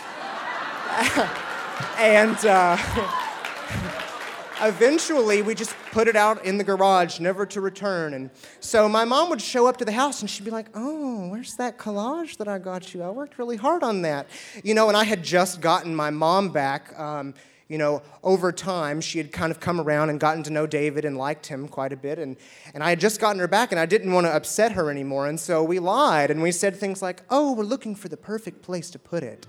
and 1.97 2.45
uh, 2.45 2.77
eventually, 4.61 5.43
we 5.43 5.53
just 5.53 5.75
put 5.91 6.07
it 6.07 6.15
out 6.15 6.43
in 6.43 6.57
the 6.57 6.63
garage, 6.63 7.19
never 7.19 7.45
to 7.45 7.61
return. 7.61 8.15
And 8.15 8.31
so 8.59 8.89
my 8.89 9.05
mom 9.05 9.29
would 9.29 9.41
show 9.41 9.67
up 9.67 9.77
to 9.77 9.85
the 9.85 9.91
house, 9.91 10.21
and 10.21 10.29
she'd 10.29 10.45
be 10.45 10.51
like, 10.51 10.67
"Oh, 10.73 11.27
where's 11.29 11.55
that 11.57 11.77
collage 11.77 12.37
that 12.37 12.47
I 12.47 12.57
got 12.57 12.93
you? 12.95 13.03
I 13.03 13.09
worked 13.11 13.37
really 13.37 13.57
hard 13.57 13.83
on 13.83 14.01
that, 14.01 14.27
you 14.63 14.73
know." 14.73 14.87
And 14.87 14.97
I 14.97 15.03
had 15.03 15.23
just 15.23 15.61
gotten 15.61 15.95
my 15.95 16.09
mom 16.09 16.49
back. 16.49 16.97
Um, 16.99 17.35
you 17.71 17.77
know, 17.77 18.01
over 18.21 18.51
time, 18.51 18.99
she 18.99 19.17
had 19.17 19.31
kind 19.31 19.49
of 19.49 19.61
come 19.61 19.79
around 19.79 20.09
and 20.09 20.19
gotten 20.19 20.43
to 20.43 20.49
know 20.49 20.67
David 20.67 21.05
and 21.05 21.17
liked 21.17 21.47
him 21.47 21.69
quite 21.69 21.93
a 21.93 21.95
bit. 21.95 22.19
And, 22.19 22.35
and 22.73 22.83
I 22.83 22.89
had 22.89 22.99
just 22.99 23.21
gotten 23.21 23.39
her 23.39 23.47
back, 23.47 23.71
and 23.71 23.79
I 23.79 23.85
didn't 23.85 24.11
want 24.11 24.27
to 24.27 24.35
upset 24.35 24.73
her 24.73 24.91
anymore. 24.91 25.27
And 25.27 25.39
so 25.39 25.63
we 25.63 25.79
lied, 25.79 26.31
and 26.31 26.41
we 26.41 26.51
said 26.51 26.75
things 26.75 27.01
like, 27.01 27.23
oh, 27.29 27.53
we're 27.53 27.63
looking 27.63 27.95
for 27.95 28.09
the 28.09 28.17
perfect 28.17 28.61
place 28.61 28.89
to 28.89 28.99
put 28.99 29.23
it. 29.23 29.47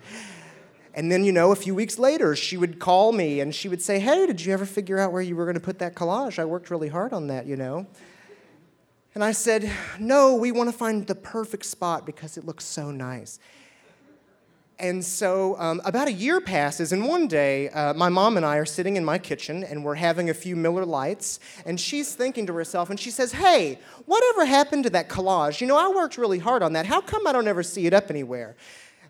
And 0.94 1.10
then, 1.10 1.24
you 1.24 1.32
know, 1.32 1.50
a 1.50 1.56
few 1.56 1.74
weeks 1.74 1.98
later, 1.98 2.36
she 2.36 2.56
would 2.56 2.78
call 2.78 3.10
me 3.10 3.40
and 3.40 3.52
she 3.52 3.68
would 3.68 3.82
say, 3.82 3.98
Hey, 3.98 4.26
did 4.26 4.44
you 4.44 4.52
ever 4.52 4.66
figure 4.66 5.00
out 5.00 5.10
where 5.10 5.22
you 5.22 5.34
were 5.34 5.44
going 5.44 5.54
to 5.54 5.60
put 5.60 5.78
that 5.78 5.94
collage? 5.94 6.38
I 6.38 6.44
worked 6.44 6.70
really 6.70 6.88
hard 6.88 7.12
on 7.12 7.28
that, 7.28 7.46
you 7.46 7.56
know. 7.56 7.86
And 9.14 9.24
I 9.24 9.32
said, 9.32 9.70
No, 9.98 10.36
we 10.36 10.52
want 10.52 10.70
to 10.70 10.76
find 10.76 11.06
the 11.06 11.14
perfect 11.14 11.64
spot 11.64 12.04
because 12.04 12.36
it 12.36 12.44
looks 12.44 12.66
so 12.66 12.90
nice. 12.90 13.38
And 14.82 15.04
so 15.04 15.56
um, 15.60 15.80
about 15.84 16.08
a 16.08 16.12
year 16.12 16.40
passes, 16.40 16.92
and 16.92 17.06
one 17.06 17.28
day, 17.28 17.68
uh, 17.68 17.94
my 17.94 18.08
mom 18.08 18.36
and 18.36 18.44
I 18.44 18.56
are 18.56 18.64
sitting 18.64 18.96
in 18.96 19.04
my 19.04 19.16
kitchen, 19.16 19.62
and 19.62 19.84
we're 19.84 19.94
having 19.94 20.28
a 20.28 20.34
few 20.34 20.56
Miller 20.56 20.84
Lites, 20.84 21.38
and 21.64 21.80
she's 21.80 22.16
thinking 22.16 22.46
to 22.48 22.52
herself, 22.52 22.90
and 22.90 22.98
she 22.98 23.12
says, 23.12 23.30
Hey, 23.30 23.78
whatever 24.06 24.44
happened 24.44 24.82
to 24.82 24.90
that 24.90 25.08
collage? 25.08 25.60
You 25.60 25.68
know, 25.68 25.78
I 25.78 25.94
worked 25.94 26.18
really 26.18 26.40
hard 26.40 26.64
on 26.64 26.72
that. 26.72 26.86
How 26.86 27.00
come 27.00 27.28
I 27.28 27.32
don't 27.32 27.46
ever 27.46 27.62
see 27.62 27.86
it 27.86 27.94
up 27.94 28.10
anywhere? 28.10 28.56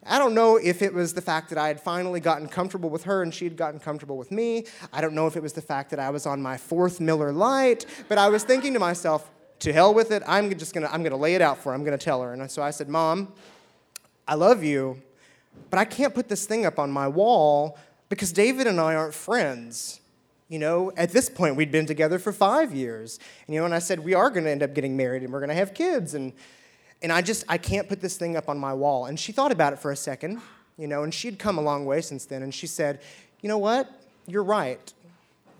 I 0.04 0.18
don't 0.18 0.34
know 0.34 0.56
if 0.56 0.82
it 0.82 0.92
was 0.92 1.14
the 1.14 1.22
fact 1.22 1.48
that 1.48 1.58
I 1.58 1.68
had 1.68 1.80
finally 1.80 2.20
gotten 2.20 2.48
comfortable 2.48 2.90
with 2.90 3.04
her 3.04 3.22
and 3.22 3.32
she 3.32 3.44
had 3.44 3.56
gotten 3.56 3.80
comfortable 3.80 4.18
with 4.18 4.30
me. 4.30 4.66
I 4.92 5.00
don't 5.00 5.14
know 5.14 5.26
if 5.26 5.36
it 5.36 5.42
was 5.42 5.54
the 5.54 5.62
fact 5.62 5.90
that 5.90 6.00
I 6.00 6.10
was 6.10 6.26
on 6.26 6.42
my 6.42 6.58
fourth 6.58 7.00
Miller 7.00 7.32
Lite, 7.32 7.86
but 8.08 8.18
I 8.18 8.28
was 8.28 8.44
thinking 8.44 8.74
to 8.74 8.78
myself, 8.78 9.30
to 9.60 9.72
hell 9.72 9.94
with 9.94 10.10
it, 10.10 10.22
I'm 10.26 10.50
just 10.58 10.74
gonna, 10.74 10.88
I'm 10.92 11.02
gonna 11.02 11.16
lay 11.16 11.34
it 11.34 11.40
out 11.40 11.56
for 11.56 11.70
her, 11.70 11.74
I'm 11.74 11.84
gonna 11.84 11.96
tell 11.96 12.20
her. 12.20 12.34
And 12.34 12.50
so 12.50 12.62
I 12.62 12.72
said, 12.72 12.88
Mom, 12.88 13.32
I 14.26 14.34
love 14.34 14.64
you, 14.64 15.00
but 15.70 15.78
I 15.78 15.84
can't 15.84 16.14
put 16.14 16.28
this 16.28 16.46
thing 16.46 16.66
up 16.66 16.78
on 16.78 16.90
my 16.90 17.08
wall 17.08 17.78
because 18.08 18.32
David 18.32 18.66
and 18.66 18.80
I 18.80 18.94
aren't 18.94 19.14
friends. 19.14 20.00
You 20.48 20.58
know, 20.58 20.92
at 20.98 21.12
this 21.12 21.30
point, 21.30 21.56
we'd 21.56 21.72
been 21.72 21.86
together 21.86 22.18
for 22.18 22.30
five 22.30 22.74
years. 22.74 23.18
And, 23.46 23.54
you 23.54 23.60
know, 23.60 23.64
and 23.64 23.74
I 23.74 23.78
said, 23.78 24.00
we 24.00 24.12
are 24.12 24.28
going 24.28 24.44
to 24.44 24.50
end 24.50 24.62
up 24.62 24.74
getting 24.74 24.98
married 24.98 25.22
and 25.22 25.32
we're 25.32 25.40
going 25.40 25.48
to 25.48 25.54
have 25.54 25.72
kids. 25.72 26.12
And, 26.12 26.34
and 27.00 27.10
I 27.10 27.22
just, 27.22 27.44
I 27.48 27.56
can't 27.56 27.88
put 27.88 28.02
this 28.02 28.18
thing 28.18 28.36
up 28.36 28.50
on 28.50 28.58
my 28.58 28.74
wall. 28.74 29.06
And 29.06 29.18
she 29.18 29.32
thought 29.32 29.50
about 29.50 29.72
it 29.72 29.78
for 29.78 29.90
a 29.90 29.96
second, 29.96 30.42
you 30.76 30.86
know, 30.86 31.04
and 31.04 31.14
she'd 31.14 31.38
come 31.38 31.56
a 31.56 31.62
long 31.62 31.86
way 31.86 32.02
since 32.02 32.26
then. 32.26 32.42
And 32.42 32.54
she 32.54 32.66
said, 32.66 33.00
you 33.40 33.48
know 33.48 33.56
what? 33.56 33.88
You're 34.26 34.44
right. 34.44 34.92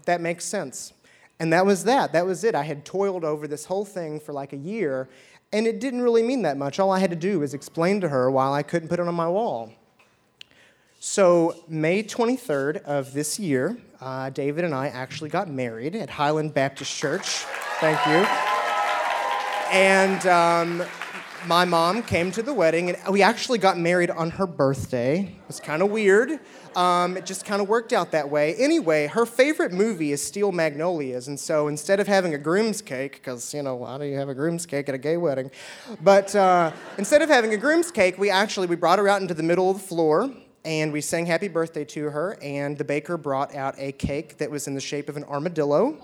That 0.05 0.21
makes 0.21 0.45
sense. 0.45 0.93
And 1.41 1.53
that 1.53 1.65
was 1.65 1.85
that. 1.85 2.13
That 2.13 2.27
was 2.27 2.45
it. 2.45 2.55
I 2.55 2.63
had 2.63 2.85
toiled 2.85 3.25
over 3.25 3.49
this 3.49 3.65
whole 3.65 3.85
thing 3.85 4.21
for 4.21 4.33
like 4.33 4.53
a 4.53 4.57
year, 4.57 5.09
and 5.53 5.67
it 5.67 5.81
didn't 5.81 6.03
really 6.03 6.23
mean 6.23 6.43
that 6.43 6.57
much. 6.57 6.79
All 6.79 6.91
I 6.91 6.99
had 6.99 7.11
to 7.11 7.17
do 7.17 7.41
was 7.41 7.55
explain 7.55 8.01
to 8.03 8.11
her 8.11 8.31
why 8.31 8.51
I 8.51 8.63
couldn't 8.63 8.89
put 8.89 9.01
it 9.01 9.09
on 9.09 9.15
my 9.15 9.29
wall. 9.29 9.73
So, 11.05 11.57
May 11.67 12.05
23rd 12.05 12.85
of 12.85 13.13
this 13.13 13.37
year, 13.37 13.77
uh, 14.01 14.31
David 14.31 14.65
and 14.65 14.73
I 14.73 14.87
actually 14.87 15.31
got 15.31 15.51
married 15.51 15.97
at 15.97 16.09
Highland 16.09 16.55
Baptist 16.55 16.97
Church. 16.97 17.27
Thank 17.81 17.99
you. 18.07 18.25
And 19.77 20.25
um, 20.29 20.85
my 21.49 21.65
mom 21.65 22.05
came 22.05 22.31
to 22.31 22.41
the 22.41 22.55
wedding, 22.55 22.89
and 22.91 23.13
we 23.13 23.21
actually 23.21 23.59
got 23.59 23.77
married 23.77 24.11
on 24.11 24.31
her 24.31 24.47
birthday. 24.47 25.23
It 25.23 25.49
was 25.49 25.59
kind 25.59 25.83
of 25.83 25.91
weird. 25.91 26.39
Um, 26.77 27.17
it 27.17 27.27
just 27.27 27.45
kind 27.45 27.61
of 27.61 27.69
worked 27.69 27.93
out 27.93 28.13
that 28.13 28.31
way. 28.31 28.55
Anyway, 28.55 29.09
her 29.09 29.27
favorite 29.27 29.73
movie 29.73 30.13
is 30.13 30.25
Steel 30.25 30.53
Magnolias, 30.53 31.27
and 31.27 31.39
so 31.39 31.67
instead 31.67 31.99
of 31.99 32.07
having 32.07 32.33
a 32.33 32.39
groom's 32.39 32.81
cake, 32.81 33.15
because, 33.15 33.53
you 33.53 33.65
know, 33.65 33.75
why 33.75 33.99
do 33.99 34.05
you 34.05 34.17
have 34.19 34.29
a 34.29 34.35
groom's 34.35 34.67
cake 34.67 34.89
at 34.89 34.95
a 34.95 34.99
gay 34.99 35.17
wedding? 35.17 35.51
But 36.01 36.33
uh, 36.37 36.71
instead 36.97 37.23
of 37.23 37.29
having 37.29 37.53
a 37.55 37.59
groom's 37.59 37.91
cake, 37.91 38.19
we 38.19 38.31
actually, 38.31 38.69
we 38.69 38.77
brought 38.77 39.01
her 39.01 39.09
out 39.09 39.21
into 39.21 39.35
the 39.35 39.43
middle 39.43 39.69
of 39.69 39.79
the 39.79 39.83
floor, 39.83 40.33
and 40.65 40.93
we 40.93 41.01
sang 41.01 41.27
happy 41.27 41.49
birthday 41.49 41.85
to 41.87 42.11
her, 42.11 42.39
and 42.41 42.79
the 42.79 42.85
baker 42.85 43.17
brought 43.17 43.55
out 43.55 43.75
a 43.79 43.93
cake 43.93 44.39
that 44.39 44.51
was 44.51 44.67
in 44.67 44.75
the 44.75 44.81
shape 44.81 45.09
of 45.09 45.17
an 45.17 45.25
armadillo. 45.25 45.97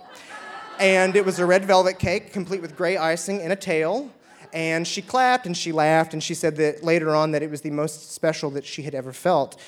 And 0.80 1.16
it 1.16 1.24
was 1.24 1.38
a 1.38 1.46
red 1.46 1.64
velvet 1.64 1.98
cake, 1.98 2.32
complete 2.32 2.62
with 2.62 2.76
gray 2.76 2.96
icing 2.96 3.40
and 3.40 3.52
a 3.52 3.56
tail. 3.56 4.10
And 4.52 4.86
she 4.86 5.02
clapped 5.02 5.46
and 5.46 5.56
she 5.56 5.72
laughed, 5.72 6.12
and 6.12 6.22
she 6.22 6.34
said 6.34 6.56
that 6.56 6.82
later 6.82 7.14
on 7.14 7.32
that 7.32 7.42
it 7.42 7.50
was 7.50 7.60
the 7.60 7.70
most 7.70 8.12
special 8.12 8.50
that 8.50 8.64
she 8.64 8.82
had 8.82 8.94
ever 8.94 9.12
felt. 9.12 9.60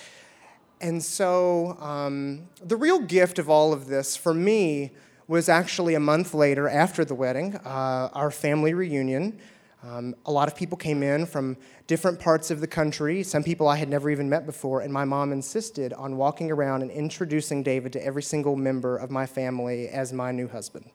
And 0.81 1.03
so, 1.03 1.77
um, 1.81 2.49
the 2.65 2.77
real 2.77 3.01
gift 3.01 3.39
of 3.39 3.51
all 3.51 3.73
of 3.73 3.87
this 3.87 4.17
for 4.17 4.33
me 4.33 4.93
was 5.29 5.49
actually 5.49 5.95
a 5.95 6.01
month 6.01 6.33
later 6.33 6.69
after 6.69 7.05
the 7.05 7.15
wedding, 7.15 7.55
uh, 7.65 8.09
our 8.15 8.31
family 8.31 8.73
reunion. 8.73 9.39
Um, 9.83 10.15
a 10.27 10.33
lot 10.33 10.47
of 10.47 10.55
people 10.55 10.77
came 10.77 11.03
in 11.03 11.25
from 11.25 11.57
different 11.87 12.21
parts 12.21 12.51
of 12.51 12.61
the 12.61 12.67
country, 12.67 13.23
some 13.23 13.43
people 13.43 13.67
I 13.67 13.77
had 13.77 13.89
never 13.89 14.11
even 14.11 14.29
met 14.29 14.45
before, 14.45 14.83
and 14.83 14.93
my 14.93 15.07
mom 15.07 15.33
insisted 15.33 15.95
on 15.95 16.19
walking 16.19 16.51
around 16.51 16.83
and 16.83 16.91
introducing 16.91 17.63
David 17.63 17.93
to 17.95 18.05
every 18.05 18.23
single 18.23 18.57
member 18.57 18.99
of 18.99 19.11
my 19.11 19.25
family 19.25 19.89
as 19.89 20.13
my 20.13 20.33
new 20.33 20.49
husband. 20.49 20.91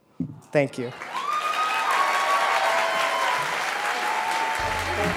Thank 0.51 0.77
you. 0.77 0.91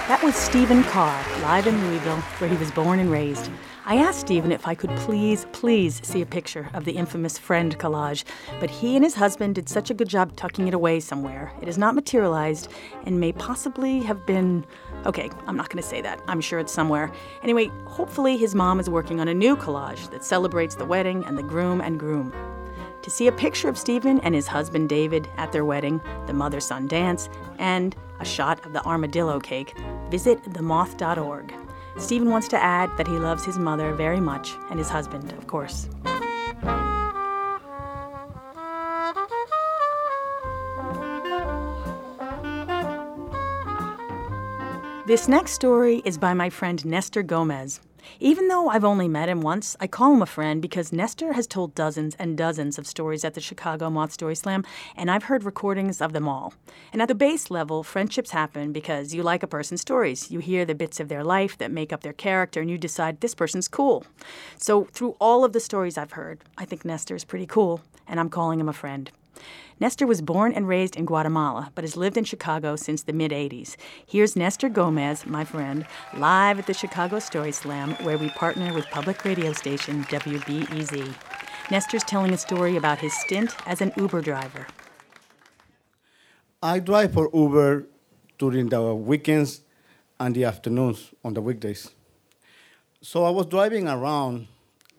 That 0.09 0.21
was 0.23 0.35
Steven 0.35 0.83
Carr, 0.85 1.23
live 1.43 1.67
in 1.67 1.79
Louisville, 1.87 2.17
where 2.39 2.49
he 2.49 2.57
was 2.57 2.71
born 2.71 2.99
and 2.99 3.11
raised. 3.11 3.51
I 3.89 3.97
asked 3.97 4.21
Steven 4.21 4.53
if 4.53 4.69
I 4.69 4.75
could 4.75 4.95
please, 4.97 5.47
please 5.53 6.07
see 6.07 6.21
a 6.21 6.27
picture 6.27 6.69
of 6.75 6.85
the 6.85 6.93
infamous 6.93 7.39
friend 7.39 7.79
collage, 7.79 8.25
but 8.61 8.69
he 8.69 8.97
and 8.97 9.03
his 9.03 9.15
husband 9.15 9.55
did 9.55 9.67
such 9.67 9.89
a 9.89 9.95
good 9.95 10.11
job 10.11 10.37
tucking 10.37 10.69
it 10.69 10.75
away 10.75 11.01
somewhere. 11.01 11.51
It 11.63 11.69
has 11.69 11.79
not 11.79 11.95
materialized 11.95 12.71
and 13.07 13.19
may 13.19 13.33
possibly 13.33 14.01
have 14.01 14.27
been. 14.27 14.67
Okay, 15.07 15.31
I'm 15.47 15.57
not 15.57 15.71
going 15.71 15.83
to 15.83 15.89
say 15.89 16.03
that. 16.03 16.21
I'm 16.29 16.43
sure 16.43 16.59
it's 16.59 16.71
somewhere. 16.71 17.11
Anyway, 17.43 17.71
hopefully 17.87 18.37
his 18.37 18.55
mom 18.55 18.79
is 18.79 18.91
working 18.91 19.21
on 19.21 19.29
a 19.29 19.33
new 19.33 19.57
collage 19.57 20.11
that 20.11 20.23
celebrates 20.23 20.75
the 20.75 20.85
wedding 20.85 21.25
and 21.25 21.39
the 21.39 21.43
groom 21.43 21.81
and 21.81 21.99
groom. 21.99 22.31
To 23.01 23.11
see 23.11 23.27
a 23.27 23.33
picture 23.33 23.71
of 23.71 23.79
Steven 23.79 24.21
and 24.21 24.35
his 24.35 24.49
husband 24.49 24.91
David 24.91 25.31
at 25.39 25.51
their 25.51 25.65
wedding, 25.65 26.03
the 26.27 26.35
mother 26.35 26.61
son 26.61 26.89
dance, 26.89 27.31
and 27.59 27.97
a 28.21 28.25
shot 28.27 28.67
of 28.67 28.75
the 28.75 28.85
armadillo 28.85 29.41
cake, 29.41 29.75
visit 30.11 30.43
themoth.org. 30.45 31.55
Steven 31.99 32.31
wants 32.31 32.49
to 32.49 32.63
add 32.63 32.97
that 32.97 33.07
he 33.07 33.19
loves 33.19 33.45
his 33.45 33.59
mother 33.59 33.93
very 33.93 34.21
much 34.21 34.55
and 34.71 34.79
his 34.79 34.89
husband, 34.89 35.33
of 35.33 35.47
course. 35.47 35.89
This 45.07 45.27
next 45.27 45.53
story 45.53 46.03
is 46.05 46.19
by 46.19 46.35
my 46.35 46.51
friend 46.51 46.85
Nestor 46.85 47.23
Gomez. 47.23 47.81
Even 48.21 48.49
though 48.49 48.69
I've 48.69 48.85
only 48.85 49.09
met 49.09 49.29
him 49.29 49.41
once, 49.41 49.77
I 49.81 49.87
call 49.87 50.15
him 50.15 50.23
a 50.23 50.27
friend 50.27 50.61
because 50.61 50.93
Nestor 50.93 51.35
has 51.35 51.47
told 51.47 51.75
dozens 51.75 52.15
and 52.17 52.37
dozens 52.37 52.79
of 52.79 52.87
stories 52.87 53.25
at 53.25 53.35
the 53.35 53.41
Chicago 53.41 53.91
Moth 53.91 54.13
Story 54.13 54.35
Slam, 54.35 54.65
and 54.97 55.11
I've 55.11 55.25
heard 55.25 55.45
recordings 55.45 56.01
of 56.01 56.13
them 56.13 56.29
all. 56.29 56.55
And 56.93 57.01
at 57.01 57.09
the 57.09 57.15
base 57.15 57.51
level, 57.51 57.83
friendships 57.83 58.31
happen 58.31 58.73
because 58.73 59.15
you 59.15 59.23
like 59.23 59.43
a 59.43 59.47
person's 59.47 59.81
stories. 59.81 60.31
You 60.31 60.41
hear 60.41 60.65
the 60.65 60.75
bits 60.75 61.01
of 61.01 61.09
their 61.09 61.25
life 61.25 61.57
that 61.59 61.71
make 61.71 61.93
up 61.93 62.03
their 62.03 62.13
character, 62.13 62.61
and 62.61 62.71
you 62.71 62.79
decide 62.79 63.21
this 63.21 63.35
person's 63.35 63.69
cool. 63.69 64.05
So, 64.57 64.85
through 64.93 65.17
all 65.21 65.45
of 65.45 65.53
the 65.53 65.61
stories 65.61 65.97
I've 65.99 66.13
heard, 66.13 66.41
I 66.57 66.65
think 66.65 66.85
Nestor 66.85 67.15
is 67.15 67.25
pretty 67.25 67.47
cool, 67.47 67.83
and 68.07 68.19
I'm 68.19 68.31
calling 68.31 68.61
him 68.61 68.69
a 68.69 68.73
friend. 68.73 69.11
Nestor 69.81 70.07
was 70.07 70.23
born 70.23 70.53
and 70.53 70.67
raised 70.67 70.97
in 70.97 71.05
Guatemala, 71.05 71.71
but 71.75 71.85
has 71.85 71.97
lived 71.97 72.17
in 72.17 72.25
Chicago 72.25 72.75
since 72.77 73.03
the 73.03 73.13
mid 73.13 73.31
80s. 73.31 73.77
Here's 74.07 74.35
Nestor 74.35 74.69
Gomez, 74.69 75.27
my 75.27 75.45
friend, 75.45 75.87
live 76.17 76.59
at 76.59 76.67
the 76.67 76.75
Chicago 76.75 77.19
Story 77.19 77.53
Slam, 77.53 77.95
where 78.03 78.19
we 78.19 78.29
partner 78.31 78.75
with 78.75 78.91
public 78.91 79.25
radio 79.25 79.53
station 79.53 80.05
WBEZ. 80.05 81.15
Nestor's 81.71 82.05
telling 82.05 82.33
a 82.33 82.39
story 82.39 82.77
about 82.77 82.99
his 82.99 83.13
stint 83.13 83.55
as 83.67 83.81
an 83.81 83.93
Uber 83.97 84.23
driver. 84.23 84.67
I 86.63 86.81
drive 86.81 87.13
for 87.13 87.31
Uber 87.33 87.87
during 88.39 88.69
the 88.69 88.95
weekends 88.95 89.61
and 90.19 90.35
the 90.35 90.45
afternoons 90.45 91.15
on 91.25 91.35
the 91.35 91.41
weekdays. 91.41 91.91
So 93.01 93.25
I 93.25 93.31
was 93.31 93.47
driving 93.47 93.87
around 93.87 94.49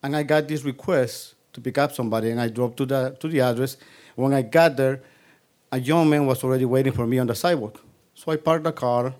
and 0.01 0.15
I 0.15 0.23
got 0.23 0.47
this 0.47 0.63
request 0.63 1.35
to 1.53 1.59
pick 1.59 1.77
up 1.77 1.91
somebody 1.91 2.29
and 2.29 2.39
I 2.39 2.47
drove 2.47 2.75
to 2.77 2.85
the 2.85 3.17
to 3.19 3.27
the 3.27 3.41
address 3.41 3.75
when 4.19 4.33
I 4.33 4.41
got 4.41 4.75
there, 4.75 5.01
a 5.71 5.79
young 5.79 6.09
man 6.09 6.25
was 6.25 6.43
already 6.43 6.65
waiting 6.65 6.93
for 6.93 7.07
me 7.07 7.19
on 7.19 7.27
the 7.27 7.35
sidewalk. 7.35 7.81
So 8.13 8.31
I 8.31 8.37
parked 8.37 8.63
the 8.63 8.71
car, 8.71 9.13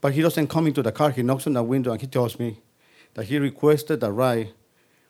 but 0.00 0.12
he 0.12 0.22
doesn't 0.22 0.48
come 0.48 0.66
into 0.66 0.82
the 0.82 0.92
car. 0.92 1.10
He 1.10 1.22
knocks 1.22 1.46
on 1.46 1.52
the 1.52 1.62
window 1.62 1.92
and 1.92 2.00
he 2.00 2.06
tells 2.06 2.38
me 2.38 2.60
that 3.14 3.26
he 3.26 3.38
requested 3.38 4.02
a 4.02 4.10
ride 4.10 4.52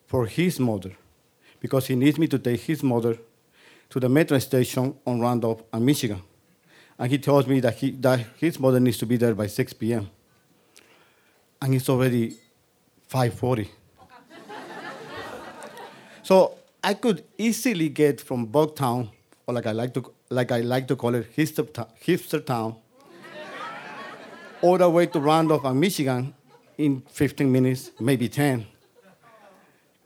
for 0.07 0.27
his 0.27 0.61
mother 0.61 0.93
because 1.61 1.87
he 1.87 1.95
needs 1.95 2.19
me 2.19 2.27
to 2.27 2.39
take 2.39 2.61
his 2.61 2.83
mother 2.83 3.17
to 3.89 4.01
the 4.01 4.09
metro 4.09 4.39
station 4.39 4.95
on 5.07 5.21
Randolph 5.21 5.63
and 5.73 5.87
Michigan. 5.87 6.23
And 6.99 7.11
he 7.11 7.19
tells 7.19 7.47
me 7.47 7.61
that, 7.61 7.75
he, 7.77 7.93
that 7.93 8.21
his 8.39 8.59
mother 8.59 8.81
needs 8.81 8.99
to 8.99 9.07
be 9.07 9.17
there 9.17 9.35
by 9.35 9.47
6 9.47 9.73
p.m. 9.75 10.11
And 11.61 11.75
it's 11.75 11.89
already 11.89 12.37
5.40. 13.11 13.69
so 16.23 16.59
I 16.85 16.95
could 16.95 17.25
easily 17.39 17.89
get 17.89 18.21
from 18.21 18.49
Bucktown 18.49 19.09
or 19.47 19.55
like 19.55 19.67
I 19.67 19.73
like 19.73 19.95
to 19.95 20.13
like 20.31 20.53
I 20.53 20.61
like 20.61 20.89
to 20.89 20.97
call 20.97 21.15
it 21.15 21.35
hipster, 21.37 21.67
hipster 22.05 22.45
town, 22.45 22.77
all 24.61 24.79
the 24.79 24.89
way 24.89 25.07
to 25.07 25.21
Randolph 25.21 25.65
and 25.65 25.81
Michigan 25.81 26.35
in 26.79 27.03
15 27.09 27.51
minutes, 27.51 27.91
maybe 28.01 28.29
10. 28.29 28.67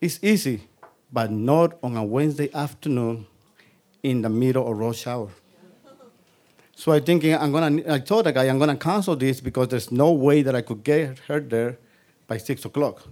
It's 0.00 0.18
easy, 0.22 0.62
but 1.12 1.30
not 1.30 1.78
on 1.82 1.96
a 1.96 2.04
Wednesday 2.04 2.52
afternoon 2.52 3.26
in 4.02 4.22
the 4.22 4.28
middle 4.28 4.70
of 4.70 4.78
rush 4.78 5.06
hour. 5.06 5.30
So 6.74 6.92
I 6.92 7.00
thinking 7.00 7.34
I'm 7.34 7.52
gonna. 7.52 7.82
I 7.88 7.98
told 8.00 8.26
the 8.26 8.32
guy 8.32 8.44
I'm 8.44 8.58
gonna 8.58 8.76
cancel 8.76 9.16
this 9.16 9.40
because 9.40 9.68
there's 9.68 9.90
no 9.90 10.12
way 10.12 10.42
that 10.42 10.54
I 10.54 10.60
could 10.60 10.84
get 10.84 11.18
her 11.20 11.40
there 11.40 11.78
by 12.26 12.36
six 12.36 12.64
o'clock. 12.66 13.02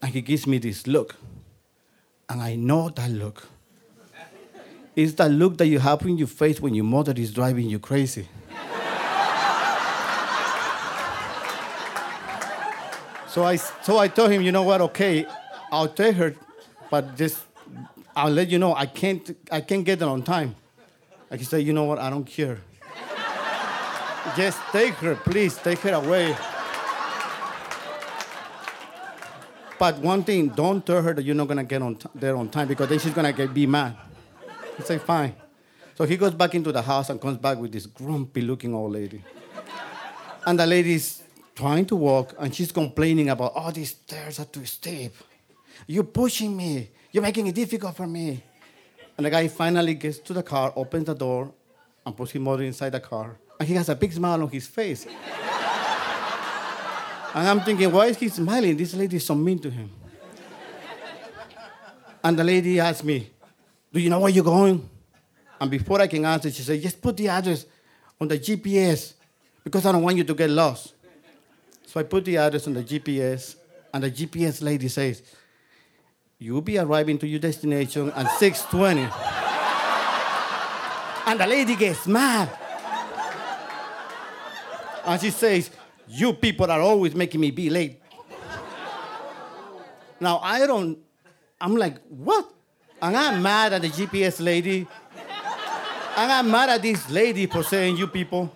And 0.00 0.14
he 0.14 0.22
gives 0.22 0.46
me 0.46 0.56
this 0.56 0.86
look, 0.86 1.16
and 2.30 2.40
I 2.40 2.56
know 2.56 2.88
that 2.88 3.10
look. 3.10 3.46
It's 5.00 5.14
that 5.14 5.30
look 5.30 5.56
that 5.56 5.66
you 5.66 5.78
have 5.78 6.02
in 6.02 6.18
your 6.18 6.26
face 6.26 6.60
when 6.60 6.74
your 6.74 6.84
mother 6.84 7.14
is 7.16 7.32
driving 7.32 7.70
you 7.70 7.78
crazy. 7.78 8.28
so 13.26 13.42
I 13.42 13.56
so 13.56 13.96
I 13.96 14.08
told 14.08 14.30
him, 14.30 14.42
you 14.42 14.52
know 14.52 14.62
what? 14.62 14.82
Okay, 14.82 15.24
I'll 15.72 15.88
take 15.88 16.16
her, 16.16 16.34
but 16.90 17.16
just 17.16 17.38
I'll 18.14 18.28
let 18.30 18.50
you 18.50 18.58
know 18.58 18.74
I 18.74 18.84
can't 18.84 19.24
I 19.50 19.62
can't 19.62 19.86
get 19.86 20.00
there 20.00 20.08
on 20.10 20.22
time. 20.22 20.54
I 21.30 21.38
can 21.38 21.46
say, 21.46 21.60
you 21.60 21.72
know 21.72 21.84
what? 21.84 21.98
I 21.98 22.10
don't 22.10 22.26
care. 22.26 22.58
Just 24.36 24.60
take 24.70 24.92
her, 24.96 25.14
please, 25.14 25.56
take 25.56 25.78
her 25.78 25.94
away. 25.94 26.36
But 29.78 29.96
one 30.00 30.24
thing, 30.24 30.48
don't 30.48 30.84
tell 30.84 31.00
her 31.00 31.14
that 31.14 31.24
you're 31.24 31.34
not 31.34 31.48
gonna 31.48 31.64
get 31.64 31.80
on 31.80 31.94
t- 31.96 32.10
there 32.14 32.36
on 32.36 32.50
time 32.50 32.68
because 32.68 32.90
then 32.90 32.98
she's 32.98 33.14
gonna 33.14 33.32
get 33.32 33.54
be 33.54 33.66
mad. 33.66 33.96
He 34.80 34.86
say, 34.86 34.98
fine. 34.98 35.34
So 35.94 36.04
he 36.04 36.16
goes 36.16 36.32
back 36.32 36.54
into 36.54 36.72
the 36.72 36.80
house 36.80 37.10
and 37.10 37.20
comes 37.20 37.36
back 37.36 37.58
with 37.58 37.72
this 37.72 37.84
grumpy-looking 37.84 38.74
old 38.74 38.92
lady. 38.92 39.22
And 40.46 40.58
the 40.58 40.66
lady's 40.66 41.22
trying 41.54 41.84
to 41.86 41.96
walk 41.96 42.34
and 42.38 42.54
she's 42.54 42.72
complaining 42.72 43.28
about, 43.28 43.52
oh, 43.54 43.70
these 43.70 43.90
stairs 43.90 44.40
are 44.40 44.46
too 44.46 44.64
steep. 44.64 45.12
You're 45.86 46.04
pushing 46.04 46.56
me. 46.56 46.88
You're 47.12 47.22
making 47.22 47.46
it 47.48 47.54
difficult 47.54 47.94
for 47.94 48.06
me. 48.06 48.42
And 49.18 49.26
the 49.26 49.30
guy 49.30 49.48
finally 49.48 49.92
gets 49.94 50.18
to 50.20 50.32
the 50.32 50.42
car, 50.42 50.72
opens 50.74 51.04
the 51.04 51.14
door, 51.14 51.52
and 52.06 52.16
puts 52.16 52.30
his 52.32 52.40
mother 52.40 52.62
inside 52.62 52.92
the 52.92 53.00
car. 53.00 53.36
And 53.58 53.68
he 53.68 53.74
has 53.74 53.90
a 53.90 53.94
big 53.94 54.14
smile 54.14 54.42
on 54.42 54.48
his 54.48 54.66
face. 54.66 55.04
and 55.04 55.14
I'm 57.34 57.60
thinking, 57.60 57.92
why 57.92 58.06
is 58.06 58.16
he 58.16 58.30
smiling? 58.30 58.74
This 58.78 58.94
lady 58.94 59.16
is 59.16 59.26
so 59.26 59.34
mean 59.34 59.58
to 59.58 59.68
him. 59.70 59.90
and 62.24 62.38
the 62.38 62.44
lady 62.44 62.80
asked 62.80 63.04
me, 63.04 63.30
Do 63.92 64.00
you 64.00 64.08
know 64.08 64.20
where 64.20 64.30
you're 64.30 64.44
going? 64.44 64.88
And 65.60 65.70
before 65.70 66.00
I 66.00 66.06
can 66.06 66.24
answer, 66.24 66.50
she 66.50 66.62
said, 66.62 66.80
Just 66.80 67.00
put 67.02 67.16
the 67.16 67.28
address 67.28 67.66
on 68.20 68.28
the 68.28 68.38
GPS 68.38 69.14
because 69.64 69.84
I 69.84 69.92
don't 69.92 70.02
want 70.02 70.16
you 70.16 70.24
to 70.24 70.34
get 70.34 70.50
lost. 70.50 70.94
So 71.86 71.98
I 72.00 72.04
put 72.04 72.24
the 72.24 72.36
address 72.36 72.66
on 72.66 72.74
the 72.74 72.84
GPS, 72.84 73.56
and 73.92 74.04
the 74.04 74.10
GPS 74.10 74.62
lady 74.62 74.88
says, 74.88 75.22
You'll 76.38 76.62
be 76.62 76.78
arriving 76.78 77.18
to 77.18 77.26
your 77.26 77.40
destination 77.40 78.10
at 78.12 78.26
6:20. 78.26 79.10
and 81.26 81.40
the 81.40 81.46
lady 81.46 81.76
gets 81.76 82.06
mad. 82.06 82.48
And 85.04 85.20
she 85.20 85.30
says, 85.30 85.70
You 86.08 86.32
people 86.32 86.70
are 86.70 86.80
always 86.80 87.14
making 87.14 87.40
me 87.40 87.50
be 87.50 87.68
late. 87.68 88.00
Now 90.20 90.38
I 90.38 90.66
don't, 90.66 90.98
I'm 91.60 91.76
like, 91.76 91.98
what? 92.08 92.48
And 93.02 93.16
I'm 93.16 93.42
mad 93.42 93.72
at 93.72 93.82
the 93.82 93.88
GPS 93.88 94.44
lady. 94.44 94.86
And 96.16 96.32
I'm 96.32 96.50
mad 96.50 96.68
at 96.70 96.82
this 96.82 97.08
lady 97.10 97.46
for 97.46 97.62
saying 97.62 97.96
you 97.96 98.06
people. 98.06 98.52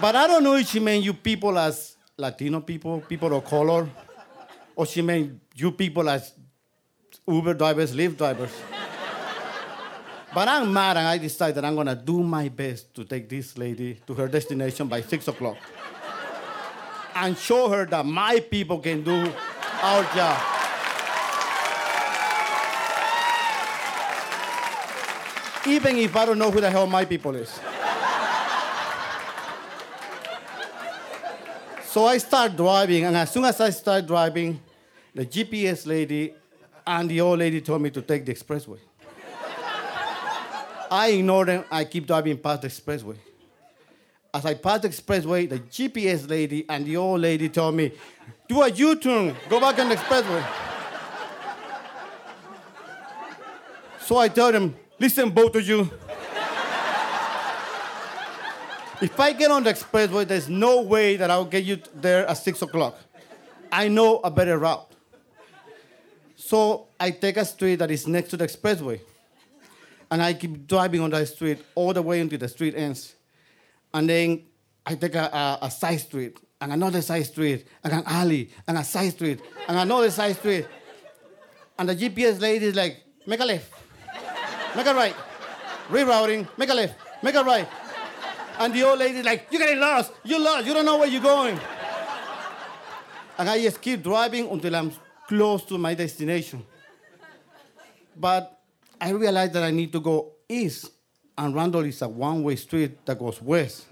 But 0.00 0.16
I 0.16 0.26
don't 0.26 0.42
know 0.42 0.54
if 0.56 0.68
she 0.68 0.80
meant 0.80 1.04
you 1.04 1.12
people 1.14 1.58
as 1.58 1.96
Latino 2.16 2.60
people, 2.60 3.00
people 3.00 3.34
of 3.36 3.44
color, 3.44 3.88
or 4.74 4.86
she 4.86 5.02
meant 5.02 5.40
you 5.54 5.72
people 5.72 6.08
as 6.08 6.32
Uber 7.26 7.54
drivers, 7.54 7.94
Lyft 7.94 8.16
drivers. 8.16 8.50
but 10.34 10.48
I'm 10.48 10.72
mad 10.72 10.96
and 10.96 11.06
I 11.06 11.18
decided 11.18 11.56
that 11.56 11.64
I'm 11.64 11.76
gonna 11.76 11.94
do 11.94 12.22
my 12.22 12.48
best 12.48 12.94
to 12.94 13.04
take 13.04 13.28
this 13.28 13.56
lady 13.58 14.00
to 14.06 14.14
her 14.14 14.28
destination 14.28 14.88
by 14.88 15.02
six 15.02 15.28
o'clock. 15.28 15.56
and 17.14 17.36
show 17.36 17.68
her 17.68 17.84
that 17.86 18.06
my 18.06 18.38
people 18.40 18.78
can 18.78 19.02
do 19.02 19.32
our 19.82 20.02
job. 20.14 20.57
Even 25.68 25.98
if 25.98 26.16
I 26.16 26.24
don't 26.24 26.38
know 26.38 26.50
who 26.50 26.60
the 26.60 26.70
hell 26.70 26.86
my 26.86 27.04
people 27.04 27.36
is. 27.36 27.60
So 31.90 32.06
I 32.06 32.18
start 32.18 32.56
driving, 32.56 33.04
and 33.04 33.16
as 33.16 33.32
soon 33.32 33.44
as 33.44 33.60
I 33.60 33.70
start 33.70 34.06
driving, 34.06 34.60
the 35.14 35.26
GPS 35.26 35.86
lady 35.86 36.34
and 36.86 37.10
the 37.10 37.20
old 37.20 37.38
lady 37.38 37.60
told 37.60 37.82
me 37.82 37.90
to 37.90 38.00
take 38.00 38.24
the 38.24 38.34
expressway. 38.34 38.78
I 40.90 41.08
ignore 41.08 41.44
them, 41.44 41.64
I 41.70 41.84
keep 41.84 42.06
driving 42.06 42.38
past 42.38 42.62
the 42.62 42.68
expressway. 42.68 43.16
As 44.32 44.46
I 44.46 44.54
pass 44.54 44.80
the 44.80 44.88
expressway, 44.88 45.48
the 45.48 45.58
GPS 45.58 46.28
lady 46.28 46.64
and 46.68 46.86
the 46.86 46.96
old 46.96 47.20
lady 47.20 47.48
told 47.48 47.74
me, 47.74 47.92
do 48.48 48.62
a 48.62 48.70
U-turn, 48.70 49.34
go 49.48 49.60
back 49.60 49.78
on 49.78 49.88
the 49.88 49.96
expressway. 49.96 50.46
so 54.00 54.16
I 54.16 54.28
told 54.28 54.54
them, 54.54 54.74
listen, 54.98 55.30
both 55.30 55.54
of 55.56 55.66
you. 55.66 55.90
if 59.00 59.18
I 59.18 59.32
get 59.32 59.50
on 59.50 59.64
the 59.64 59.72
expressway, 59.72 60.26
there's 60.26 60.48
no 60.48 60.82
way 60.82 61.16
that 61.16 61.30
I'll 61.30 61.44
get 61.44 61.64
you 61.64 61.80
there 61.94 62.26
at 62.26 62.34
six 62.34 62.62
o'clock. 62.62 62.98
I 63.70 63.88
know 63.88 64.18
a 64.18 64.30
better 64.30 64.58
route. 64.58 64.90
So 66.36 66.88
I 66.98 67.10
take 67.10 67.36
a 67.36 67.44
street 67.44 67.76
that 67.76 67.90
is 67.90 68.06
next 68.06 68.30
to 68.30 68.36
the 68.36 68.46
expressway. 68.46 69.00
And 70.10 70.22
I 70.22 70.32
keep 70.32 70.66
driving 70.66 71.00
on 71.02 71.10
that 71.10 71.28
street 71.28 71.58
all 71.74 71.92
the 71.92 72.00
way 72.00 72.20
until 72.20 72.38
the 72.38 72.48
street 72.48 72.74
ends. 72.74 73.14
And 73.92 74.08
then 74.08 74.44
I 74.86 74.94
take 74.94 75.14
a, 75.14 75.24
a, 75.24 75.66
a 75.66 75.70
side 75.70 76.00
street, 76.00 76.38
and 76.60 76.72
another 76.72 77.02
side 77.02 77.26
street, 77.26 77.66
and 77.84 77.92
an 77.92 78.02
alley, 78.06 78.50
and 78.66 78.78
a 78.78 78.84
side 78.84 79.12
street, 79.12 79.40
and 79.68 79.78
another 79.78 80.10
side 80.10 80.36
street. 80.36 80.66
And 81.78 81.90
the 81.90 81.94
GPS 81.94 82.40
lady 82.40 82.66
is 82.66 82.74
like, 82.74 83.02
make 83.26 83.40
a 83.40 83.44
left, 83.44 83.70
make 84.76 84.86
a 84.86 84.94
right, 84.94 85.14
rerouting, 85.88 86.46
make 86.56 86.68
a 86.68 86.74
left, 86.74 86.94
make 87.22 87.34
a 87.34 87.42
right. 87.42 87.68
And 88.58 88.74
the 88.74 88.82
old 88.82 88.98
lady 88.98 89.18
is 89.18 89.24
like, 89.24 89.46
you're 89.50 89.60
getting 89.60 89.78
lost, 89.78 90.12
you're 90.24 90.40
lost, 90.40 90.66
you 90.66 90.74
don't 90.74 90.84
know 90.84 90.98
where 90.98 91.08
you're 91.08 91.22
going. 91.22 91.58
And 93.38 93.48
I 93.48 93.60
just 93.62 93.80
keep 93.80 94.02
driving 94.02 94.48
until 94.50 94.74
I'm 94.74 94.92
close 95.28 95.64
to 95.66 95.78
my 95.78 95.94
destination. 95.94 96.64
But 98.16 98.60
I 99.00 99.10
realized 99.10 99.52
that 99.52 99.62
I 99.62 99.70
need 99.70 99.92
to 99.92 100.00
go 100.00 100.32
east, 100.48 100.90
and 101.36 101.54
Randolph 101.54 101.86
is 101.86 102.02
a 102.02 102.08
one 102.08 102.42
way 102.42 102.56
street 102.56 103.06
that 103.06 103.16
goes 103.18 103.40
west. 103.40 103.86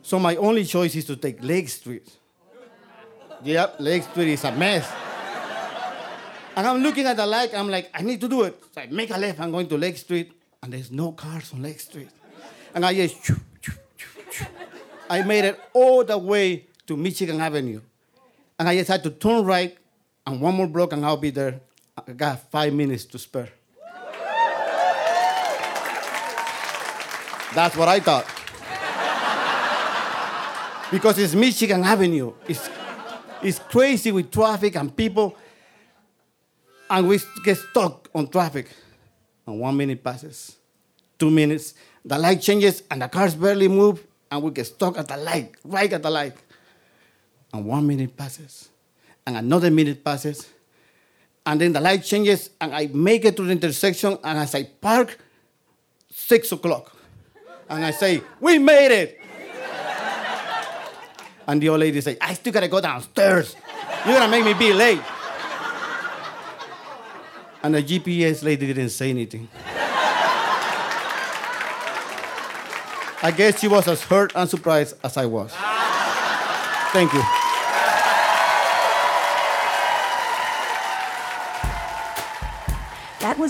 So 0.00 0.18
my 0.18 0.36
only 0.36 0.64
choice 0.64 0.94
is 0.94 1.04
to 1.06 1.16
take 1.16 1.42
Lake 1.42 1.68
Street. 1.68 2.08
Yep, 3.44 3.76
Lake 3.80 4.02
Street 4.04 4.28
is 4.28 4.44
a 4.44 4.52
mess. 4.52 4.90
And 6.56 6.66
I'm 6.66 6.82
looking 6.82 7.04
at 7.04 7.18
the 7.18 7.26
light, 7.26 7.54
I'm 7.54 7.68
like, 7.68 7.90
I 7.92 8.00
need 8.00 8.18
to 8.22 8.28
do 8.28 8.42
it. 8.44 8.58
So 8.74 8.80
I 8.80 8.86
make 8.86 9.10
a 9.10 9.18
left, 9.18 9.38
I'm 9.40 9.52
going 9.52 9.68
to 9.68 9.76
Lake 9.76 9.98
Street, 9.98 10.32
and 10.62 10.72
there's 10.72 10.90
no 10.90 11.12
cars 11.12 11.52
on 11.52 11.62
Lake 11.62 11.78
Street. 11.78 12.08
And 12.74 12.84
I 12.84 12.94
just, 12.94 13.30
I 15.10 15.22
made 15.22 15.44
it 15.44 15.60
all 15.74 16.02
the 16.02 16.16
way 16.16 16.66
to 16.86 16.96
Michigan 16.96 17.40
Avenue. 17.42 17.82
And 18.58 18.68
I 18.68 18.76
just 18.76 18.88
had 18.88 19.02
to 19.02 19.10
turn 19.10 19.44
right 19.44 19.76
and 20.26 20.40
one 20.40 20.54
more 20.54 20.66
block 20.66 20.94
and 20.94 21.04
I'll 21.04 21.18
be 21.18 21.30
there. 21.30 21.60
I 21.96 22.12
got 22.12 22.50
five 22.50 22.72
minutes 22.72 23.04
to 23.06 23.18
spare. 23.18 23.50
That's 27.54 27.76
what 27.76 27.88
I 27.88 28.00
thought. 28.00 28.26
because 30.90 31.18
it's 31.18 31.34
Michigan 31.34 31.84
Avenue. 31.84 32.32
It's, 32.48 32.68
it's 33.42 33.58
crazy 33.58 34.10
with 34.10 34.30
traffic 34.30 34.76
and 34.76 34.94
people. 34.94 35.36
And 36.88 37.08
we 37.08 37.20
get 37.44 37.56
stuck 37.56 38.08
on 38.14 38.28
traffic. 38.28 38.68
And 39.46 39.60
one 39.60 39.76
minute 39.76 40.02
passes, 40.02 40.56
two 41.18 41.30
minutes, 41.30 41.74
the 42.04 42.18
light 42.18 42.40
changes 42.40 42.82
and 42.90 43.02
the 43.02 43.08
cars 43.08 43.34
barely 43.34 43.68
move, 43.68 44.04
and 44.30 44.42
we 44.42 44.50
get 44.50 44.66
stuck 44.66 44.98
at 44.98 45.08
the 45.08 45.16
light, 45.16 45.54
right 45.64 45.92
at 45.92 46.02
the 46.02 46.10
light. 46.10 46.34
And 47.52 47.64
one 47.64 47.86
minute 47.86 48.16
passes, 48.16 48.68
and 49.24 49.36
another 49.36 49.70
minute 49.70 50.04
passes, 50.04 50.48
and 51.44 51.60
then 51.60 51.72
the 51.72 51.80
light 51.80 52.02
changes, 52.02 52.50
and 52.60 52.74
I 52.74 52.88
make 52.92 53.24
it 53.24 53.36
to 53.36 53.44
the 53.44 53.52
intersection, 53.52 54.18
and 54.22 54.38
as 54.38 54.54
I 54.54 54.64
park, 54.64 55.18
six 56.10 56.50
o'clock, 56.50 56.92
and 57.68 57.84
I 57.84 57.92
say, 57.92 58.22
"We 58.40 58.58
made 58.58 58.92
it!" 58.92 59.20
and 61.46 61.62
the 61.62 61.68
old 61.68 61.80
lady 61.80 62.00
say, 62.00 62.16
"I 62.20 62.34
still 62.34 62.52
gotta 62.52 62.68
go 62.68 62.80
downstairs. 62.80 63.54
You're 64.04 64.18
gonna 64.18 64.30
make 64.30 64.44
me 64.44 64.54
be 64.54 64.72
late." 64.72 65.00
And 67.66 67.74
the 67.74 67.82
GPS 67.82 68.44
lady 68.44 68.68
didn't 68.68 68.90
say 68.90 69.10
anything. 69.10 69.48
I 73.20 73.34
guess 73.36 73.58
she 73.58 73.66
was 73.66 73.88
as 73.88 74.04
hurt 74.04 74.30
and 74.36 74.48
surprised 74.48 74.94
as 75.02 75.16
I 75.16 75.26
was. 75.26 75.52
Thank 76.92 77.12
you. 77.12 77.45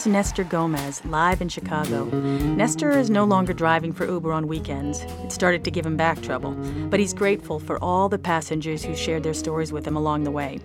Nestor 0.07 0.45
Gomez, 0.45 1.05
live 1.07 1.41
in 1.41 1.49
Chicago. 1.49 2.05
Nestor 2.05 2.93
is 2.93 3.11
no 3.11 3.25
longer 3.25 3.53
driving 3.53 3.93
for 3.93 4.07
Uber 4.07 4.33
on 4.33 4.47
weekends. 4.47 5.01
It 5.25 5.33
started 5.33 5.65
to 5.65 5.71
give 5.71 5.85
him 5.85 5.97
back 5.97 6.23
trouble, 6.23 6.53
but 6.89 7.01
he's 7.01 7.13
grateful 7.13 7.59
for 7.59 7.83
all 7.83 8.09
the 8.09 8.19
passengers 8.19 8.85
who 8.85 8.95
shared 8.95 9.25
their 9.25 9.35
stories 9.35 9.73
with 9.73 9.87
him 9.87 9.97
along 9.97 10.23
the 10.23 10.31
way. 10.31 10.61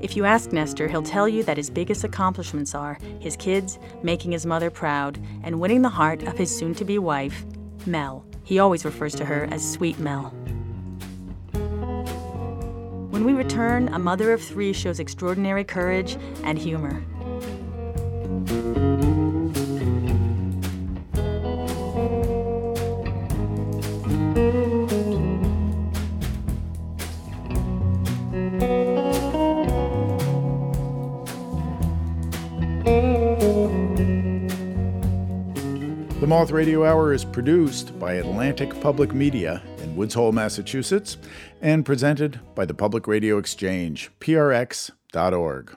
If 0.00 0.16
you 0.16 0.24
ask 0.24 0.52
Nestor, 0.52 0.88
he'll 0.88 1.02
tell 1.02 1.28
you 1.28 1.44
that 1.44 1.56
his 1.56 1.70
biggest 1.70 2.02
accomplishments 2.02 2.74
are 2.74 2.98
his 3.20 3.36
kids, 3.36 3.78
making 4.02 4.32
his 4.32 4.44
mother 4.44 4.70
proud, 4.70 5.20
and 5.44 5.60
winning 5.60 5.82
the 5.82 5.88
heart 5.88 6.24
of 6.24 6.36
his 6.36 6.54
soon 6.54 6.74
to 6.74 6.84
be 6.84 6.98
wife, 6.98 7.44
Mel. 7.86 8.24
He 8.42 8.58
always 8.58 8.84
refers 8.84 9.14
to 9.16 9.24
her 9.24 9.46
as 9.52 9.72
Sweet 9.72 9.98
Mel. 10.00 10.34
When 13.10 13.24
we 13.24 13.32
return, 13.34 13.88
a 13.88 13.98
mother 13.98 14.32
of 14.32 14.42
three 14.42 14.72
shows 14.72 14.98
extraordinary 14.98 15.62
courage 15.62 16.16
and 16.42 16.58
humor. 16.58 17.04
The 36.20 36.26
Moth 36.26 36.50
Radio 36.50 36.84
Hour 36.84 37.14
is 37.14 37.24
produced 37.24 37.98
by 37.98 38.12
Atlantic 38.12 38.78
Public 38.82 39.14
Media 39.14 39.62
in 39.78 39.96
Woods 39.96 40.12
Hole, 40.12 40.32
Massachusetts, 40.32 41.16
and 41.62 41.82
presented 41.82 42.38
by 42.54 42.66
the 42.66 42.74
Public 42.74 43.06
Radio 43.06 43.38
Exchange, 43.38 44.10
prx.org. 44.20 45.76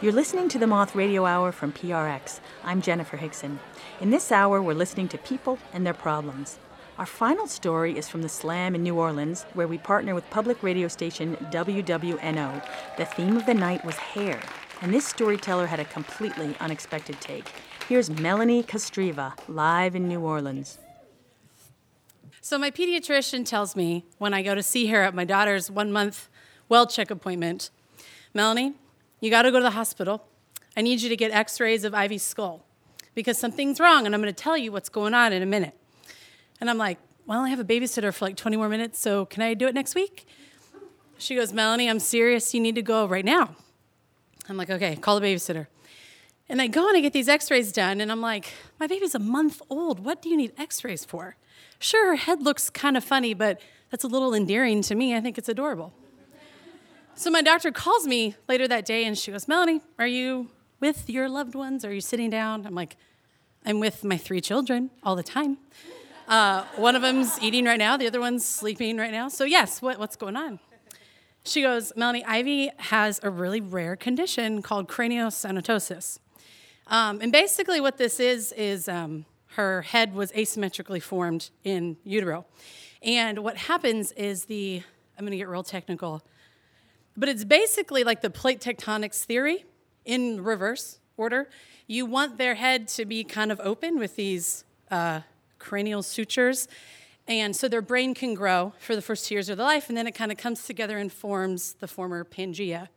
You're 0.00 0.12
listening 0.12 0.48
to 0.50 0.60
the 0.60 0.68
Moth 0.68 0.94
Radio 0.94 1.26
Hour 1.26 1.50
from 1.50 1.72
PRX. 1.72 2.38
I'm 2.62 2.80
Jenifer 2.80 3.18
Hixson. 3.18 3.58
In 4.00 4.10
this 4.10 4.30
hour, 4.30 4.62
we're 4.62 4.72
listening 4.74 5.08
to 5.08 5.18
people 5.18 5.58
and 5.72 5.84
their 5.84 5.92
problems. 5.92 6.60
Our 6.98 7.04
final 7.04 7.48
story 7.48 7.98
is 7.98 8.08
from 8.08 8.22
the 8.22 8.28
Slam 8.28 8.76
in 8.76 8.84
New 8.84 8.96
Orleans, 8.96 9.44
where 9.54 9.66
we 9.66 9.76
partner 9.76 10.14
with 10.14 10.30
public 10.30 10.62
radio 10.62 10.86
station 10.86 11.36
WWNO. 11.50 12.64
The 12.96 13.06
theme 13.06 13.36
of 13.36 13.44
the 13.44 13.54
night 13.54 13.84
was 13.84 13.96
hair, 13.96 14.40
and 14.82 14.94
this 14.94 15.04
storyteller 15.04 15.66
had 15.66 15.80
a 15.80 15.84
completely 15.84 16.54
unexpected 16.60 17.20
take. 17.20 17.48
Here's 17.88 18.08
Melanie 18.08 18.62
Kostrzewa, 18.62 19.36
live 19.48 19.96
in 19.96 20.06
New 20.06 20.20
Orleans. 20.20 20.78
So, 22.40 22.56
my 22.56 22.70
pediatrician 22.70 23.44
tells 23.44 23.74
me 23.74 24.04
when 24.18 24.32
I 24.32 24.42
go 24.44 24.54
to 24.54 24.62
see 24.62 24.86
her 24.86 25.02
at 25.02 25.12
my 25.12 25.24
daughter's 25.24 25.72
one 25.72 25.90
month 25.90 26.28
well 26.68 26.86
check 26.86 27.10
appointment 27.10 27.70
Melanie, 28.32 28.74
you 29.20 29.30
got 29.30 29.42
to 29.42 29.50
go 29.50 29.58
to 29.58 29.62
the 29.62 29.70
hospital. 29.70 30.24
I 30.76 30.82
need 30.82 31.00
you 31.00 31.08
to 31.08 31.16
get 31.16 31.32
x 31.32 31.60
rays 31.60 31.84
of 31.84 31.94
Ivy's 31.94 32.22
skull 32.22 32.64
because 33.14 33.38
something's 33.38 33.80
wrong, 33.80 34.06
and 34.06 34.14
I'm 34.14 34.20
going 34.20 34.32
to 34.32 34.42
tell 34.42 34.56
you 34.56 34.70
what's 34.70 34.88
going 34.88 35.14
on 35.14 35.32
in 35.32 35.42
a 35.42 35.46
minute. 35.46 35.74
And 36.60 36.70
I'm 36.70 36.78
like, 36.78 36.98
Well, 37.26 37.40
I 37.40 37.48
have 37.48 37.58
a 37.58 37.64
babysitter 37.64 38.14
for 38.14 38.26
like 38.26 38.36
20 38.36 38.56
more 38.56 38.68
minutes, 38.68 38.98
so 38.98 39.26
can 39.26 39.42
I 39.42 39.54
do 39.54 39.66
it 39.66 39.74
next 39.74 39.94
week? 39.94 40.26
She 41.18 41.34
goes, 41.34 41.52
Melanie, 41.52 41.90
I'm 41.90 41.98
serious. 41.98 42.54
You 42.54 42.60
need 42.60 42.76
to 42.76 42.82
go 42.82 43.06
right 43.06 43.24
now. 43.24 43.56
I'm 44.48 44.56
like, 44.56 44.70
Okay, 44.70 44.96
call 44.96 45.18
the 45.18 45.26
babysitter. 45.26 45.66
And 46.48 46.62
I 46.62 46.66
go 46.68 46.88
and 46.88 46.96
I 46.96 47.00
get 47.00 47.12
these 47.12 47.28
x 47.28 47.50
rays 47.50 47.72
done, 47.72 48.00
and 48.00 48.12
I'm 48.12 48.20
like, 48.20 48.52
My 48.78 48.86
baby's 48.86 49.14
a 49.14 49.18
month 49.18 49.60
old. 49.68 50.04
What 50.04 50.22
do 50.22 50.28
you 50.28 50.36
need 50.36 50.52
x 50.56 50.84
rays 50.84 51.04
for? 51.04 51.36
Sure, 51.80 52.10
her 52.10 52.16
head 52.16 52.42
looks 52.42 52.70
kind 52.70 52.96
of 52.96 53.04
funny, 53.04 53.34
but 53.34 53.60
that's 53.90 54.04
a 54.04 54.08
little 54.08 54.34
endearing 54.34 54.82
to 54.82 54.94
me. 54.94 55.16
I 55.16 55.20
think 55.20 55.38
it's 55.38 55.48
adorable. 55.48 55.92
So 57.18 57.32
my 57.32 57.42
doctor 57.42 57.72
calls 57.72 58.06
me 58.06 58.36
later 58.48 58.68
that 58.68 58.84
day 58.84 59.04
and 59.04 59.18
she 59.18 59.32
goes, 59.32 59.48
Melanie, 59.48 59.80
are 59.98 60.06
you 60.06 60.50
with 60.78 61.10
your 61.10 61.28
loved 61.28 61.56
ones? 61.56 61.84
Are 61.84 61.92
you 61.92 62.00
sitting 62.00 62.30
down? 62.30 62.64
I'm 62.64 62.76
like, 62.76 62.96
I'm 63.66 63.80
with 63.80 64.04
my 64.04 64.16
three 64.16 64.40
children 64.40 64.90
all 65.02 65.16
the 65.16 65.24
time. 65.24 65.58
Uh, 66.28 66.62
one 66.76 66.94
of 66.94 67.02
them's 67.02 67.36
eating 67.42 67.64
right 67.64 67.76
now, 67.76 67.96
the 67.96 68.06
other 68.06 68.20
one's 68.20 68.46
sleeping 68.46 68.98
right 68.98 69.10
now. 69.10 69.26
So, 69.26 69.42
yes, 69.42 69.82
what, 69.82 69.98
what's 69.98 70.14
going 70.14 70.36
on? 70.36 70.60
She 71.42 71.60
goes, 71.60 71.92
Melanie, 71.96 72.24
Ivy 72.24 72.70
has 72.76 73.18
a 73.24 73.30
really 73.30 73.60
rare 73.60 73.96
condition 73.96 74.62
called 74.62 74.86
craniosynostosis. 74.86 76.20
Um, 76.86 77.20
and 77.20 77.32
basically, 77.32 77.80
what 77.80 77.98
this 77.98 78.20
is, 78.20 78.52
is 78.52 78.88
um, 78.88 79.24
her 79.56 79.82
head 79.82 80.14
was 80.14 80.30
asymmetrically 80.30 81.02
formed 81.02 81.50
in 81.64 81.96
utero. 82.04 82.46
And 83.02 83.40
what 83.40 83.56
happens 83.56 84.12
is 84.12 84.44
the, 84.44 84.84
I'm 85.18 85.24
gonna 85.24 85.36
get 85.36 85.48
real 85.48 85.64
technical, 85.64 86.22
but 87.18 87.28
it's 87.28 87.44
basically 87.44 88.04
like 88.04 88.22
the 88.22 88.30
plate 88.30 88.60
tectonics 88.60 89.24
theory 89.24 89.64
in 90.04 90.42
reverse 90.42 91.00
order. 91.16 91.48
You 91.88 92.06
want 92.06 92.38
their 92.38 92.54
head 92.54 92.86
to 92.88 93.04
be 93.04 93.24
kind 93.24 93.50
of 93.50 93.60
open 93.60 93.98
with 93.98 94.14
these 94.14 94.64
uh, 94.90 95.20
cranial 95.58 96.02
sutures. 96.02 96.68
And 97.26 97.54
so 97.54 97.68
their 97.68 97.82
brain 97.82 98.14
can 98.14 98.34
grow 98.34 98.72
for 98.78 98.94
the 98.94 99.02
first 99.02 99.26
two 99.26 99.34
years 99.34 99.48
of 99.48 99.58
their 99.58 99.66
life, 99.66 99.88
and 99.88 99.98
then 99.98 100.06
it 100.06 100.14
kind 100.14 100.32
of 100.32 100.38
comes 100.38 100.64
together 100.64 100.96
and 100.96 101.12
forms 101.12 101.74
the 101.74 101.88
former 101.88 102.24
Pangea. 102.24 102.88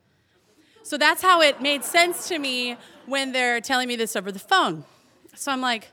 So 0.84 0.98
that's 0.98 1.22
how 1.22 1.42
it 1.42 1.62
made 1.62 1.84
sense 1.84 2.28
to 2.30 2.40
me 2.40 2.78
when 3.08 3.34
they're 3.34 3.60
telling 3.60 3.88
me 3.88 3.96
this 3.96 4.16
over 4.16 4.32
the 4.32 4.40
phone. 4.40 4.86
So 5.36 5.52
I'm 5.52 5.62
like, 5.62 5.90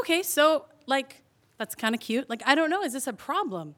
okay, 0.00 0.22
so 0.22 0.66
like, 0.86 1.22
that's 1.56 1.74
kind 1.74 1.94
of 1.94 2.00
cute. 2.00 2.28
Like, 2.30 2.42
I 2.46 2.54
don't 2.54 2.70
know, 2.70 2.82
is 2.82 2.92
this 2.92 3.06
a 3.06 3.12
problem? 3.12 3.74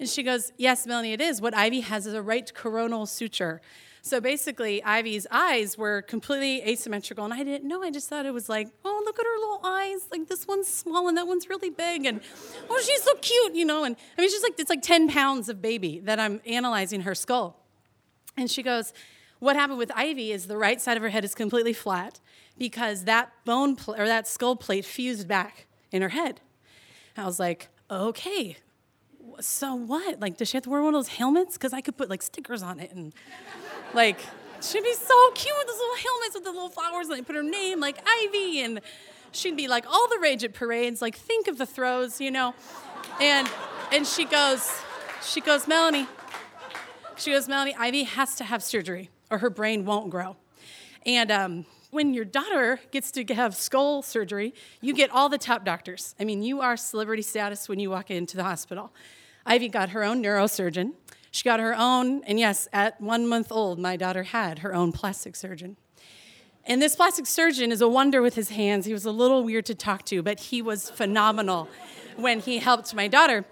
And 0.00 0.08
she 0.08 0.22
goes, 0.22 0.52
yes, 0.56 0.86
Melanie, 0.86 1.12
it 1.12 1.20
is. 1.20 1.42
What 1.42 1.54
Ivy 1.54 1.80
has 1.80 2.06
is 2.06 2.14
a 2.14 2.22
right 2.22 2.52
coronal 2.54 3.04
suture. 3.04 3.60
So 4.02 4.18
basically, 4.18 4.82
Ivy's 4.82 5.26
eyes 5.30 5.76
were 5.76 6.00
completely 6.00 6.62
asymmetrical, 6.62 7.22
and 7.22 7.34
I 7.34 7.44
didn't 7.44 7.68
know. 7.68 7.82
I 7.82 7.90
just 7.90 8.08
thought 8.08 8.24
it 8.24 8.32
was 8.32 8.48
like, 8.48 8.68
oh, 8.82 9.02
look 9.04 9.18
at 9.18 9.26
her 9.26 9.38
little 9.38 9.60
eyes. 9.62 10.06
Like 10.10 10.26
this 10.26 10.48
one's 10.48 10.68
small 10.68 11.08
and 11.08 11.18
that 11.18 11.26
one's 11.26 11.50
really 11.50 11.68
big, 11.68 12.06
and 12.06 12.22
oh, 12.70 12.82
she's 12.82 13.02
so 13.02 13.14
cute, 13.16 13.54
you 13.54 13.66
know. 13.66 13.84
And 13.84 13.94
I 14.16 14.22
mean, 14.22 14.30
she's 14.30 14.42
like 14.42 14.58
it's 14.58 14.70
like 14.70 14.80
10 14.80 15.10
pounds 15.10 15.50
of 15.50 15.60
baby 15.60 16.00
that 16.04 16.18
I'm 16.18 16.40
analyzing 16.46 17.02
her 17.02 17.14
skull. 17.14 17.62
And 18.38 18.50
she 18.50 18.62
goes, 18.62 18.94
what 19.38 19.54
happened 19.54 19.78
with 19.78 19.92
Ivy 19.94 20.32
is 20.32 20.46
the 20.46 20.56
right 20.56 20.80
side 20.80 20.96
of 20.96 21.02
her 21.02 21.10
head 21.10 21.24
is 21.24 21.34
completely 21.34 21.74
flat 21.74 22.20
because 22.56 23.04
that 23.04 23.32
bone 23.44 23.76
pl- 23.76 23.96
or 23.96 24.06
that 24.06 24.26
skull 24.26 24.56
plate 24.56 24.86
fused 24.86 25.28
back 25.28 25.66
in 25.92 26.00
her 26.00 26.08
head. 26.08 26.40
I 27.18 27.26
was 27.26 27.38
like, 27.38 27.68
okay, 27.90 28.56
so 29.44 29.74
what? 29.74 30.20
Like, 30.20 30.36
does 30.36 30.48
she 30.48 30.56
have 30.56 30.64
to 30.64 30.70
wear 30.70 30.82
one 30.82 30.94
of 30.94 30.98
those 30.98 31.08
helmets? 31.08 31.56
Because 31.56 31.72
I 31.72 31.80
could 31.80 31.96
put 31.96 32.10
like 32.10 32.22
stickers 32.22 32.62
on 32.62 32.80
it 32.80 32.92
and 32.92 33.12
like 33.94 34.20
she'd 34.60 34.82
be 34.82 34.94
so 34.94 35.30
cute 35.32 35.54
with 35.58 35.66
those 35.66 35.76
little 35.76 35.96
helmets 35.96 36.34
with 36.34 36.44
the 36.44 36.52
little 36.52 36.68
flowers 36.68 37.08
and 37.08 37.16
I 37.16 37.22
put 37.22 37.36
her 37.36 37.42
name 37.42 37.80
like 37.80 37.98
Ivy 38.06 38.60
and 38.60 38.80
she'd 39.32 39.56
be 39.56 39.68
like 39.68 39.86
all 39.86 40.08
the 40.08 40.18
rage 40.20 40.44
at 40.44 40.54
parades, 40.54 41.00
like 41.02 41.16
think 41.16 41.48
of 41.48 41.58
the 41.58 41.66
throws, 41.66 42.20
you 42.20 42.30
know. 42.30 42.54
And 43.20 43.48
and 43.92 44.06
she 44.06 44.24
goes, 44.24 44.70
she 45.22 45.40
goes, 45.40 45.66
Melanie, 45.66 46.06
she 47.16 47.32
goes, 47.32 47.48
Melanie, 47.48 47.74
Ivy 47.78 48.04
has 48.04 48.36
to 48.36 48.44
have 48.44 48.62
surgery 48.62 49.10
or 49.30 49.38
her 49.38 49.50
brain 49.50 49.84
won't 49.84 50.10
grow. 50.10 50.36
And 51.06 51.30
um, 51.30 51.66
when 51.90 52.14
your 52.14 52.24
daughter 52.24 52.80
gets 52.90 53.10
to 53.12 53.24
have 53.34 53.54
skull 53.54 54.02
surgery, 54.02 54.54
you 54.80 54.94
get 54.94 55.10
all 55.10 55.28
the 55.28 55.38
top 55.38 55.64
doctors. 55.64 56.14
I 56.20 56.24
mean, 56.24 56.42
you 56.42 56.60
are 56.60 56.76
celebrity 56.76 57.22
status 57.22 57.68
when 57.68 57.78
you 57.78 57.90
walk 57.90 58.10
into 58.10 58.36
the 58.36 58.44
hospital. 58.44 58.92
Ivy 59.46 59.68
got 59.68 59.90
her 59.90 60.04
own 60.04 60.22
neurosurgeon. 60.22 60.92
She 61.30 61.44
got 61.44 61.60
her 61.60 61.74
own, 61.76 62.24
and 62.24 62.38
yes, 62.38 62.68
at 62.72 63.00
one 63.00 63.26
month 63.26 63.52
old, 63.52 63.78
my 63.78 63.96
daughter 63.96 64.24
had 64.24 64.60
her 64.60 64.74
own 64.74 64.92
plastic 64.92 65.36
surgeon. 65.36 65.76
And 66.64 66.82
this 66.82 66.96
plastic 66.96 67.26
surgeon 67.26 67.72
is 67.72 67.80
a 67.80 67.88
wonder 67.88 68.20
with 68.20 68.34
his 68.34 68.50
hands. 68.50 68.86
He 68.86 68.92
was 68.92 69.04
a 69.04 69.10
little 69.10 69.44
weird 69.44 69.66
to 69.66 69.74
talk 69.74 70.04
to, 70.06 70.22
but 70.22 70.40
he 70.40 70.60
was 70.60 70.90
phenomenal 70.90 71.68
when 72.16 72.40
he 72.40 72.58
helped 72.58 72.94
my 72.94 73.08
daughter. 73.08 73.44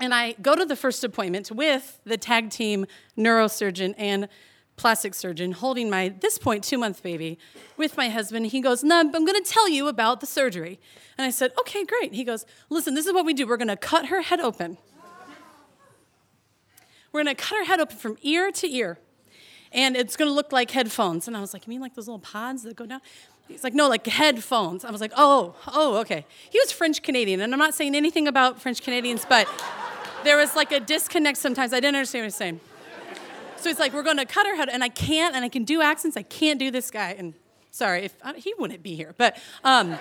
And 0.00 0.12
I 0.12 0.32
go 0.42 0.56
to 0.56 0.64
the 0.64 0.76
first 0.76 1.04
appointment 1.04 1.50
with 1.52 2.00
the 2.04 2.16
tag 2.16 2.50
team 2.50 2.86
neurosurgeon 3.16 3.94
and 3.96 4.28
plastic 4.76 5.14
surgeon 5.14 5.52
holding 5.52 5.88
my, 5.88 6.12
this 6.20 6.36
point, 6.36 6.64
two 6.64 6.78
month 6.78 7.02
baby 7.02 7.38
with 7.76 7.96
my 7.96 8.08
husband. 8.08 8.46
He 8.46 8.60
goes, 8.60 8.82
No, 8.82 8.98
I'm 8.98 9.10
going 9.12 9.42
to 9.42 9.48
tell 9.50 9.68
you 9.68 9.86
about 9.86 10.20
the 10.20 10.26
surgery. 10.26 10.80
And 11.16 11.24
I 11.24 11.30
said, 11.30 11.52
Okay, 11.60 11.84
great. 11.84 12.14
He 12.14 12.24
goes, 12.24 12.44
Listen, 12.70 12.94
this 12.94 13.06
is 13.06 13.12
what 13.12 13.24
we 13.24 13.34
do. 13.34 13.46
We're 13.46 13.56
going 13.56 13.68
to 13.68 13.76
cut 13.76 14.06
her 14.06 14.22
head 14.22 14.40
open. 14.40 14.78
We're 17.14 17.22
going 17.22 17.36
to 17.36 17.40
cut 17.40 17.58
her 17.58 17.64
head 17.64 17.78
open 17.78 17.96
from 17.96 18.18
ear 18.22 18.50
to 18.50 18.68
ear. 18.68 18.98
And 19.70 19.96
it's 19.96 20.16
going 20.16 20.28
to 20.28 20.34
look 20.34 20.50
like 20.50 20.72
headphones. 20.72 21.28
And 21.28 21.36
I 21.36 21.40
was 21.40 21.54
like, 21.54 21.64
You 21.64 21.70
mean 21.70 21.80
like 21.80 21.94
those 21.94 22.08
little 22.08 22.18
pods 22.18 22.64
that 22.64 22.74
go 22.74 22.86
down? 22.86 23.00
He's 23.46 23.62
like, 23.62 23.74
no, 23.74 23.88
like 23.88 24.04
headphones. 24.06 24.84
I 24.84 24.90
was 24.90 25.00
like, 25.00 25.12
oh, 25.16 25.54
oh, 25.68 25.98
okay. 25.98 26.24
He 26.50 26.58
was 26.58 26.72
French 26.72 27.02
Canadian, 27.02 27.42
and 27.42 27.52
I'm 27.52 27.58
not 27.58 27.74
saying 27.74 27.94
anything 27.94 28.26
about 28.26 28.60
French 28.60 28.80
Canadians, 28.82 29.26
but 29.28 29.46
there 30.24 30.38
was 30.38 30.56
like 30.56 30.72
a 30.72 30.80
disconnect 30.80 31.36
sometimes. 31.36 31.74
I 31.74 31.76
didn't 31.76 31.96
understand 31.96 32.22
what 32.22 32.24
he 32.24 32.28
was 32.28 32.34
saying. 32.36 32.60
So 33.56 33.68
it's 33.68 33.78
like, 33.78 33.92
we're 33.92 34.02
going 34.02 34.16
to 34.16 34.24
cut 34.24 34.46
her 34.46 34.56
head, 34.56 34.70
and 34.70 34.82
I 34.82 34.88
can't, 34.88 35.36
and 35.36 35.44
I 35.44 35.50
can 35.50 35.64
do 35.64 35.82
accents. 35.82 36.16
I 36.16 36.22
can't 36.22 36.58
do 36.58 36.70
this 36.70 36.90
guy. 36.90 37.14
And 37.18 37.34
sorry, 37.70 38.04
if 38.04 38.14
he 38.36 38.54
wouldn't 38.58 38.82
be 38.82 38.96
here, 38.96 39.14
but 39.18 39.36
um, 39.62 39.96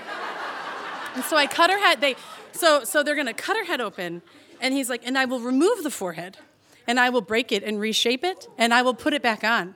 and 1.15 1.23
so 1.25 1.35
I 1.35 1.47
cut 1.47 1.69
her 1.69 1.79
head. 1.79 1.99
They, 1.99 2.15
so 2.53 2.85
so 2.85 3.03
they're 3.03 3.15
going 3.15 3.27
to 3.27 3.33
cut 3.33 3.57
her 3.57 3.65
head 3.65 3.81
open, 3.81 4.21
and 4.61 4.73
he's 4.73 4.89
like, 4.89 5.01
and 5.05 5.17
I 5.17 5.25
will 5.25 5.41
remove 5.41 5.83
the 5.83 5.91
forehead, 5.91 6.37
and 6.87 6.99
I 6.99 7.09
will 7.09 7.21
break 7.21 7.51
it 7.51 7.63
and 7.63 7.79
reshape 7.79 8.23
it, 8.23 8.47
and 8.57 8.73
I 8.73 8.81
will 8.81 8.93
put 8.93 9.13
it 9.13 9.21
back 9.21 9.43
on. 9.43 9.75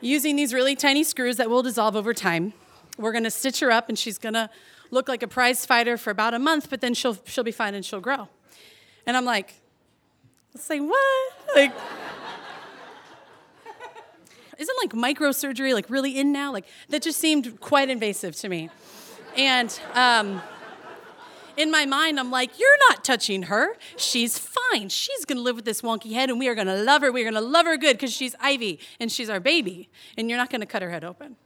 using 0.00 0.36
these 0.36 0.54
really 0.54 0.76
tiny 0.76 1.02
screws 1.02 1.38
that 1.38 1.50
will 1.50 1.62
dissolve 1.62 1.96
over 1.96 2.14
time. 2.14 2.52
We're 2.96 3.12
gonna 3.12 3.32
stitch 3.32 3.58
her 3.60 3.72
up, 3.72 3.88
and 3.88 3.98
she's 3.98 4.16
gonna 4.16 4.48
look 4.90 5.08
like 5.08 5.22
a 5.22 5.28
prize 5.28 5.66
fighter 5.66 5.96
for 5.96 6.10
about 6.10 6.34
a 6.34 6.38
month, 6.38 6.70
but 6.70 6.80
then 6.80 6.94
she'll, 6.94 7.18
she'll 7.24 7.44
be 7.44 7.52
fine 7.52 7.74
and 7.74 7.84
she'll 7.84 8.00
grow. 8.00 8.28
And 9.06 9.16
I'm 9.16 9.24
like, 9.24 9.54
let's 10.54 10.66
say, 10.66 10.80
what? 10.80 11.32
Like, 11.54 11.72
isn't 14.58 14.76
like 14.82 14.92
microsurgery 14.92 15.74
like 15.74 15.90
really 15.90 16.18
in 16.18 16.32
now? 16.32 16.52
Like, 16.52 16.66
that 16.90 17.02
just 17.02 17.18
seemed 17.18 17.60
quite 17.60 17.90
invasive 17.90 18.34
to 18.36 18.48
me. 18.48 18.70
And, 19.36 19.78
um, 19.94 20.42
in 21.58 21.72
my 21.72 21.84
mind, 21.84 22.20
I'm 22.20 22.30
like, 22.30 22.58
you're 22.58 22.78
not 22.88 23.04
touching 23.04 23.44
her. 23.44 23.76
She's 23.96 24.38
fine. 24.38 24.88
She's 24.88 25.24
gonna 25.24 25.40
live 25.40 25.56
with 25.56 25.64
this 25.64 25.82
wonky 25.82 26.12
head, 26.12 26.30
and 26.30 26.38
we 26.38 26.48
are 26.48 26.54
gonna 26.54 26.76
love 26.76 27.02
her. 27.02 27.10
We're 27.10 27.24
gonna 27.24 27.40
love 27.40 27.66
her 27.66 27.76
good 27.76 27.96
because 27.96 28.12
she's 28.12 28.36
Ivy 28.40 28.78
and 29.00 29.10
she's 29.10 29.28
our 29.28 29.40
baby, 29.40 29.90
and 30.16 30.30
you're 30.30 30.38
not 30.38 30.50
gonna 30.50 30.66
cut 30.66 30.82
her 30.82 30.90
head 30.90 31.04
open. 31.04 31.36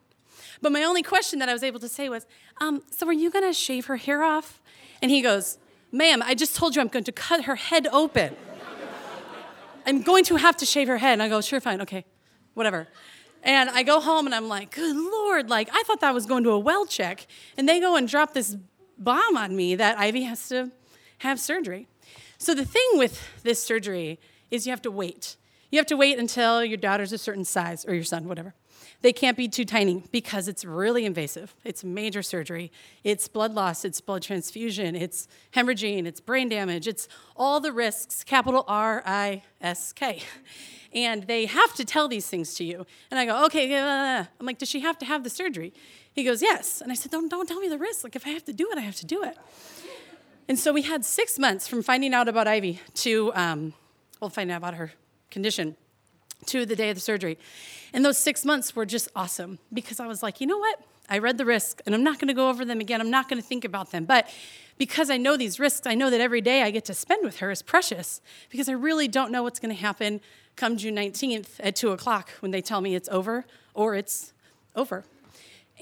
But 0.60 0.70
my 0.70 0.84
only 0.84 1.02
question 1.02 1.38
that 1.38 1.48
I 1.48 1.52
was 1.54 1.62
able 1.62 1.80
to 1.80 1.88
say 1.88 2.08
was, 2.10 2.26
um, 2.60 2.82
so 2.90 3.06
are 3.08 3.12
you 3.12 3.30
gonna 3.30 3.54
shave 3.54 3.86
her 3.86 3.96
hair 3.96 4.22
off? 4.22 4.60
And 5.00 5.10
he 5.10 5.22
goes, 5.22 5.58
ma'am, 5.90 6.22
I 6.22 6.34
just 6.34 6.54
told 6.54 6.76
you 6.76 6.82
I'm 6.82 6.88
going 6.88 7.04
to 7.04 7.12
cut 7.12 7.44
her 7.44 7.56
head 7.56 7.88
open. 7.90 8.36
I'm 9.86 10.02
going 10.02 10.24
to 10.26 10.36
have 10.36 10.56
to 10.58 10.66
shave 10.66 10.88
her 10.88 10.98
head. 10.98 11.14
And 11.14 11.22
I 11.22 11.28
go, 11.28 11.40
sure, 11.40 11.60
fine, 11.60 11.80
okay, 11.80 12.04
whatever. 12.54 12.86
And 13.42 13.68
I 13.70 13.82
go 13.82 13.98
home 13.98 14.26
and 14.26 14.34
I'm 14.34 14.48
like, 14.48 14.72
good 14.72 14.94
Lord, 14.94 15.50
like 15.50 15.68
I 15.72 15.82
thought 15.84 16.00
that 16.00 16.14
was 16.14 16.26
going 16.26 16.44
to 16.44 16.50
a 16.50 16.58
well 16.58 16.86
check. 16.86 17.26
And 17.56 17.68
they 17.68 17.80
go 17.80 17.96
and 17.96 18.06
drop 18.06 18.34
this 18.34 18.56
bomb 19.04 19.36
on 19.36 19.56
me 19.56 19.74
that 19.74 19.98
Ivy 19.98 20.22
has 20.24 20.48
to 20.48 20.70
have 21.18 21.38
surgery. 21.40 21.88
So 22.38 22.54
the 22.54 22.64
thing 22.64 22.88
with 22.94 23.42
this 23.42 23.62
surgery 23.62 24.18
is 24.50 24.66
you 24.66 24.72
have 24.72 24.82
to 24.82 24.90
wait. 24.90 25.36
You 25.70 25.78
have 25.78 25.86
to 25.86 25.96
wait 25.96 26.18
until 26.18 26.64
your 26.64 26.76
daughter's 26.76 27.12
a 27.12 27.18
certain 27.18 27.44
size, 27.44 27.84
or 27.86 27.94
your 27.94 28.04
son, 28.04 28.28
whatever. 28.28 28.54
They 29.02 29.12
can't 29.12 29.36
be 29.36 29.48
too 29.48 29.64
tiny 29.64 30.04
because 30.12 30.48
it's 30.48 30.64
really 30.64 31.04
invasive. 31.04 31.54
It's 31.64 31.82
major 31.82 32.22
surgery. 32.22 32.70
It's 33.02 33.26
blood 33.28 33.52
loss, 33.52 33.84
it's 33.84 34.00
blood 34.00 34.22
transfusion, 34.22 34.94
it's 34.94 35.26
hemorrhaging, 35.54 36.06
it's 36.06 36.20
brain 36.20 36.48
damage, 36.48 36.86
it's 36.86 37.08
all 37.36 37.58
the 37.60 37.72
risks, 37.72 38.22
capital 38.22 38.64
R 38.68 39.02
I 39.04 39.42
S 39.60 39.92
K. 39.92 40.22
And 40.94 41.24
they 41.24 41.46
have 41.46 41.74
to 41.74 41.84
tell 41.84 42.06
these 42.06 42.26
things 42.26 42.54
to 42.56 42.64
you. 42.64 42.86
And 43.10 43.18
I 43.18 43.24
go, 43.24 43.46
okay, 43.46 43.74
uh, 43.76 44.24
I'm 44.38 44.46
like, 44.46 44.58
does 44.58 44.68
she 44.68 44.80
have 44.80 44.98
to 44.98 45.06
have 45.06 45.24
the 45.24 45.30
surgery? 45.30 45.72
He 46.12 46.24
goes, 46.24 46.42
Yes. 46.42 46.80
And 46.80 46.92
I 46.92 46.94
said, 46.94 47.10
Don't, 47.10 47.28
don't 47.28 47.48
tell 47.48 47.60
me 47.60 47.68
the 47.68 47.78
risk. 47.78 48.04
Like, 48.04 48.16
if 48.16 48.26
I 48.26 48.30
have 48.30 48.44
to 48.44 48.52
do 48.52 48.68
it, 48.70 48.78
I 48.78 48.82
have 48.82 48.96
to 48.96 49.06
do 49.06 49.24
it. 49.24 49.36
And 50.48 50.58
so 50.58 50.72
we 50.72 50.82
had 50.82 51.04
six 51.04 51.38
months 51.38 51.66
from 51.66 51.82
finding 51.82 52.12
out 52.12 52.28
about 52.28 52.46
Ivy 52.46 52.80
to, 52.94 53.32
um, 53.34 53.72
well, 54.20 54.28
finding 54.28 54.54
out 54.54 54.58
about 54.58 54.74
her 54.74 54.92
condition 55.30 55.76
to 56.46 56.66
the 56.66 56.76
day 56.76 56.90
of 56.90 56.96
the 56.96 57.00
surgery. 57.00 57.38
And 57.92 58.04
those 58.04 58.18
six 58.18 58.44
months 58.44 58.74
were 58.74 58.86
just 58.86 59.08
awesome 59.14 59.58
because 59.72 60.00
I 60.00 60.06
was 60.06 60.22
like, 60.22 60.40
you 60.40 60.46
know 60.46 60.58
what? 60.58 60.80
I 61.08 61.18
read 61.18 61.36
the 61.36 61.44
risk 61.44 61.82
and 61.84 61.94
I'm 61.94 62.04
not 62.04 62.18
going 62.18 62.28
to 62.28 62.34
go 62.34 62.48
over 62.48 62.64
them 62.64 62.80
again. 62.80 63.00
I'm 63.00 63.10
not 63.10 63.28
going 63.28 63.40
to 63.40 63.46
think 63.46 63.64
about 63.64 63.90
them. 63.90 64.04
But 64.04 64.28
because 64.78 65.10
I 65.10 65.16
know 65.16 65.36
these 65.36 65.60
risks, 65.60 65.86
I 65.86 65.94
know 65.94 66.10
that 66.10 66.20
every 66.20 66.40
day 66.40 66.62
I 66.62 66.70
get 66.70 66.84
to 66.86 66.94
spend 66.94 67.24
with 67.24 67.38
her 67.40 67.50
is 67.50 67.62
precious 67.62 68.20
because 68.50 68.68
I 68.68 68.72
really 68.72 69.08
don't 69.08 69.30
know 69.30 69.42
what's 69.42 69.60
going 69.60 69.74
to 69.74 69.80
happen 69.80 70.20
come 70.56 70.76
June 70.76 70.96
19th 70.96 71.60
at 71.60 71.76
2 71.76 71.90
o'clock 71.90 72.30
when 72.40 72.50
they 72.50 72.60
tell 72.60 72.80
me 72.80 72.94
it's 72.94 73.08
over 73.08 73.44
or 73.74 73.94
it's 73.94 74.32
over. 74.74 75.04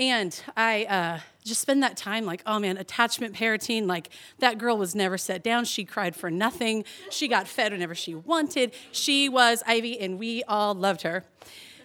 And 0.01 0.43
I 0.57 0.85
uh, 0.85 1.21
just 1.45 1.61
spend 1.61 1.83
that 1.83 1.95
time 1.95 2.25
like, 2.25 2.43
oh 2.47 2.59
man, 2.59 2.79
attachment 2.79 3.35
parenting. 3.35 3.87
Like 3.87 4.09
that 4.39 4.57
girl 4.57 4.79
was 4.79 4.95
never 4.95 5.19
set 5.19 5.45
down. 5.45 5.67
She 5.67 5.85
cried 5.85 6.17
for 6.17 6.31
nothing. 6.31 6.85
She 7.11 7.29
got 7.29 7.47
fed 7.47 7.71
whenever 7.71 7.95
she 7.95 8.15
wanted. 8.15 8.73
She 8.93 9.29
was 9.29 9.63
Ivy, 9.67 10.01
and 10.01 10.19
we 10.19 10.43
all 10.45 10.75
loved 10.75 11.03
her. 11.03 11.25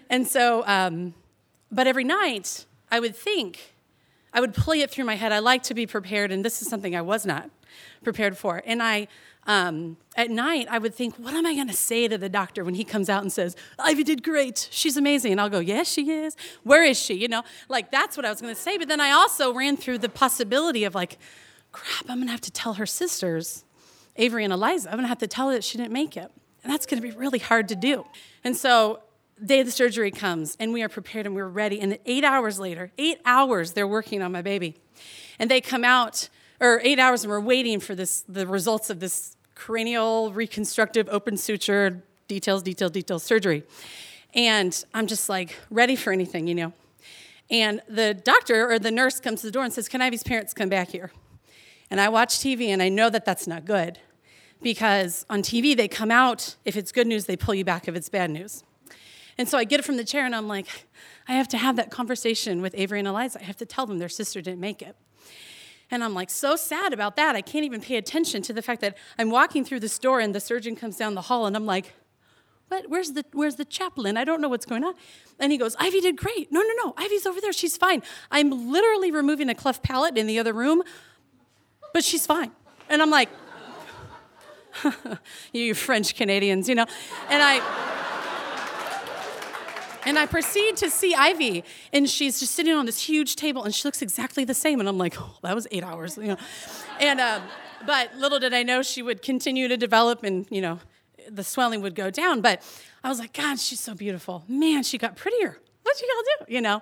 And 0.10 0.26
so, 0.26 0.64
um, 0.66 1.14
but 1.70 1.88
every 1.88 2.06
night 2.06 2.66
I 2.90 3.02
would 3.02 3.18
think, 3.18 3.74
I 4.34 4.40
would 4.40 4.54
play 4.54 4.80
it 4.80 4.90
through 4.90 5.06
my 5.06 5.16
head. 5.16 5.34
I 5.34 5.40
like 5.40 5.64
to 5.64 5.74
be 5.74 5.86
prepared, 5.86 6.32
and 6.32 6.44
this 6.44 6.62
is 6.62 6.70
something 6.70 6.96
I 6.96 7.02
was 7.02 7.26
not 7.26 7.50
prepared 8.06 8.38
for. 8.38 8.64
And 8.66 8.82
I 8.82 9.10
um, 9.48 9.98
at 10.16 10.32
night, 10.32 10.68
I 10.72 10.80
would 10.80 10.96
think, 10.96 11.18
what 11.18 11.34
am 11.36 11.46
I 11.46 11.54
going 11.54 11.68
to 11.68 11.74
say 11.74 12.08
to 12.08 12.18
the 12.18 12.30
doctor 12.30 12.64
when 12.64 12.74
he 12.74 12.84
comes 12.84 13.10
out 13.10 13.22
and 13.22 13.32
says, 13.32 13.56
Ivy 13.78 14.04
did 14.04 14.24
great. 14.24 14.68
She's 14.72 14.98
amazing. 14.98 15.34
And 15.34 15.40
I'll 15.40 15.50
go, 15.50 15.60
yes, 15.60 15.92
she 15.92 16.10
is. 16.10 16.36
Where 16.64 16.84
is 16.84 17.00
she? 17.00 17.14
You 17.14 17.28
know, 17.28 17.44
like 17.70 17.92
that's 17.92 18.18
what 18.18 18.26
I 18.26 18.30
was 18.30 18.42
going 18.42 18.56
to 18.56 18.60
say. 18.60 18.78
But 18.78 18.88
then 18.88 19.00
I 19.00 19.12
also 19.12 19.54
ran 19.54 19.78
through 19.78 20.00
the 20.00 20.10
possibility 20.10 20.84
of 20.84 20.96
like, 20.96 21.20
crap, 21.72 22.10
I'm 22.10 22.18
going 22.18 22.28
to 22.28 22.32
have 22.32 22.42
to 22.42 22.52
tell 22.52 22.74
her 22.76 22.86
sisters, 22.88 23.66
Avery 24.16 24.44
and 24.44 24.54
Eliza, 24.54 24.90
I'm 24.90 24.96
going 24.96 25.04
to 25.04 25.10
have 25.10 25.20
to 25.20 25.28
tell 25.28 25.50
her 25.50 25.56
that 25.56 25.64
she 25.64 25.78
didn't 25.78 25.94
make 25.94 26.18
it. 26.18 26.32
And 26.64 26.74
that's 26.74 26.88
going 26.88 27.00
to 27.00 27.08
be 27.08 27.16
really 27.16 27.40
hard 27.40 27.68
to 27.68 27.76
do. 27.76 28.06
And 28.44 28.58
so, 28.58 29.02
day 29.44 29.60
of 29.60 29.66
the 29.66 29.72
surgery 29.72 30.12
comes, 30.12 30.56
and 30.60 30.72
we 30.74 30.82
are 30.82 30.90
prepared 30.90 31.26
and 31.26 31.36
we're 31.36 31.48
ready. 31.48 31.80
And 31.82 32.00
eight 32.06 32.24
hours 32.24 32.58
later, 32.58 32.92
eight 32.98 33.20
hours, 33.26 33.74
they're 33.74 33.88
working 33.88 34.24
on 34.24 34.32
my 34.32 34.42
baby. 34.42 34.76
And 35.38 35.52
they 35.52 35.62
come 35.62 35.84
out, 35.84 36.30
or 36.60 36.80
eight 36.84 37.00
hours, 37.00 37.24
and 37.24 37.32
we're 37.32 37.40
waiting 37.40 37.80
for 37.80 37.96
this, 37.96 38.24
the 38.28 38.48
results 38.48 38.90
of 38.90 39.00
this 39.00 39.36
cranial 39.56 40.32
reconstructive 40.34 41.08
open 41.10 41.38
suture, 41.38 42.04
details, 42.28 42.64
detail, 42.64 42.90
details 42.90 43.24
surgery. 43.24 43.64
And 44.34 44.84
I'm 44.94 45.08
just 45.08 45.30
like 45.30 45.58
ready 45.70 45.96
for 45.96 46.12
anything, 46.12 46.48
you 46.48 46.56
know. 46.56 46.74
And 47.50 47.82
the 47.88 48.14
doctor 48.14 48.70
or 48.70 48.80
the 48.80 48.92
nurse 48.92 49.20
comes 49.20 49.42
to 49.42 49.48
the 49.48 49.52
door 49.52 49.64
and 49.64 49.72
says, 49.72 49.88
Can 49.88 50.02
Ivy's 50.02 50.24
parents 50.24 50.54
come 50.54 50.70
back 50.70 50.90
here? 50.90 51.12
And 51.90 52.02
I 52.02 52.10
watch 52.10 52.40
TV 52.40 52.68
and 52.68 52.82
I 52.82 52.90
know 52.90 53.10
that 53.10 53.26
that's 53.26 53.48
not 53.48 53.66
good 53.66 54.00
because 54.62 55.26
on 55.30 55.44
TV 55.44 55.78
they 55.78 55.88
come 55.88 56.12
out, 56.12 56.56
if 56.66 56.76
it's 56.76 56.92
good 56.92 57.08
news, 57.08 57.26
they 57.26 57.38
pull 57.38 57.54
you 57.54 57.64
back 57.64 57.88
if 57.88 57.96
it's 57.96 58.10
bad 58.10 58.32
news. 58.32 58.64
And 59.38 59.48
so 59.48 59.58
I 59.58 59.64
get 59.64 59.80
it 59.80 59.84
from 59.84 59.98
the 59.98 60.04
chair 60.04 60.26
and 60.26 60.36
I'm 60.36 60.48
like, 60.48 60.88
I 61.28 61.34
have 61.34 61.48
to 61.50 61.58
have 61.58 61.76
that 61.76 61.92
conversation 61.92 62.62
with 62.62 62.74
Avery 62.78 63.00
and 63.00 63.08
Eliza. 63.08 63.40
I 63.42 63.44
have 63.44 63.58
to 63.58 63.66
tell 63.66 63.86
them 63.86 64.00
their 64.00 64.10
sister 64.10 64.42
didn't 64.42 64.60
make 64.60 64.82
it. 64.82 64.96
And 65.92 66.04
I'm 66.04 66.14
like 66.14 66.30
so 66.30 66.56
sad 66.56 66.94
about 66.94 67.16
that. 67.16 67.36
I 67.36 67.42
can't 67.42 67.66
even 67.66 67.82
pay 67.82 67.98
attention 67.98 68.42
to 68.44 68.54
the 68.54 68.62
fact 68.62 68.82
that 68.82 68.98
I'm 69.20 69.30
walking 69.30 69.64
through 69.64 69.82
the 69.82 69.90
store 69.90 70.20
and 70.20 70.34
the 70.34 70.40
surgeon 70.40 70.76
comes 70.76 70.98
down 70.98 71.14
the 71.14 71.22
hall 71.22 71.46
and 71.46 71.56
I'm 71.56 71.66
like, 71.66 71.94
what? 72.70 72.90
Where's 72.90 73.12
the 73.12 73.24
where's 73.32 73.58
the 73.58 73.66
chaplain? 73.66 74.18
I 74.18 74.24
don't 74.24 74.42
know 74.42 74.50
what's 74.50 74.66
going 74.66 74.84
on. 74.84 74.96
And 75.40 75.52
he 75.52 75.58
goes, 75.58 75.76
Ivy 75.80 76.02
did 76.02 76.18
great. 76.18 76.52
No, 76.52 76.62
no, 76.62 76.72
no. 76.84 76.94
Ivy's 76.98 77.26
over 77.26 77.40
there. 77.40 77.54
She's 77.54 77.78
fine. 77.78 78.02
I'm 78.32 78.72
literally 78.72 79.12
removing 79.12 79.50
a 79.50 79.56
cleft 79.56 79.84
palate 79.84 80.18
in 80.18 80.26
the 80.26 80.40
other 80.40 80.54
room, 80.54 80.82
but 81.94 82.04
she's 82.04 82.26
fine. 82.26 82.52
And 82.90 83.02
I'm 83.02 83.12
like, 83.12 83.30
you 85.54 85.76
French 85.76 86.16
Canadians, 86.16 86.68
you 86.68 86.76
know. 86.76 86.86
And 87.30 87.44
I 87.44 87.60
and 90.06 90.18
I 90.18 90.26
proceed 90.26 90.78
to 90.78 90.90
see 90.90 91.14
Ivy, 91.16 91.64
and 91.92 92.10
she's 92.10 92.40
just 92.40 92.54
sitting 92.54 92.74
on 92.74 92.86
this 92.86 93.02
huge 93.02 93.36
table, 93.36 93.64
and 93.64 93.74
she 93.74 93.88
looks 93.88 94.02
exactly 94.02 94.46
the 94.46 94.54
same. 94.54 94.80
And 94.80 94.88
I'm 94.88 94.98
like, 94.98 95.20
oh, 95.20 95.38
that 95.44 95.56
was 95.56 95.68
eight 95.72 95.84
hours, 95.84 96.18
you 96.18 96.28
know. 96.28 96.38
And 97.00 97.20
um, 97.20 97.44
but 97.86 98.16
little 98.16 98.40
did 98.40 98.54
I 98.54 98.64
know 98.64 98.82
she 98.82 99.02
would 99.02 99.22
continue 99.22 99.68
to 99.68 99.78
develop, 99.78 100.24
and 100.24 100.46
you 100.50 100.62
know, 100.62 100.80
the 101.30 101.44
swelling 101.44 101.82
would 101.82 101.96
go 101.96 102.10
down. 102.10 102.42
But 102.42 102.62
I 103.04 103.10
was 103.10 103.20
like, 103.20 103.34
God, 103.34 103.60
she's 103.60 103.80
so 103.80 103.94
beautiful. 103.94 104.44
Man, 104.48 104.84
she 104.84 104.98
got 104.98 105.16
prettier. 105.16 105.60
What'd 105.84 106.02
you 106.02 106.14
all 106.16 106.46
do? 106.46 106.54
You 106.54 106.62
know. 106.62 106.82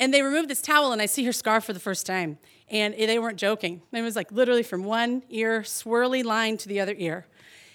And 0.00 0.14
they 0.14 0.22
removed 0.22 0.48
this 0.48 0.62
towel, 0.62 0.92
and 0.92 1.02
I 1.02 1.06
see 1.06 1.24
her 1.24 1.32
scar 1.32 1.60
for 1.60 1.72
the 1.72 1.80
first 1.80 2.06
time. 2.06 2.38
And 2.70 2.94
they 2.94 3.18
weren't 3.18 3.38
joking. 3.38 3.82
It 3.92 4.02
was 4.02 4.14
like 4.14 4.30
literally 4.30 4.62
from 4.62 4.84
one 4.84 5.22
ear, 5.28 5.62
swirly 5.62 6.22
line 6.22 6.56
to 6.58 6.68
the 6.68 6.78
other 6.78 6.94
ear. 6.96 7.26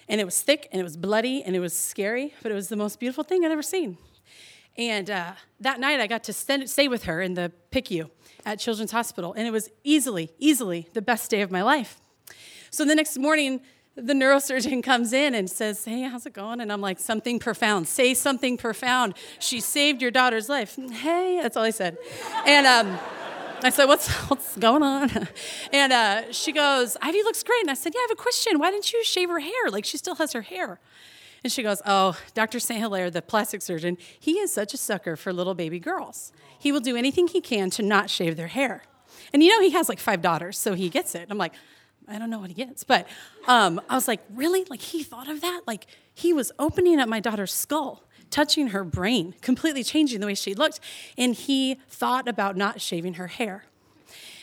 And 0.08 0.20
it 0.20 0.24
was 0.24 0.40
thick, 0.40 0.68
and 0.72 0.80
it 0.80 0.84
was 0.84 0.96
bloody, 0.96 1.42
and 1.42 1.54
it 1.54 1.60
was 1.60 1.78
scary, 1.78 2.32
but 2.42 2.50
it 2.50 2.54
was 2.54 2.68
the 2.68 2.76
most 2.76 2.98
beautiful 2.98 3.24
thing 3.24 3.44
I'd 3.44 3.50
ever 3.50 3.62
seen. 3.62 3.98
And 4.76 5.08
uh, 5.08 5.32
that 5.60 5.78
night, 5.78 6.00
I 6.00 6.06
got 6.06 6.24
to 6.24 6.32
stay 6.32 6.88
with 6.88 7.04
her 7.04 7.20
in 7.20 7.34
the 7.34 7.52
PICU 7.70 8.10
at 8.44 8.58
Children's 8.58 8.90
Hospital, 8.90 9.32
and 9.32 9.46
it 9.46 9.50
was 9.50 9.70
easily, 9.84 10.32
easily 10.38 10.88
the 10.92 11.02
best 11.02 11.30
day 11.30 11.42
of 11.42 11.50
my 11.50 11.62
life. 11.62 12.00
So 12.70 12.84
the 12.84 12.94
next 12.94 13.16
morning, 13.16 13.60
the 13.94 14.12
neurosurgeon 14.12 14.82
comes 14.84 15.12
in 15.12 15.34
and 15.34 15.48
says, 15.48 15.84
Hey, 15.84 16.02
how's 16.02 16.26
it 16.26 16.32
going? 16.32 16.60
And 16.60 16.72
I'm 16.72 16.80
like, 16.80 16.98
Something 16.98 17.38
profound. 17.38 17.86
Say 17.86 18.14
something 18.14 18.56
profound. 18.56 19.14
She 19.38 19.60
saved 19.60 20.02
your 20.02 20.10
daughter's 20.10 20.48
life. 20.48 20.76
Hey, 20.76 21.38
that's 21.40 21.56
all 21.56 21.62
I 21.62 21.70
said. 21.70 21.96
And 22.46 22.66
um, 22.66 22.98
I 23.62 23.70
said, 23.70 23.84
What's, 23.86 24.08
what's 24.28 24.56
going 24.56 24.82
on? 24.82 25.28
And 25.72 25.92
uh, 25.92 26.32
she 26.32 26.52
goes, 26.52 26.96
Ivy 27.00 27.22
looks 27.22 27.42
great. 27.42 27.60
And 27.62 27.70
I 27.70 27.74
said, 27.74 27.94
Yeah, 27.94 28.00
I 28.00 28.06
have 28.08 28.18
a 28.18 28.20
question. 28.20 28.58
Why 28.58 28.70
didn't 28.70 28.92
you 28.92 29.04
shave 29.04 29.28
her 29.28 29.40
hair? 29.40 29.70
Like, 29.70 29.84
she 29.84 29.98
still 29.98 30.16
has 30.16 30.32
her 30.32 30.42
hair. 30.42 30.80
And 31.44 31.52
she 31.52 31.62
goes, 31.62 31.82
Oh, 31.84 32.18
Dr. 32.32 32.58
St. 32.58 32.80
Hilaire, 32.80 33.10
the 33.10 33.22
plastic 33.22 33.62
surgeon, 33.62 33.98
he 34.18 34.38
is 34.38 34.52
such 34.52 34.74
a 34.74 34.78
sucker 34.78 35.14
for 35.14 35.32
little 35.32 35.54
baby 35.54 35.78
girls. 35.78 36.32
He 36.58 36.72
will 36.72 36.80
do 36.80 36.96
anything 36.96 37.28
he 37.28 37.42
can 37.42 37.70
to 37.70 37.82
not 37.82 38.10
shave 38.10 38.36
their 38.36 38.48
hair. 38.48 38.82
And 39.32 39.42
you 39.42 39.50
know, 39.50 39.60
he 39.60 39.70
has 39.70 39.88
like 39.88 40.00
five 40.00 40.22
daughters, 40.22 40.58
so 40.58 40.74
he 40.74 40.88
gets 40.88 41.14
it. 41.14 41.28
I'm 41.30 41.38
like, 41.38 41.52
I 42.08 42.18
don't 42.18 42.30
know 42.30 42.38
what 42.38 42.48
he 42.48 42.54
gets. 42.54 42.82
But 42.82 43.06
um, 43.46 43.80
I 43.90 43.94
was 43.94 44.08
like, 44.08 44.20
Really? 44.32 44.64
Like, 44.64 44.80
he 44.80 45.02
thought 45.02 45.28
of 45.28 45.42
that? 45.42 45.60
Like, 45.66 45.86
he 46.14 46.32
was 46.32 46.50
opening 46.58 46.98
up 46.98 47.08
my 47.08 47.20
daughter's 47.20 47.52
skull 47.52 48.02
touching 48.30 48.68
her 48.68 48.82
brain, 48.82 49.34
completely 49.42 49.84
changing 49.84 50.18
the 50.18 50.26
way 50.26 50.34
she 50.34 50.54
looked. 50.54 50.80
And 51.16 51.34
he 51.34 51.78
thought 51.88 52.26
about 52.26 52.56
not 52.56 52.80
shaving 52.80 53.14
her 53.14 53.28
hair. 53.28 53.64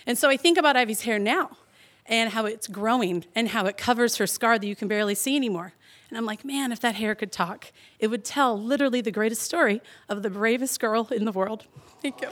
And 0.06 0.18
so 0.18 0.30
I 0.30 0.38
think 0.38 0.58
about 0.58 0.78
Ivy's 0.78 1.02
hair 1.02 1.20
now 1.20 1.58
and 2.06 2.30
how 2.32 2.46
it's 2.46 2.68
growing 2.68 3.26
and 3.36 3.50
how 3.50 3.66
it 3.66 3.78
covers 3.78 4.16
her 4.18 4.28
scar 4.28 4.58
that 4.58 4.66
you 4.66 4.76
can 4.76 4.88
barely 4.88 5.16
see 5.16 5.36
anymore. 5.36 5.74
And 6.12 6.18
I'm 6.18 6.26
like, 6.26 6.44
man, 6.44 6.74
if 6.74 6.82
that 6.82 6.96
hair 6.96 7.16
could 7.16 7.32
talk, 7.32 7.72
it 7.98 8.08
would 8.08 8.26
tell 8.26 8.62
literally 8.62 9.00
the 9.00 9.12
greatest 9.12 9.44
story 9.44 9.82
of 10.10 10.24
the 10.24 10.30
bravest 10.30 10.78
girl 10.82 11.08
in 11.10 11.24
the 11.24 11.32
world. 11.32 11.68
Thank 12.02 12.20
you. 12.22 12.28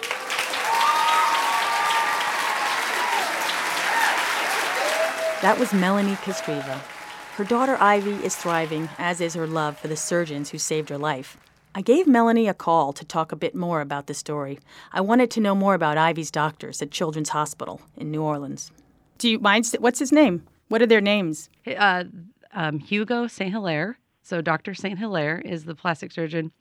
That 5.41 5.55
was 5.57 5.71
Melanie 5.71 6.15
Kostrzewa. 6.15 6.81
Her 7.37 7.45
daughter 7.45 7.77
Ivy 7.79 8.15
is 8.25 8.35
thriving, 8.35 8.89
as 8.97 9.21
is 9.21 9.35
her 9.35 9.47
love 9.47 9.79
for 9.79 9.87
the 9.87 9.95
surgeons 9.95 10.49
who 10.49 10.57
saved 10.57 10.89
her 10.89 10.97
life. 10.97 11.37
I 11.73 11.81
gave 11.81 12.05
Melanie 12.05 12.49
a 12.49 12.53
call 12.53 12.91
to 12.91 13.05
talk 13.05 13.31
a 13.31 13.37
bit 13.37 13.55
more 13.55 13.79
about 13.79 14.07
the 14.07 14.13
story. 14.13 14.59
I 14.91 14.99
wanted 14.99 15.31
to 15.31 15.39
know 15.39 15.55
more 15.55 15.75
about 15.75 15.97
Ivy's 15.97 16.31
doctors 16.31 16.81
at 16.81 16.91
Children's 16.91 17.29
Hospital 17.29 17.79
in 17.95 18.11
New 18.11 18.23
Orleans. 18.23 18.73
Do 19.17 19.29
you 19.29 19.39
mind? 19.39 19.73
What's 19.79 19.99
his 19.99 20.11
name? 20.11 20.45
What 20.67 20.81
are 20.81 20.85
their 20.85 20.99
names? 20.99 21.49
Uh, 21.65 22.03
um, 22.53 22.79
Hugo 22.79 23.27
St. 23.27 23.51
Hilaire. 23.51 23.97
So 24.21 24.41
Dr. 24.41 24.73
St. 24.73 24.99
Hilaire 24.99 25.39
is 25.39 25.65
the 25.65 25.75
plastic 25.75 26.11
surgeon. 26.11 26.51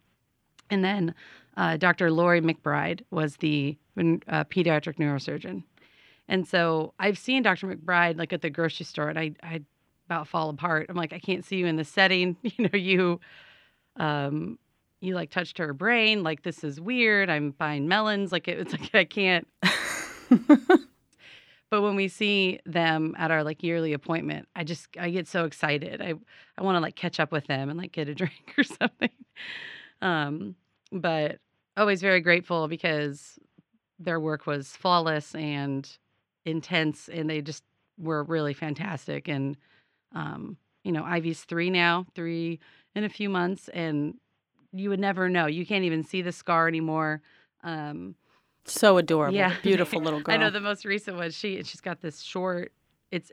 And 0.70 0.84
then 0.84 1.14
uh, 1.56 1.76
Dr. 1.76 2.10
Lori 2.10 2.40
McBride 2.40 3.00
was 3.10 3.36
the 3.36 3.76
uh, 3.98 4.44
pediatric 4.44 4.96
neurosurgeon. 4.96 5.62
And 6.28 6.46
so 6.46 6.92
I've 6.98 7.18
seen 7.18 7.42
Dr. 7.42 7.66
McBride 7.66 8.18
like 8.18 8.32
at 8.32 8.42
the 8.42 8.50
grocery 8.50 8.84
store, 8.84 9.08
and 9.08 9.18
I 9.18 9.32
I 9.42 9.62
about 10.06 10.28
fall 10.28 10.50
apart. 10.50 10.86
I'm 10.88 10.96
like, 10.96 11.12
I 11.12 11.18
can't 11.18 11.44
see 11.44 11.56
you 11.56 11.66
in 11.66 11.76
this 11.76 11.88
setting. 11.88 12.36
You 12.42 12.68
know, 12.68 12.78
you 12.78 13.20
um 13.96 14.58
you 15.00 15.14
like 15.14 15.30
touched 15.30 15.58
her 15.58 15.72
brain. 15.72 16.22
Like 16.22 16.42
this 16.42 16.64
is 16.64 16.80
weird. 16.80 17.30
I'm 17.30 17.52
buying 17.52 17.88
melons. 17.88 18.30
Like 18.30 18.46
it's 18.48 18.72
like 18.78 18.94
I 18.94 19.04
can't. 19.04 19.46
but 21.70 21.82
when 21.82 21.96
we 21.96 22.08
see 22.08 22.60
them 22.64 23.14
at 23.18 23.30
our 23.30 23.44
like 23.44 23.62
yearly 23.62 23.92
appointment, 23.92 24.48
I 24.56 24.64
just 24.64 24.88
I 24.98 25.10
get 25.10 25.28
so 25.28 25.44
excited. 25.44 26.00
I 26.00 26.14
I 26.56 26.62
want 26.62 26.76
to 26.76 26.80
like 26.80 26.96
catch 26.96 27.20
up 27.20 27.32
with 27.32 27.46
them 27.46 27.68
and 27.68 27.78
like 27.78 27.92
get 27.92 28.08
a 28.08 28.14
drink 28.16 28.54
or 28.56 28.64
something. 28.64 29.10
Um, 30.00 30.54
but 30.92 31.38
always 31.76 32.00
very 32.00 32.20
grateful 32.20 32.68
because 32.68 33.38
their 33.98 34.20
work 34.20 34.46
was 34.46 34.68
flawless 34.68 35.34
and 35.34 35.88
intense 36.44 37.08
and 37.08 37.28
they 37.28 37.40
just 37.40 37.62
were 37.98 38.24
really 38.24 38.54
fantastic 38.54 39.28
and 39.28 39.56
um, 40.14 40.56
you 40.84 40.92
know 40.92 41.04
ivy's 41.04 41.44
three 41.44 41.68
now 41.70 42.06
three 42.14 42.58
in 42.94 43.04
a 43.04 43.08
few 43.08 43.28
months 43.28 43.68
and 43.68 44.14
you 44.72 44.88
would 44.88 45.00
never 45.00 45.28
know 45.28 45.46
you 45.46 45.66
can't 45.66 45.84
even 45.84 46.04
see 46.04 46.22
the 46.22 46.32
scar 46.32 46.68
anymore 46.68 47.20
um, 47.64 48.14
so 48.68 48.98
adorable 48.98 49.36
yeah 49.36 49.54
beautiful 49.62 50.00
little 50.02 50.20
girl 50.20 50.34
i 50.34 50.38
know 50.38 50.50
the 50.50 50.60
most 50.60 50.84
recent 50.84 51.16
was 51.16 51.34
she 51.34 51.62
she's 51.62 51.80
got 51.80 52.00
this 52.00 52.20
short 52.20 52.72
it's 53.10 53.32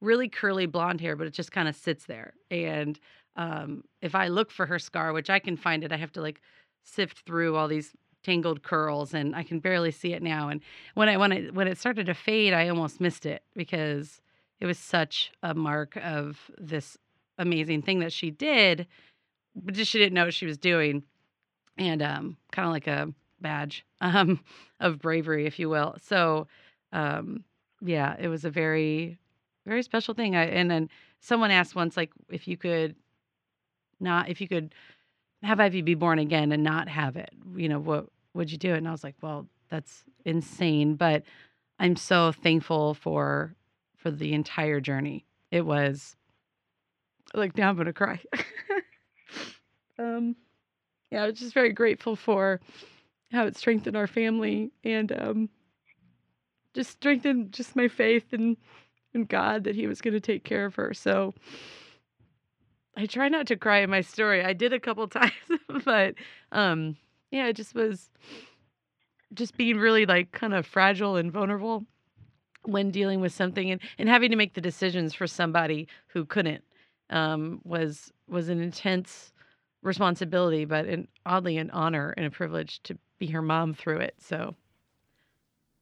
really 0.00 0.28
curly 0.28 0.66
blonde 0.66 1.00
hair 1.00 1.16
but 1.16 1.26
it 1.26 1.32
just 1.32 1.52
kind 1.52 1.68
of 1.68 1.76
sits 1.76 2.06
there 2.06 2.34
and 2.50 2.98
um, 3.36 3.84
if 4.02 4.14
i 4.14 4.28
look 4.28 4.50
for 4.50 4.66
her 4.66 4.78
scar 4.78 5.12
which 5.12 5.30
i 5.30 5.38
can 5.38 5.56
find 5.56 5.84
it 5.84 5.92
i 5.92 5.96
have 5.96 6.12
to 6.12 6.20
like 6.20 6.40
sift 6.82 7.20
through 7.20 7.56
all 7.56 7.68
these 7.68 7.94
tangled 8.22 8.62
curls 8.62 9.14
and 9.14 9.34
I 9.34 9.42
can 9.42 9.60
barely 9.60 9.90
see 9.90 10.12
it 10.12 10.22
now. 10.22 10.48
And 10.48 10.60
when 10.94 11.08
I 11.08 11.16
when 11.16 11.32
it 11.32 11.54
when 11.54 11.68
it 11.68 11.78
started 11.78 12.06
to 12.06 12.14
fade, 12.14 12.52
I 12.52 12.68
almost 12.68 13.00
missed 13.00 13.26
it 13.26 13.42
because 13.54 14.20
it 14.60 14.66
was 14.66 14.78
such 14.78 15.32
a 15.42 15.54
mark 15.54 15.96
of 15.96 16.50
this 16.58 16.98
amazing 17.38 17.82
thing 17.82 18.00
that 18.00 18.12
she 18.12 18.30
did, 18.30 18.86
but 19.54 19.74
just 19.74 19.90
she 19.90 19.98
didn't 19.98 20.14
know 20.14 20.26
what 20.26 20.34
she 20.34 20.46
was 20.46 20.58
doing. 20.58 21.02
And 21.78 22.02
um 22.02 22.36
kind 22.52 22.66
of 22.66 22.72
like 22.72 22.86
a 22.86 23.12
badge 23.40 23.84
um 24.00 24.40
of 24.80 24.98
bravery, 24.98 25.46
if 25.46 25.58
you 25.58 25.68
will. 25.68 25.96
So 26.02 26.46
um 26.92 27.44
yeah, 27.82 28.16
it 28.18 28.28
was 28.28 28.44
a 28.44 28.50
very 28.50 29.18
very 29.66 29.82
special 29.82 30.14
thing. 30.14 30.36
I 30.36 30.44
and 30.44 30.70
then 30.70 30.88
someone 31.20 31.50
asked 31.50 31.74
once 31.74 31.96
like 31.96 32.10
if 32.30 32.48
you 32.48 32.56
could 32.56 32.94
not 34.00 34.28
if 34.28 34.40
you 34.40 34.48
could 34.48 34.74
have 35.42 35.60
Ivy 35.60 35.82
be 35.82 35.94
born 35.94 36.18
again 36.18 36.52
and 36.52 36.62
not 36.62 36.88
have 36.88 37.16
it? 37.16 37.30
You 37.56 37.68
know, 37.68 37.78
what 37.78 38.06
would 38.34 38.50
you 38.50 38.58
do? 38.58 38.74
And 38.74 38.86
I 38.86 38.90
was 38.90 39.02
like, 39.04 39.16
well, 39.22 39.46
that's 39.68 40.04
insane. 40.24 40.96
But 40.96 41.22
I'm 41.78 41.96
so 41.96 42.32
thankful 42.32 42.94
for 42.94 43.54
for 43.96 44.10
the 44.10 44.32
entire 44.32 44.80
journey. 44.80 45.24
It 45.50 45.62
was 45.62 46.16
like 47.34 47.56
now 47.56 47.70
I'm 47.70 47.76
gonna 47.76 47.92
cry. 47.92 48.20
um 49.98 50.36
yeah, 51.10 51.24
I 51.24 51.26
was 51.26 51.38
just 51.40 51.54
very 51.54 51.72
grateful 51.72 52.16
for 52.16 52.60
how 53.32 53.46
it 53.46 53.56
strengthened 53.56 53.96
our 53.96 54.06
family 54.06 54.72
and 54.84 55.12
um 55.12 55.48
just 56.74 56.90
strengthened 56.90 57.52
just 57.52 57.76
my 57.76 57.88
faith 57.88 58.32
in 58.32 58.56
in 59.12 59.24
God 59.24 59.64
that 59.64 59.74
he 59.74 59.86
was 59.86 60.00
gonna 60.00 60.20
take 60.20 60.44
care 60.44 60.66
of 60.66 60.76
her. 60.76 60.94
So 60.94 61.34
I 62.96 63.06
try 63.06 63.28
not 63.28 63.46
to 63.48 63.56
cry 63.56 63.78
in 63.78 63.90
my 63.90 64.02
story. 64.02 64.44
I 64.44 64.52
did 64.52 64.72
a 64.72 64.80
couple 64.80 65.06
times, 65.08 65.32
but 65.84 66.14
um 66.52 66.96
yeah, 67.30 67.46
it 67.46 67.56
just 67.56 67.74
was 67.74 68.10
just 69.32 69.56
being 69.56 69.78
really 69.78 70.06
like 70.06 70.32
kind 70.32 70.54
of 70.54 70.66
fragile 70.66 71.16
and 71.16 71.30
vulnerable 71.30 71.86
when 72.64 72.90
dealing 72.90 73.20
with 73.20 73.32
something 73.32 73.70
and, 73.70 73.80
and 73.98 74.08
having 74.08 74.30
to 74.30 74.36
make 74.36 74.54
the 74.54 74.60
decisions 74.60 75.14
for 75.14 75.26
somebody 75.26 75.88
who 76.08 76.24
couldn't 76.24 76.62
um, 77.10 77.60
was 77.64 78.12
was 78.28 78.48
an 78.48 78.60
intense 78.60 79.32
responsibility, 79.82 80.64
but 80.64 80.86
an 80.86 81.08
oddly 81.26 81.56
an 81.56 81.70
honor 81.70 82.14
and 82.16 82.26
a 82.26 82.30
privilege 82.30 82.82
to 82.84 82.96
be 83.20 83.28
her 83.28 83.42
mom 83.42 83.74
through 83.74 83.98
it. 83.98 84.14
So 84.18 84.56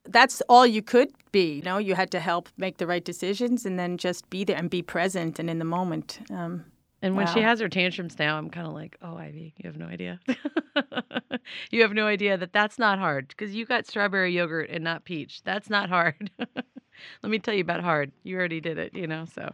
that's 0.05 0.43
all 0.49 0.67
you 0.67 0.83
could 0.83 1.11
be. 1.33 1.55
You 1.55 1.63
know, 1.63 1.79
you 1.79 1.95
had 1.95 2.11
to 2.11 2.21
help 2.21 2.51
make 2.59 2.77
the 2.77 2.87
right 2.87 3.05
decisions 3.05 3.65
and 3.65 3.79
then 3.79 3.97
just 3.97 4.29
be 4.29 4.45
there 4.45 4.57
and 4.57 4.69
be 4.69 4.83
present 4.83 5.39
and 5.39 5.49
in 5.49 5.59
the 5.59 5.65
moment. 5.65 6.21
Um, 6.31 6.67
and 7.01 7.17
when 7.17 7.27
wow. 7.27 7.33
she 7.33 7.41
has 7.41 7.61
her 7.61 7.69
tantrums 7.69 8.19
now, 8.19 8.37
I'm 8.37 8.51
kind 8.51 8.67
of 8.67 8.73
like, 8.73 8.99
oh, 9.03 9.17
Ivy, 9.17 9.55
you 9.57 9.69
have 9.69 9.79
no 9.79 9.87
idea. 9.87 10.19
you 11.71 11.83
have 11.83 11.93
no 11.93 12.07
idea 12.07 12.37
that 12.37 12.53
that's 12.53 12.79
not 12.79 12.99
hard 12.99 13.29
because 13.29 13.55
you 13.55 13.65
got 13.65 13.87
strawberry 13.87 14.35
yogurt 14.35 14.69
and 14.69 14.83
not 14.83 15.05
peach. 15.05 15.43
That's 15.45 15.71
not 15.71 15.89
hard. 15.89 16.31
Let 16.39 17.31
me 17.31 17.39
tell 17.39 17.55
you 17.55 17.61
about 17.61 17.83
hard. 17.83 18.11
You 18.25 18.37
already 18.37 18.61
did 18.61 18.79
it, 18.79 18.95
you 18.95 19.07
know, 19.07 19.27
so. 19.33 19.53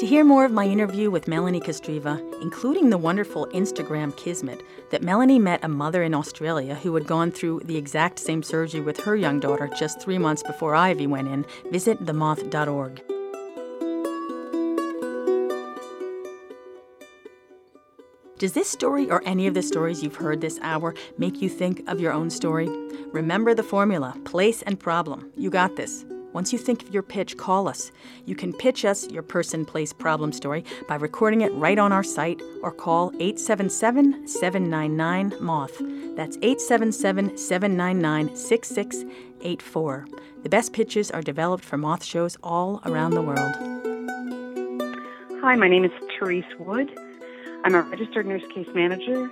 To 0.00 0.06
hear 0.06 0.24
more 0.24 0.46
of 0.46 0.50
my 0.50 0.64
interview 0.64 1.10
with 1.10 1.28
Melanie 1.28 1.60
Kostrzewa, 1.60 2.40
including 2.40 2.88
the 2.88 2.96
wonderful 2.96 3.46
Instagram 3.48 4.16
kismet 4.16 4.62
that 4.88 5.02
Melanie 5.02 5.38
met 5.38 5.62
a 5.62 5.68
mother 5.68 6.02
in 6.02 6.14
Australia 6.14 6.74
who 6.76 6.94
had 6.94 7.06
gone 7.06 7.30
through 7.30 7.60
the 7.66 7.76
exact 7.76 8.18
same 8.18 8.42
surgery 8.42 8.80
with 8.80 8.98
her 9.00 9.14
young 9.14 9.40
daughter 9.40 9.68
just 9.78 10.00
three 10.00 10.16
months 10.16 10.42
before 10.42 10.74
Ivy 10.74 11.06
went 11.06 11.28
in, 11.28 11.44
visit 11.70 12.02
themoth.org. 12.06 13.02
Does 18.38 18.54
this 18.54 18.70
story 18.70 19.10
or 19.10 19.22
any 19.26 19.46
of 19.46 19.52
the 19.52 19.60
stories 19.60 20.02
you've 20.02 20.16
heard 20.16 20.40
this 20.40 20.58
hour 20.62 20.94
make 21.18 21.42
you 21.42 21.50
think 21.50 21.86
of 21.86 22.00
your 22.00 22.14
own 22.14 22.30
story? 22.30 22.70
Remember 23.12 23.52
the 23.52 23.62
formula 23.62 24.16
place 24.24 24.62
and 24.62 24.80
problem. 24.80 25.30
You 25.36 25.50
got 25.50 25.76
this. 25.76 26.06
Once 26.32 26.52
you 26.52 26.58
think 26.58 26.82
of 26.82 26.94
your 26.94 27.02
pitch, 27.02 27.36
call 27.36 27.66
us. 27.66 27.90
You 28.24 28.36
can 28.36 28.52
pitch 28.52 28.84
us 28.84 29.08
your 29.10 29.22
person, 29.22 29.64
place, 29.64 29.92
problem 29.92 30.32
story 30.32 30.64
by 30.88 30.94
recording 30.94 31.40
it 31.40 31.52
right 31.54 31.78
on 31.78 31.92
our 31.92 32.04
site 32.04 32.40
or 32.62 32.70
call 32.70 33.10
877 33.18 34.28
799 34.28 35.34
MOTH. 35.40 35.76
That's 36.16 36.36
877 36.36 37.36
799 37.36 38.36
6684. 38.36 40.06
The 40.42 40.48
best 40.48 40.72
pitches 40.72 41.10
are 41.10 41.22
developed 41.22 41.64
for 41.64 41.76
moth 41.76 42.04
shows 42.04 42.36
all 42.42 42.80
around 42.86 43.14
the 43.14 43.22
world. 43.22 43.56
Hi, 45.42 45.56
my 45.56 45.68
name 45.68 45.84
is 45.84 45.90
Therese 46.16 46.44
Wood. 46.60 46.96
I'm 47.64 47.74
a 47.74 47.82
registered 47.82 48.26
nurse 48.26 48.44
case 48.54 48.68
manager. 48.74 49.30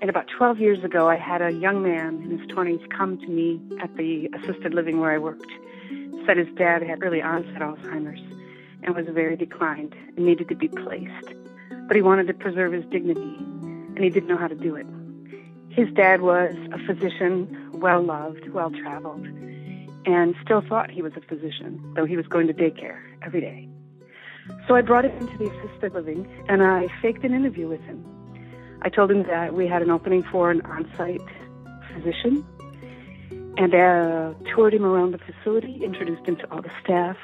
And 0.00 0.10
about 0.10 0.26
12 0.36 0.60
years 0.60 0.84
ago, 0.84 1.08
I 1.08 1.16
had 1.16 1.42
a 1.42 1.50
young 1.50 1.82
man 1.82 2.22
in 2.22 2.38
his 2.38 2.46
20s 2.50 2.88
come 2.90 3.18
to 3.18 3.26
me 3.26 3.60
at 3.80 3.96
the 3.96 4.28
assisted 4.34 4.74
living 4.74 5.00
where 5.00 5.10
I 5.10 5.18
worked. 5.18 5.50
Said 6.28 6.36
his 6.36 6.54
dad 6.56 6.82
had 6.82 7.02
early 7.02 7.22
onset 7.22 7.62
Alzheimer's 7.62 8.20
and 8.82 8.94
was 8.94 9.06
very 9.08 9.34
declined 9.34 9.94
and 10.14 10.26
needed 10.26 10.46
to 10.50 10.54
be 10.54 10.68
placed. 10.68 11.32
But 11.86 11.96
he 11.96 12.02
wanted 12.02 12.26
to 12.26 12.34
preserve 12.34 12.74
his 12.74 12.84
dignity, 12.84 13.38
and 13.38 13.98
he 14.04 14.10
didn't 14.10 14.28
know 14.28 14.36
how 14.36 14.48
to 14.48 14.54
do 14.54 14.76
it. 14.76 14.86
His 15.70 15.88
dad 15.94 16.20
was 16.20 16.54
a 16.70 16.78
physician, 16.86 17.70
well 17.72 18.02
loved, 18.02 18.46
well 18.50 18.70
traveled, 18.70 19.26
and 20.04 20.34
still 20.44 20.60
thought 20.60 20.90
he 20.90 21.00
was 21.00 21.14
a 21.16 21.22
physician, 21.22 21.94
though 21.96 22.04
he 22.04 22.18
was 22.18 22.26
going 22.26 22.46
to 22.46 22.52
daycare 22.52 23.00
every 23.22 23.40
day. 23.40 23.66
So 24.66 24.74
I 24.74 24.82
brought 24.82 25.06
him 25.06 25.16
into 25.16 25.38
the 25.38 25.46
assisted 25.46 25.94
living 25.94 26.28
and 26.50 26.62
I 26.62 26.88
faked 27.00 27.24
an 27.24 27.32
interview 27.32 27.68
with 27.68 27.80
him. 27.84 28.04
I 28.82 28.90
told 28.90 29.10
him 29.10 29.22
that 29.22 29.54
we 29.54 29.66
had 29.66 29.80
an 29.80 29.90
opening 29.90 30.24
for 30.24 30.50
an 30.50 30.60
on 30.66 30.90
site 30.94 31.22
physician 31.94 32.44
and 33.58 33.74
uh, 33.74 34.34
toured 34.54 34.72
him 34.72 34.84
around 34.84 35.12
the 35.12 35.18
facility, 35.18 35.80
introduced 35.82 36.24
him 36.26 36.36
to 36.36 36.50
all 36.50 36.62
the 36.62 36.70
staff. 36.82 37.16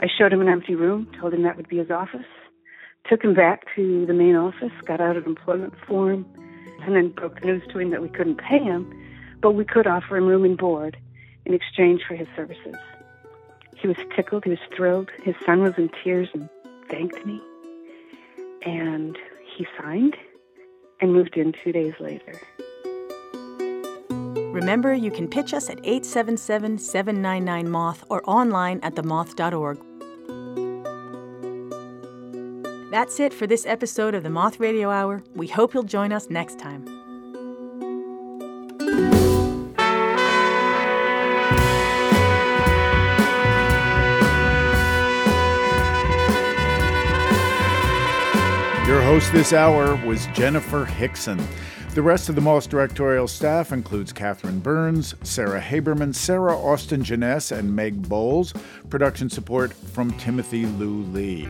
I 0.00 0.06
showed 0.06 0.32
him 0.32 0.42
an 0.42 0.48
empty 0.48 0.74
room, 0.74 1.10
told 1.18 1.32
him 1.32 1.42
that 1.42 1.56
would 1.56 1.68
be 1.68 1.78
his 1.78 1.90
office, 1.90 2.26
took 3.08 3.24
him 3.24 3.34
back 3.34 3.64
to 3.74 4.04
the 4.04 4.12
main 4.12 4.36
office, 4.36 4.72
got 4.84 5.00
out 5.00 5.16
an 5.16 5.24
employment 5.24 5.72
form, 5.86 6.26
and 6.82 6.94
then 6.94 7.08
broke 7.08 7.40
the 7.40 7.46
news 7.46 7.62
to 7.72 7.78
him 7.78 7.90
that 7.90 8.02
we 8.02 8.08
couldn't 8.10 8.36
pay 8.36 8.58
him, 8.58 8.92
but 9.40 9.52
we 9.52 9.64
could 9.64 9.86
offer 9.86 10.18
him 10.18 10.26
room 10.26 10.44
and 10.44 10.58
board 10.58 10.98
in 11.46 11.54
exchange 11.54 12.02
for 12.06 12.14
his 12.14 12.28
services. 12.36 12.76
He 13.76 13.88
was 13.88 13.96
tickled, 14.14 14.44
he 14.44 14.50
was 14.50 14.58
thrilled. 14.76 15.10
His 15.22 15.36
son 15.46 15.62
was 15.62 15.78
in 15.78 15.88
tears 16.04 16.28
and 16.34 16.48
thanked 16.88 17.24
me. 17.24 17.40
And 18.62 19.16
he 19.56 19.66
signed 19.80 20.16
and 21.00 21.12
moved 21.12 21.36
in 21.36 21.52
two 21.52 21.72
days 21.72 21.94
later. 21.98 22.38
Remember, 24.58 24.92
you 24.92 25.12
can 25.12 25.28
pitch 25.28 25.54
us 25.54 25.70
at 25.70 25.78
877 25.84 26.78
799 26.78 27.70
Moth 27.70 28.02
or 28.08 28.28
online 28.28 28.80
at 28.82 28.96
themoth.org. 28.96 29.78
That's 32.90 33.20
it 33.20 33.32
for 33.32 33.46
this 33.46 33.64
episode 33.66 34.16
of 34.16 34.24
the 34.24 34.30
Moth 34.30 34.58
Radio 34.58 34.90
Hour. 34.90 35.22
We 35.36 35.46
hope 35.46 35.74
you'll 35.74 35.84
join 35.84 36.12
us 36.12 36.28
next 36.28 36.58
time. 36.58 36.86
Your 48.88 49.02
host 49.02 49.32
this 49.32 49.52
hour 49.52 49.94
was 50.04 50.26
Jenifer 50.28 50.84
Hixson. 50.84 51.40
The 51.94 52.02
rest 52.02 52.28
of 52.28 52.36
the 52.36 52.40
Moth 52.40 52.68
directorial 52.68 53.26
staff 53.26 53.72
includes 53.72 54.12
Catherine 54.12 54.60
Burns, 54.60 55.16
Sarah 55.24 55.60
Haberman, 55.60 56.14
Sarah 56.14 56.56
Austin 56.56 57.02
Jenness, 57.02 57.50
and 57.50 57.74
Meg 57.74 58.08
Bowles. 58.08 58.52
Production 58.88 59.28
support 59.28 59.72
from 59.72 60.12
Timothy 60.12 60.66
Lou 60.66 61.02
Lee. 61.04 61.48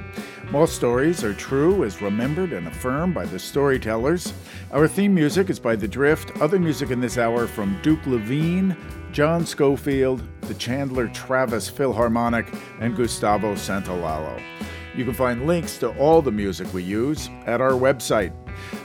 Moth 0.50 0.70
stories 0.70 1.22
are 1.22 1.34
true, 1.34 1.84
as 1.84 2.00
remembered 2.00 2.54
and 2.54 2.66
affirmed 2.66 3.14
by 3.14 3.26
the 3.26 3.38
storytellers. 3.38 4.32
Our 4.72 4.88
theme 4.88 5.14
music 5.14 5.50
is 5.50 5.60
by 5.60 5.76
The 5.76 5.88
Drift. 5.88 6.40
Other 6.40 6.58
music 6.58 6.90
in 6.90 7.00
this 7.00 7.18
hour 7.18 7.46
from 7.46 7.78
Duke 7.82 8.06
Levine, 8.06 8.74
John 9.12 9.44
Scofield, 9.44 10.22
the 10.42 10.54
Chandler 10.54 11.08
Travis 11.08 11.68
Philharmonic, 11.68 12.50
and 12.80 12.96
Gustavo 12.96 13.54
Santaolalla. 13.54 14.40
You 14.96 15.04
can 15.04 15.14
find 15.14 15.46
links 15.46 15.76
to 15.78 15.90
all 15.98 16.22
the 16.22 16.32
music 16.32 16.72
we 16.72 16.84
use 16.84 17.28
at 17.44 17.60
our 17.60 17.72
website. 17.72 18.32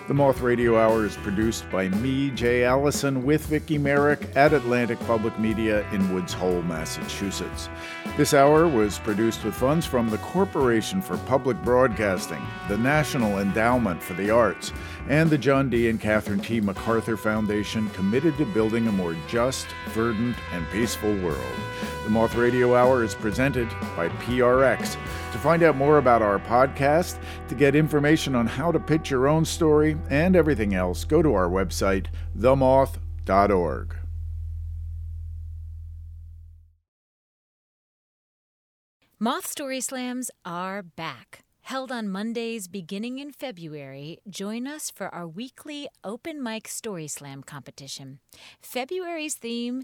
The 0.08 0.14
Moth 0.14 0.42
Radio 0.42 0.78
Hour 0.78 1.06
is 1.06 1.16
produced 1.18 1.70
by 1.72 1.90
me, 1.90 2.30
Jay 2.32 2.64
Allison, 2.64 3.24
with 3.24 3.46
Vicki 3.46 3.78
Merrick 3.78 4.28
at 4.36 4.54
Atlantic 4.54 5.00
Public 5.02 5.38
Media 5.40 5.90
in 5.92 6.14
Woods 6.14 6.34
Hole, 6.34 6.62
Massachusetts. 6.64 7.70
This 8.18 8.34
hour 8.34 8.68
was 8.68 9.00
produced 9.00 9.44
with 9.44 9.56
funds 9.56 9.86
from 9.86 10.10
the 10.10 10.18
Corporation 10.18 11.02
for 11.02 11.18
Public 11.20 11.62
Broadcasting, 11.64 12.42
the 12.68 12.78
National 12.78 13.40
Endowment 13.40 14.04
for 14.04 14.14
the 14.14 14.30
Arts, 14.30 14.74
and 15.10 15.30
the 15.30 15.38
John 15.38 15.70
D. 15.70 15.90
and 15.90 16.00
Catherine 16.00 16.40
T. 16.42 16.62
MacArthur 16.62 17.18
Foundation, 17.18 17.90
committed 17.92 18.38
to 18.38 18.46
building 18.46 18.88
a 18.88 18.92
more 18.92 19.16
just, 19.28 19.68
verdant, 19.90 20.36
and 20.52 20.70
peaceful 20.70 21.16
world. 21.20 21.40
The 22.04 22.10
Moth 22.10 22.36
Radio 22.36 22.76
Hour 22.76 23.04
is 23.04 23.16
presented 23.16 23.70
by 23.96 24.10
PRX. 24.10 24.98
To 25.32 25.38
find 25.40 25.64
out 25.64 25.78
more 25.78 25.98
about 25.98 26.22
our 26.22 26.38
podcast, 26.38 27.18
to 27.48 27.56
get 27.56 27.76
information 27.76 28.36
on 28.36 28.46
how 28.46 28.72
to 28.72 28.80
pitch 28.80 29.10
your 29.10 29.28
own 29.28 29.46
story, 29.64 29.95
and 30.09 30.36
everything 30.36 30.76
else, 30.76 31.05
go 31.05 31.22
to 31.22 31.34
our 31.34 31.47
website, 31.47 32.07
themoth.org. 32.38 33.95
Moth 39.18 39.47
Story 39.47 39.80
Slams 39.80 40.30
are 40.43 40.84
back. 40.84 41.45
Held 41.61 41.93
on 41.93 42.09
Mondays 42.09 42.68
beginning 42.68 43.20
in 43.20 43.32
February, 43.32 44.18
join 44.30 44.68
us 44.68 44.91
for 44.91 45.07
our 45.16 45.26
weekly 45.26 45.88
open 46.03 46.43
mic 46.43 46.68
story 46.68 47.07
slam 47.07 47.41
competition. 47.41 48.20
February's 48.61 49.36
theme 49.36 49.84